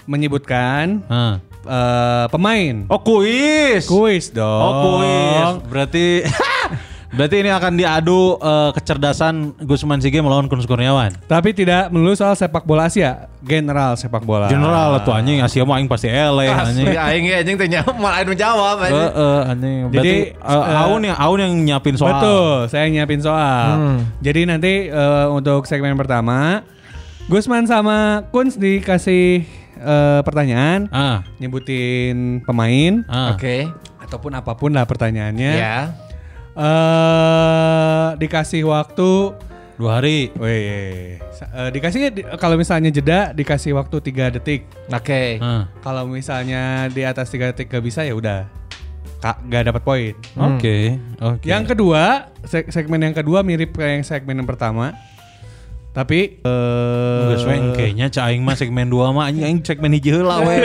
menyebutkan 0.03 0.99
ah. 1.07 1.39
eh, 1.63 2.25
pemain. 2.27 2.83
Oh 2.91 2.99
kuis. 2.99 3.87
Kuis 3.87 4.27
dong. 4.27 4.59
Oh 4.59 4.73
kuis. 4.99 5.63
Berarti 5.71 6.27
berarti 7.09 7.41
ini 7.41 7.49
akan 7.49 7.73
diadu 7.73 8.37
eh, 8.37 8.69
kecerdasan 8.71 9.57
Gusman 9.59 9.97
Sige 9.97 10.19
melawan 10.19 10.45
Kunz 10.45 10.63
Kurniawan. 10.63 11.13
Tapi 11.25 11.51
tidak 11.51 11.89
melulu 11.89 12.13
soal 12.13 12.33
sepak 12.33 12.63
bola 12.63 12.85
Asia, 12.85 13.27
general 13.39 13.93
sepak 13.95 14.21
bola. 14.21 14.45
General 14.45 15.01
tuh 15.01 15.11
anjing 15.11 15.39
Asia 15.39 15.63
mah 15.63 15.77
aing 15.77 15.85
pasti 15.85 16.05
ele 16.05 16.45
anjing. 16.47 16.85
Asli 16.85 16.95
aing 16.95 17.23
ge 17.23 17.33
anjing 17.37 17.55
teh 17.55 17.67
nyawa 17.67 17.91
malah 17.95 18.17
aing 18.17 18.29
menjawab 18.29 18.77
anjing. 18.79 19.09
eh, 19.09 19.41
anjing. 19.47 19.75
Jadi, 19.89 19.91
Berarti 19.91 20.15
eh, 20.37 20.63
eh, 20.69 20.81
Aun 20.81 21.01
yang 21.03 21.17
Aun 21.17 21.39
yang 21.39 21.53
nyiapin 21.55 21.95
soal. 21.95 22.13
Betul, 22.13 22.51
saya 22.67 22.85
nyiapin 22.87 23.19
soal. 23.19 23.65
Hmm. 23.73 23.99
Jadi 24.21 24.41
nanti 24.45 24.73
eh, 24.87 25.27
untuk 25.29 25.65
segmen 25.65 25.93
pertama 25.93 26.61
Gusman 27.25 27.65
sama 27.65 28.25
Kunz 28.29 28.53
dikasih 28.53 29.45
eh, 29.75 30.19
pertanyaan, 30.21 30.89
Ah, 30.89 31.21
nyebutin 31.37 32.41
pemain 32.41 33.05
ah. 33.05 33.33
Oke. 33.33 33.69
ataupun 33.99 34.33
apa 34.33 34.53
pun 34.53 34.73
lah 34.73 34.83
pertanyaannya. 34.83 35.51
Ya. 35.53 35.77
Eh 36.59 38.07
dikasih 38.15 38.63
waktu 38.63 39.11
Dua 39.79 39.95
hari. 39.95 40.27
Wih, 40.35 41.23
sa- 41.31 41.47
eh, 41.55 41.69
dikasih 41.71 42.11
di- 42.11 42.27
kalau 42.35 42.59
misalnya 42.59 42.91
jeda 42.91 43.31
dikasih 43.31 43.71
waktu 43.71 44.03
3 44.03 44.27
detik. 44.27 44.67
Oke. 44.91 45.39
Ah. 45.39 45.71
Kalau 45.79 46.03
misalnya 46.03 46.91
di 46.91 47.07
atas 47.07 47.31
3 47.31 47.55
detik 47.55 47.71
gak 47.71 47.79
bisa 47.79 48.03
ya 48.03 48.11
udah. 48.11 48.43
Kak 49.19 49.47
gak 49.47 49.71
dapat 49.71 49.79
poin. 49.79 50.13
Oke. 50.35 50.99
Oke. 51.17 51.47
Yang 51.47 51.71
kedua, 51.71 52.27
seg- 52.43 52.67
segmen 52.67 52.99
yang 52.99 53.15
kedua 53.15 53.39
mirip 53.39 53.71
kayak 53.71 53.93
yang 53.93 54.05
segmen 54.05 54.35
yang 54.35 54.49
pertama. 54.51 54.99
Tapi 55.89 56.37
eh 56.39 57.33
we 57.33 57.55
kayaknya 57.73 58.07
cak 58.07 58.29
aing 58.29 58.45
mah 58.45 58.53
segmen 58.53 58.85
2 58.87 59.09
mah 59.09 59.25
anjing 59.25 59.41
aing 59.43 59.59
segmen 59.65 59.89
hiji 59.89 60.13
heula 60.13 60.37
we. 60.45 60.61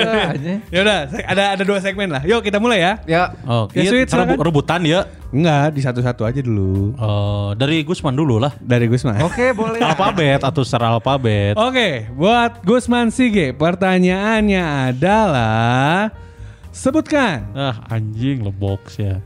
ya 0.68 0.78
udah, 0.84 0.98
ada 1.24 1.42
ada 1.56 1.62
dua 1.64 1.80
segmen 1.80 2.12
lah. 2.12 2.20
Yuk 2.22 2.44
kita 2.44 2.60
mulai 2.60 2.84
ya. 2.84 2.92
Ya. 3.08 3.22
Oh, 3.42 3.64
Ya, 3.72 3.88
iya, 3.88 4.04
rebu- 4.04 4.36
rebutan 4.38 4.84
ya. 4.84 5.08
Enggak, 5.32 5.74
di 5.74 5.80
satu-satu 5.80 6.22
aja 6.22 6.38
dulu. 6.38 6.92
Oh, 6.94 7.56
dari 7.56 7.82
Gusman 7.82 8.12
dulu 8.12 8.36
lah. 8.38 8.52
Dari 8.60 8.84
Gusman. 8.86 9.18
Oke, 9.24 9.50
boleh. 9.50 9.80
Alfabet 9.80 10.44
atau 10.44 10.62
secara 10.62 10.92
alfabet. 10.92 11.56
Oke, 11.56 12.06
buat 12.12 12.60
Gusman 12.62 13.08
Sige, 13.10 13.50
pertanyaannya 13.50 14.92
adalah 14.92 16.12
sebutkan 16.68 17.48
Ah, 17.50 17.80
anjing 17.88 18.44
lebox 18.44 19.00
ya. 19.00 19.18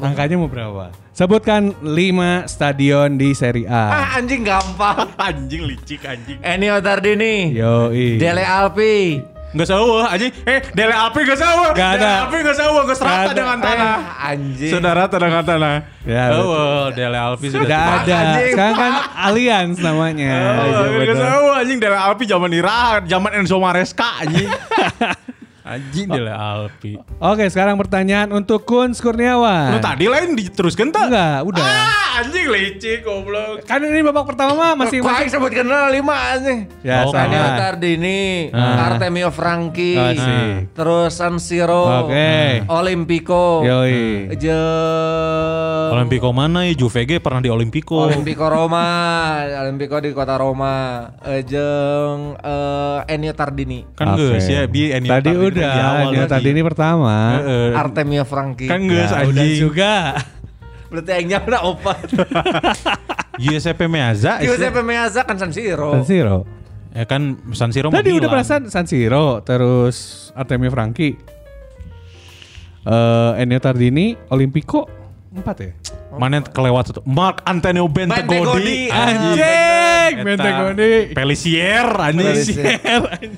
angkanya 0.00 0.36
mau 0.36 0.46
berapa? 0.46 0.92
Sebutkan 1.12 1.76
5 1.84 2.48
stadion 2.48 3.20
di 3.20 3.36
Serie 3.36 3.68
A. 3.68 3.84
Ah, 3.92 4.08
anjing 4.16 4.48
gampang. 4.48 5.12
anjing 5.28 5.68
licik 5.68 6.00
anjing. 6.08 6.40
Ennio 6.40 6.80
Tardini. 6.80 7.52
Yoi. 7.52 8.16
Dele 8.16 8.40
Alpi. 8.40 9.20
Enggak 9.52 9.68
sawah 9.68 10.08
anjing. 10.08 10.32
Eh, 10.48 10.64
Dele 10.72 10.96
Alpi 10.96 11.20
enggak 11.28 11.36
sawah. 11.36 11.76
Nggak 11.76 11.90
ada. 11.92 12.00
Dele 12.00 12.16
Alpi 12.16 12.36
enggak 12.40 12.56
sawah, 12.56 12.82
geus 12.88 12.96
Nggak 12.96 13.12
rata 13.12 13.28
ada. 13.28 13.36
dengan 13.36 13.58
tanah. 13.60 13.92
Eh, 13.92 14.28
anjing. 14.32 14.72
Saudara 14.72 15.02
dengan 15.12 15.42
tanah. 15.44 15.74
Ya, 16.08 16.24
oh, 16.32 16.84
Dele 16.96 17.18
Alpi 17.20 17.46
sudah 17.52 17.60
Sudah 17.60 17.82
ada. 18.00 18.16
Anjing, 18.16 18.52
Sekarang 18.56 18.76
kan 18.80 18.92
Allianz 19.12 19.76
namanya. 19.84 20.32
Oh, 20.32 20.64
Iya, 20.64 20.80
enggak 20.96 21.12
betul. 21.12 21.28
sawah 21.28 21.54
anjing 21.60 21.76
Dele 21.84 21.98
Alpi 22.00 22.24
zaman 22.24 22.50
Ira, 22.56 22.80
zaman 23.04 23.30
Enzo 23.36 23.60
Maresca 23.60 24.08
anjing. 24.24 24.48
anjing 25.72 26.06
Dele 26.06 26.28
Alpi. 26.28 27.00
Oke, 27.16 27.44
sekarang 27.46 27.74
pertanyaan 27.74 28.28
untuk 28.30 28.62
Kun 28.62 28.92
Kurniawan. 28.92 29.72
Lu 29.72 29.80
tadi 29.80 30.04
lain 30.04 30.32
diteruskan 30.32 30.88
tak? 30.88 31.08
Enggak, 31.08 31.38
udah. 31.44 31.64
Ah, 31.64 32.20
anjing 32.20 32.46
licik 32.46 33.02
goblok. 33.02 33.64
Kan 33.64 33.80
ini 33.80 34.00
babak 34.02 34.26
pertama 34.26 34.52
mah 34.52 34.72
masih 34.76 35.00
masih 35.00 35.18
aing 35.18 35.30
sebutkan 35.30 35.64
lima 35.88 36.12
anjing. 36.30 36.68
Ya, 36.80 37.02
Oh, 37.02 37.10
sama. 37.10 37.24
Ennio 37.24 37.48
Tardini, 37.56 38.22
Ah. 38.50 38.92
Artemio 38.92 39.30
Franchi, 39.30 39.96
Asik. 39.96 40.72
terus 40.72 41.12
San 41.12 41.38
Siro, 41.38 42.06
Oke. 42.06 42.62
Olimpico, 42.68 43.62
Yoi. 43.62 44.28
jeung 44.36 45.90
Olimpico 45.92 46.28
mana 46.30 46.64
ya? 46.64 46.74
Juve 46.74 47.04
ge 47.04 47.16
pernah 47.16 47.40
di 47.40 47.48
Olimpico. 47.48 48.04
Olimpico 48.04 48.44
Roma, 48.44 48.86
Olimpico 49.62 49.96
di 49.98 50.10
kota 50.10 50.34
Roma, 50.34 50.74
eh, 51.22 51.42
jeung 51.42 52.36
eh, 52.36 52.98
Ennio 53.08 53.32
Tardini, 53.32 53.84
Kan 53.92 54.14
Oke. 54.14 54.36
geus 54.36 54.46
ya 54.46 54.64
bi 54.64 54.88
Ennio 54.88 55.10
Tadi 55.10 55.28
Tardini 55.28 55.46
udah, 55.48 55.61
di 55.66 55.80
awal 55.80 56.08
lagi. 56.10 56.30
tadi 56.30 56.48
ini 56.50 56.62
pertama. 56.66 57.14
Heeh. 57.38 57.70
Artemio 57.78 58.24
Franchi. 58.26 58.66
Kan 58.66 58.84
Ya, 58.86 59.06
geus 59.06 59.12
udah 59.30 59.46
juga. 59.54 59.94
Berarti 60.90 61.10
aingnya 61.14 61.38
udah 61.40 61.62
opat. 61.64 62.04
Giuseppe 63.40 63.88
Meazza. 63.92 64.42
Giuseppe 64.42 64.82
Meazza 64.84 65.24
kan 65.24 65.40
San 65.40 65.54
Siro. 65.54 65.96
San 65.96 66.04
Siro. 66.04 66.44
Ya 66.92 67.08
kan 67.08 67.40
San 67.56 67.72
Siro 67.72 67.88
Tadi 67.88 68.12
udah 68.12 68.28
perasaan 68.28 68.68
San 68.68 68.84
Siro, 68.84 69.40
terus 69.40 70.28
Artemio 70.36 70.68
Franchi. 70.68 71.16
Eh 72.82 73.32
Ennio 73.40 73.62
Tardini, 73.62 74.18
Olimpico 74.28 74.84
empat 75.32 75.56
ya? 75.64 75.72
Mana 76.12 76.44
kelewat 76.44 76.92
satu. 76.92 77.00
Mark 77.08 77.40
Antonio 77.48 77.88
Bentegodi. 77.88 78.92
Bentegodi, 78.92 78.92
Anjing, 80.12 80.28
Eta. 80.36 80.44
Bentegodi. 80.44 80.92
Pelisier 81.16 81.86
anjing. 81.88 82.28
Pelisier. 82.28 82.78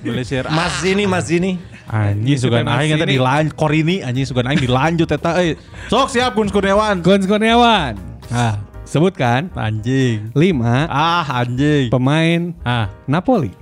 Pelisier. 0.03 0.45
Mas 0.51 0.73
Zini, 0.83 1.05
Mas 1.07 1.25
Zini. 1.31 1.53
Anjing 1.85 2.39
sugan 2.41 2.65
aing 2.65 2.97
eta 2.97 3.05
ini. 3.05 3.13
dilanjut 3.21 3.55
Korini 3.55 3.97
anjing 4.01 4.25
sugan 4.25 4.49
aing 4.49 4.59
dilanjut 4.59 5.07
eta 5.07 5.37
euy. 5.39 5.55
Sok 5.93 6.09
siap 6.09 6.33
Gun 6.33 6.49
Kurniawan. 6.49 7.05
Gun 7.05 7.21
Kurniawan. 7.29 7.95
Ah, 8.33 8.57
Sebutkan 8.85 9.53
anjing. 9.53 10.33
lima 10.33 10.89
Ah, 10.89 11.45
anjing. 11.45 11.93
pemain 11.93 12.57
Ah, 12.65 12.89
Napoli 13.05 13.53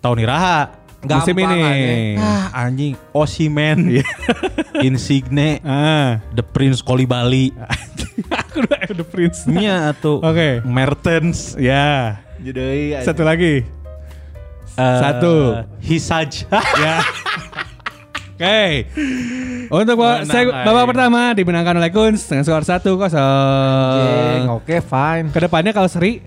tahun 0.00 0.22
iraha. 0.22 0.85
Musim 1.08 1.34
Gampang, 1.34 1.54
ini. 1.54 1.62
anjing. 1.62 2.14
Ah, 2.18 2.46
anjing. 2.64 2.94
Osimen. 3.10 3.78
Insigne. 4.86 5.62
Ah, 5.62 6.18
The 6.32 6.42
Prince 6.42 6.82
Kolibali. 6.82 7.54
aku 8.28 8.64
udah 8.64 8.78
udah 8.90 9.06
Prince. 9.06 9.46
Nya 9.46 9.94
atuh. 9.94 10.18
Oke. 10.20 10.60
Mertens. 10.62 11.54
Ya, 11.54 12.20
Jadi 12.36 12.98
satu 13.00 13.22
lagi. 13.22 13.62
Eh, 14.76 14.98
Satu. 15.00 15.64
Hisaj. 15.80 16.44
Ya. 16.84 17.00
Oke. 18.36 18.84
Untuk 19.72 19.96
babak, 19.96 20.28
Menang, 20.28 20.46
ay. 20.52 20.64
babak 20.68 20.84
pertama 20.92 21.20
dimenangkan 21.32 21.80
oleh 21.80 21.88
Kunz 21.88 22.28
dengan 22.28 22.44
skor 22.44 22.60
1-0. 22.60 22.84
Oke, 24.52 24.84
fine. 24.84 25.32
Ke 25.32 25.40
depannya 25.40 25.72
kalau 25.72 25.88
seri 25.88 26.20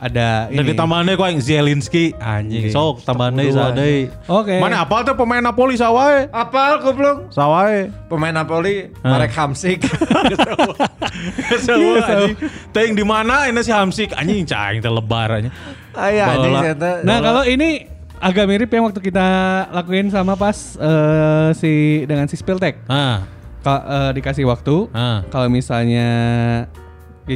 ada 0.00 0.48
Dan 0.48 0.64
ini. 0.64 0.72
ditambahannya 0.72 1.12
kok 1.12 1.28
yang 1.28 1.40
Zielinski 1.40 2.04
anjing. 2.16 2.68
Sok 2.68 3.04
tambahan 3.04 3.32
deui 3.34 3.46
Kudu, 3.46 3.60
sadai. 3.60 3.96
Oke. 4.26 4.56
Mana 4.56 4.80
apal 4.80 5.04
tuh 5.04 5.12
pemain 5.12 5.38
Napoli 5.38 5.76
sawae? 5.76 6.24
Apal 6.26 6.80
goblok? 6.80 7.28
Sawae. 7.28 7.92
Pemain 8.08 8.32
Napoli, 8.32 8.88
Ah. 8.98 9.12
Marek 9.12 9.30
Hamsik. 9.30 9.84
Sawa 11.60 12.00
anjing. 12.02 12.36
Teuing 12.70 12.94
di 12.94 13.04
mana 13.04 13.44
ini 13.44 13.60
si 13.60 13.68
Hamsik 13.68 14.12
anjing 14.12 14.44
cang 14.44 14.78
teh 14.78 14.88
lebar 14.88 15.28
anjing. 15.32 15.52
Aya 15.92 16.24
anjing 16.32 16.54
Bola. 16.54 16.70
eta. 16.70 16.90
Nah 17.02 17.18
kalau 17.20 17.42
ini 17.44 17.84
agak 18.16 18.44
mirip 18.46 18.68
yang 18.68 18.84
waktu 18.84 19.00
kita 19.00 19.26
lakuin 19.70 20.08
sama 20.08 20.32
pas 20.34 20.56
eh, 20.76 21.48
si 21.54 21.72
dengan 22.04 22.24
si 22.24 22.34
Spiltek. 22.34 22.84
Ah, 22.86 23.24
Ka- 23.60 23.84
eh, 23.84 24.10
dikasih 24.16 24.44
waktu. 24.44 24.88
ah. 24.90 25.20
Kalau 25.26 25.48
misalnya 25.48 26.08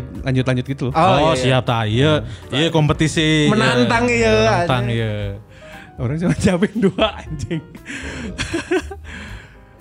lanjut-lanjut 0.00 0.64
gitu. 0.64 0.86
Oh, 0.88 0.98
Oh, 0.98 1.30
iya, 1.30 1.38
siap 1.38 1.62
ta. 1.62 1.84
Iya, 1.84 2.26
iya 2.50 2.68
kompetisi. 2.68 3.46
Menantang 3.46 4.08
Iya. 4.08 4.16
iya, 4.16 4.32
Menantang 4.34 4.84
iya. 4.88 5.12
Orang 5.94 6.18
cuma 6.18 6.34
jawabin 6.34 6.74
dua 6.80 7.06
anjing. 7.16 7.62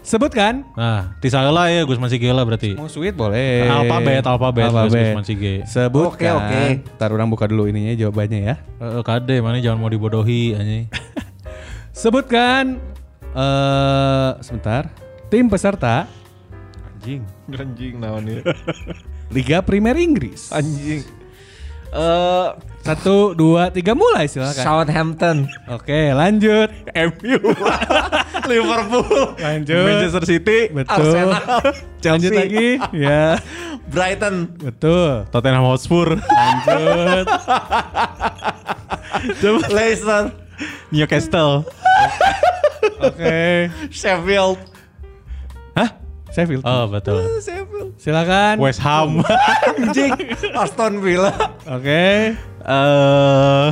Sebutkan. 0.03 0.67
Nah, 0.75 1.15
tisalah 1.17 1.71
ya 1.71 1.87
Gus 1.87 1.95
masih 1.95 2.19
gila 2.19 2.43
berarti. 2.43 2.75
Mau 2.75 2.85
sweet 2.85 3.15
boleh. 3.15 3.65
Alfabet, 3.65 4.19
alfabet, 4.21 4.67
Gus 4.67 4.91
Gusman 4.91 5.23
Sige. 5.23 5.63
Sebutkan. 5.63 6.11
Oke, 6.11 6.27
oke. 6.27 6.61
Ntar 6.99 7.09
orang 7.09 7.31
buka 7.31 7.47
dulu 7.47 7.65
ininya 7.65 7.95
jawabannya 7.95 8.39
ya. 8.43 8.55
Eh, 8.77 9.01
kade 9.01 9.39
mana 9.39 9.57
jangan 9.57 9.79
mau 9.79 9.87
dibodohi 9.87 10.53
anjing. 10.53 10.85
Sebutkan. 11.95 12.83
eh 13.33 14.29
sebentar. 14.43 14.91
Tim 15.31 15.49
peserta 15.49 16.05
Anjing. 16.93 17.25
Anjing 17.49 17.93
naon 17.97 18.27
ieu? 18.29 18.43
Liga 19.31 19.61
Primer 19.63 19.95
Inggris. 19.95 20.51
Anjing. 20.51 21.03
Eh 21.93 22.49
Satu, 22.83 23.31
dua, 23.31 23.71
tiga 23.71 23.95
mulai 23.95 24.27
silakan. 24.27 24.59
Southampton. 24.59 25.37
Oke, 25.71 26.11
lanjut. 26.11 26.67
MU. 26.91 27.37
Liverpool. 28.51 29.39
Lanjut. 29.39 29.87
Manchester 29.87 30.23
City. 30.27 30.59
Betul. 30.67 31.15
Arsenal. 31.15 31.63
Lanjut 32.03 32.03
Chelsea. 32.03 32.35
lagi. 32.35 32.69
Ya, 32.91 33.39
Brighton. 33.95 34.51
betul. 34.59 35.23
Tottenham 35.31 35.63
Hotspur. 35.63 36.19
Lanjut. 36.19 37.25
Leicester. 39.71 40.35
Newcastle. 40.91 41.63
Oke. 42.99 43.71
Sheffield. 43.95 44.59
Hah? 45.71 46.02
Sheffield. 46.33 46.65
Oh, 46.65 46.89
betul. 46.89 47.21
Sheffield. 47.45 47.93
Silakan. 48.01 48.57
West 48.57 48.81
Ham. 48.81 49.21
Anjing. 49.77 50.17
Aston 50.57 50.97
Villa. 50.97 51.29
Oke. 51.69 52.33
Eh 52.63 53.65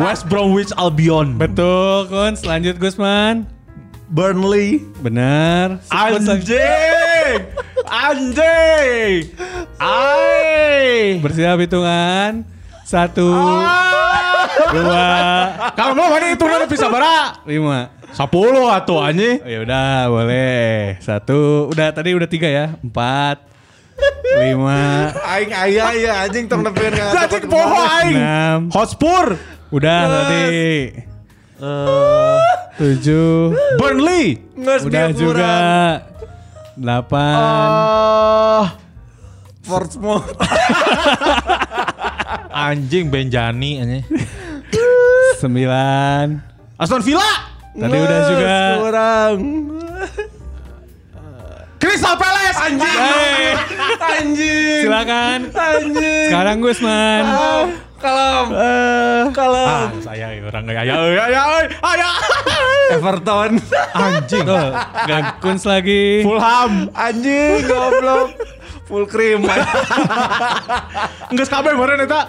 West 0.02 0.26
Bromwich 0.26 0.74
Albion. 0.74 1.38
Betul, 1.38 2.10
Kun. 2.10 2.34
Lanjut 2.42 2.82
Gusman. 2.82 3.46
Burnley. 4.10 4.82
Benar. 4.98 5.78
Anjing. 5.94 7.46
Anjing. 7.86 9.30
Ai. 9.78 11.22
Bersiap 11.22 11.62
hitungan. 11.62 12.42
Satu, 12.82 13.30
dua, 14.72 15.06
Kalau 15.72 15.92
mau 15.94 16.08
mana 16.10 16.26
itu 16.30 16.44
udah 16.44 16.68
bisa 16.68 16.86
bara. 16.86 17.38
lima. 17.44 17.90
Sepuluh 18.10 18.66
atuh 18.66 18.98
anjing. 18.98 19.38
Oh, 19.38 19.46
ya 19.46 19.58
udah, 19.62 20.10
boleh. 20.10 20.98
Satu, 20.98 21.70
udah 21.70 21.94
tadi 21.94 22.10
udah 22.10 22.26
tiga 22.26 22.50
ya. 22.50 22.66
Empat, 22.82 23.38
lima, 24.42 25.14
Aing 25.30 25.52
aya 25.54 25.86
ya 25.94 26.12
anjing 26.26 26.50
tong 26.50 26.66
nepian 26.66 26.90
ka. 26.90 27.30
Jadi 27.30 27.46
poho 27.46 27.78
aing. 27.78 28.18
enam, 28.18 28.58
Hotspur, 28.74 29.38
udah 29.70 30.00
tadi. 30.26 30.90
Tujuh, 32.80 33.54
Burnley, 33.78 34.40
Nges 34.56 34.82
udah 34.88 35.06
juga. 35.14 35.54
Delapan, 36.74 37.28
Portsmouth. 39.62 40.26
anjing 42.50 43.08
Benjani 43.08 43.70
anjing. 43.78 44.04
sembilan. 45.42 46.26
Aston 46.76 47.00
Villa, 47.00 47.32
Tadi 47.70 47.96
udah 47.96 48.20
juga. 48.26 48.56
Kurang. 48.78 49.38
Crystal 51.80 52.12
Palace, 52.12 52.58
anjing. 52.60 52.98
Hey, 53.00 53.56
Anjing. 54.20 54.80
silakan. 54.84 55.38
Anjing. 55.48 56.28
Sekarang 56.28 56.56
Gusman. 56.60 57.22
Kalem. 58.00 58.46
Kalem. 59.32 59.68
Ah, 59.68 59.88
saya 60.00 60.28
orang 60.40 60.64
kayak 60.64 60.84
ya, 60.84 60.96
ya, 61.08 61.24
ya, 61.28 61.44
ya, 61.96 62.10
Everton. 62.96 63.60
anjing. 63.92 64.44
Tuh, 64.44 64.68
Kuns 65.40 65.64
lagi. 65.64 66.20
Fulham, 66.20 66.88
Anjing 66.92 67.64
goblok. 67.64 68.36
Full 68.90 69.06
cream. 69.06 69.46
Enggak 71.30 71.46
kabeh 71.46 71.78
meureun 71.78 72.02
eta. 72.02 72.26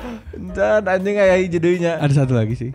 Dan 0.53 0.85
anjing 0.85 1.17
aya 1.17 1.41
jadinya. 1.49 1.97
Ada 1.97 2.21
satu 2.21 2.37
lagi 2.37 2.53
sih. 2.53 2.71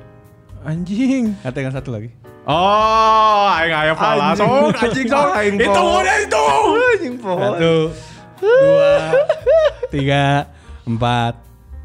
Anjing. 0.67 1.39
Katakan 1.47 1.71
satu 1.71 1.95
lagi. 1.95 2.11
Oh, 2.47 3.47
aing 3.59 3.75
aya 3.75 3.95
pala 3.95 4.35
Anjing. 4.35 4.47
sok, 4.47 4.75
anjing 4.79 5.07
sok. 5.07 5.29
Aing 5.35 5.55
Itu 5.59 5.83
udah 5.83 6.17
itu. 6.19 6.45
Anjing 6.99 7.15
pohon. 7.19 7.43
Satu, 7.43 7.75
dua, 8.43 8.95
tiga, 9.91 10.25
empat, 10.83 11.35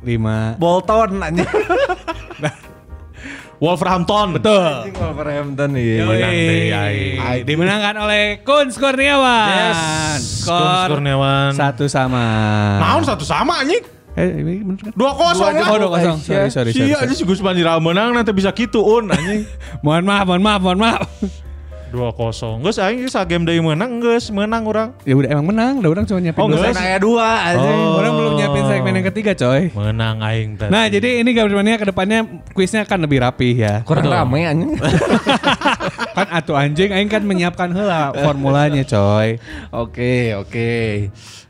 lima. 0.02 0.57
Bolton 0.57 1.22
anjing. 1.22 1.45
Wolverhampton. 3.61 4.41
Betul. 4.41 4.57
Anjing 4.89 4.97
Wolverhampton 4.97 5.69
iya. 5.77 6.01
Menang 6.01 6.33
aing. 6.33 7.45
Dimenangkan 7.45 7.95
oleh 7.95 8.41
Kuns 8.41 8.73
Kurniawan. 8.75 9.49
Yes. 9.53 9.79
Skor 10.41 10.57
Kuns 10.57 10.81
Kurniawan. 10.89 11.53
satu 11.53 11.85
sama. 11.85 12.25
Naon 12.81 13.05
satu 13.05 13.21
sama 13.21 13.61
anjing. 13.61 13.85
Eh, 14.11 14.27
ini 14.27 14.59
bener 14.59 14.81
kan? 14.81 14.91
Dua 14.91 15.13
kosong 15.13 15.55
Oh, 15.55 15.77
dua 15.77 15.88
lah. 15.88 15.89
kosong. 15.95 16.17
Sorry, 16.19 16.49
sorry, 16.49 16.69
sorry. 16.73 16.89
Iya 16.89 16.99
aja 16.99 17.13
si 17.13 17.23
Gus 17.23 17.39
Panjira 17.39 17.77
menang 17.77 18.11
nanti 18.11 18.33
bisa 18.33 18.49
gitu 18.51 18.81
un 18.81 19.07
anjing. 19.07 19.45
Mohon 19.85 20.03
maaf, 20.03 20.25
mohon 20.25 20.41
maaf, 20.41 20.59
mohon 20.59 20.79
maaf. 20.81 21.01
Dua 21.91 22.15
kosong. 22.15 22.63
Gus 22.63 22.80
aing 22.80 23.03
sa 23.11 23.27
game 23.27 23.43
deui 23.43 23.59
menang 23.59 23.99
geus 23.99 24.31
menang 24.31 24.63
orang. 24.63 24.95
Ya 25.03 25.11
udah 25.11 25.27
emang 25.27 25.51
menang, 25.51 25.84
udah 25.84 25.91
orang 25.91 26.05
cuma 26.07 26.23
nyiapin 26.23 26.39
Oh. 26.39 26.55
Kan 26.55 26.80
aya 26.80 26.97
dua 27.03 27.51
anjing. 27.51 27.80
Oh. 27.84 27.99
Orang 27.99 28.13
belum 28.15 28.34
nyiapin 28.39 28.63
segmen 28.63 28.93
yang 28.95 29.07
ketiga, 29.11 29.31
coy. 29.35 29.68
Menang 29.76 30.23
aing 30.23 30.55
tadi. 30.55 30.72
Nah, 30.72 30.88
jadi 30.88 31.19
ini 31.19 31.30
Gabriel 31.35 31.59
Mania 31.59 31.76
ke 31.76 31.91
depannya 31.91 32.23
kuisnya 32.55 32.88
akan 32.88 33.03
lebih 33.03 33.19
rapih 33.19 33.53
ya. 33.59 33.73
Kurang 33.84 34.07
rame 34.07 34.47
anjing. 34.47 34.72
kan 36.18 36.27
atuh 36.31 36.55
anjing 36.55 36.95
aing 36.95 37.11
kan 37.11 37.27
menyiapkan 37.27 37.76
heula 37.76 38.15
formulanya, 38.15 38.88
coy. 38.88 39.35
Oke, 39.76 40.31
oke. 40.39 40.72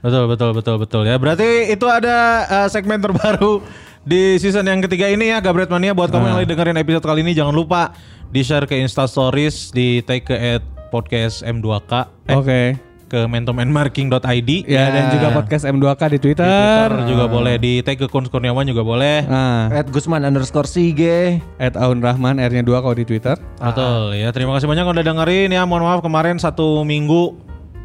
Betul 0.02 0.26
betul 0.26 0.50
betul 0.58 0.76
betul 0.82 1.02
ya. 1.06 1.22
Berarti 1.22 1.70
itu 1.70 1.86
ada 1.86 2.18
uh, 2.50 2.68
segmen 2.68 2.98
terbaru 2.98 3.62
di 4.02 4.42
season 4.42 4.66
yang 4.66 4.82
ketiga 4.82 5.06
ini 5.06 5.30
ya 5.30 5.38
Gabret 5.38 5.70
Mania 5.70 5.94
buat 5.94 6.10
kamu 6.10 6.26
yang 6.34 6.38
lagi 6.42 6.50
dengerin 6.50 6.78
episode 6.82 7.06
kali 7.06 7.22
ini 7.22 7.38
jangan 7.38 7.54
lupa 7.54 7.94
di 8.32 8.42
share 8.48 8.64
ke 8.64 8.80
Insta 8.80 9.04
Stories, 9.06 9.76
di 9.76 10.00
tag 10.00 10.24
ke 10.24 10.32
at 10.32 10.64
podcast 10.88 11.44
M2K 11.44 11.92
eh, 12.32 12.36
Oke. 12.36 12.62
ke 13.12 13.28
mentomanmarking.id 13.28 14.52
Ya, 14.72 14.88
dan 14.88 15.12
juga 15.12 15.36
podcast 15.36 15.68
M2K 15.68 16.02
di 16.16 16.20
Twitter. 16.20 16.48
Twitter 16.48 17.12
juga 17.12 17.26
boleh 17.28 17.60
di 17.60 17.84
tag 17.84 18.00
ke 18.00 18.08
Kuns 18.08 18.32
Kurniawan 18.32 18.64
juga 18.64 18.88
boleh. 18.88 19.28
Nah, 19.28 19.68
At 19.68 19.92
Gusman 19.92 20.24
underscore 20.24 20.64
Sige. 20.64 21.44
at 21.60 21.76
Aun 21.76 22.00
Rahman 22.00 22.40
R-nya 22.40 22.64
2 22.64 22.72
kalau 22.72 22.96
di 22.96 23.04
Twitter. 23.04 23.36
Betul 23.60 24.16
ya. 24.16 24.32
Terima 24.32 24.56
kasih 24.56 24.68
banyak 24.72 24.88
udah 24.88 25.04
dengerin 25.04 25.52
ya. 25.52 25.68
Mohon 25.68 25.84
maaf 25.92 26.00
kemarin 26.00 26.40
satu 26.40 26.88
minggu 26.88 27.36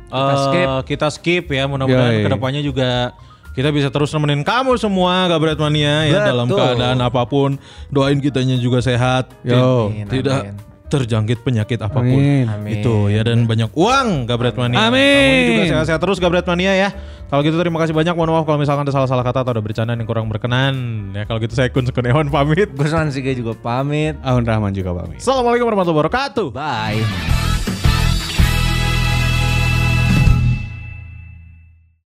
kita 0.06 0.34
skip. 0.38 0.68
kita 0.86 1.06
skip 1.10 1.44
ya. 1.50 1.66
Mudah-mudahan 1.66 2.22
ke 2.22 2.30
depannya 2.30 2.62
juga 2.62 3.10
kita 3.56 3.72
bisa 3.72 3.88
terus 3.88 4.12
nemenin 4.12 4.44
kamu 4.44 4.76
semua 4.76 5.32
Gabret 5.32 5.56
Mania 5.56 6.04
ya 6.04 6.28
dalam 6.28 6.44
Betul. 6.44 6.60
keadaan 6.60 6.98
apa 7.00 7.24
pun. 7.24 7.56
Doain 7.88 8.20
kitanya 8.20 8.60
juga 8.60 8.84
sehat. 8.84 9.32
Yo. 9.40 9.88
Amin, 9.88 10.04
Tidak 10.04 10.40
amin. 10.44 10.54
terjangkit 10.86 11.40
penyakit 11.40 11.80
apa 11.80 11.98
pun. 11.98 12.20
Amin. 12.20 12.46
Amin. 12.46 12.78
Itu 12.78 13.08
ya 13.08 13.24
dan 13.24 13.48
banyak 13.48 13.72
uang 13.72 14.28
Gabret 14.28 14.54
Mania. 14.60 14.92
Amin. 14.92 15.00
Kamu 15.00 15.48
juga 15.56 15.64
sehat-sehat 15.72 16.00
terus 16.04 16.20
Gabret 16.20 16.44
Mania 16.44 16.76
ya. 16.76 16.88
Kalau 17.26 17.42
gitu 17.42 17.56
terima 17.58 17.80
kasih 17.82 17.96
banyak. 17.96 18.14
Mohon 18.14 18.38
maaf 18.38 18.44
kalau 18.46 18.60
misalkan 18.60 18.84
ada 18.86 18.94
salah-salah 18.94 19.24
kata 19.24 19.42
atau 19.42 19.52
ada 19.56 19.62
bercandaan 19.64 19.98
yang 19.98 20.06
kurang 20.06 20.28
berkenan. 20.30 21.10
Ya 21.16 21.24
kalau 21.24 21.40
gitu 21.40 21.56
saya 21.56 21.72
Kun 21.72 21.88
Kurniawan 21.88 22.28
pamit. 22.28 22.70
Gusman 22.76 23.08
Sige 23.08 23.32
juga 23.34 23.56
pamit. 23.56 24.14
Aun 24.22 24.44
Rahman 24.44 24.76
juga 24.76 24.94
pamit. 24.94 25.18
Assalamualaikum 25.18 25.66
warahmatullahi 25.66 26.06
wabarakatuh. 26.06 26.46
Bye. 26.52 27.45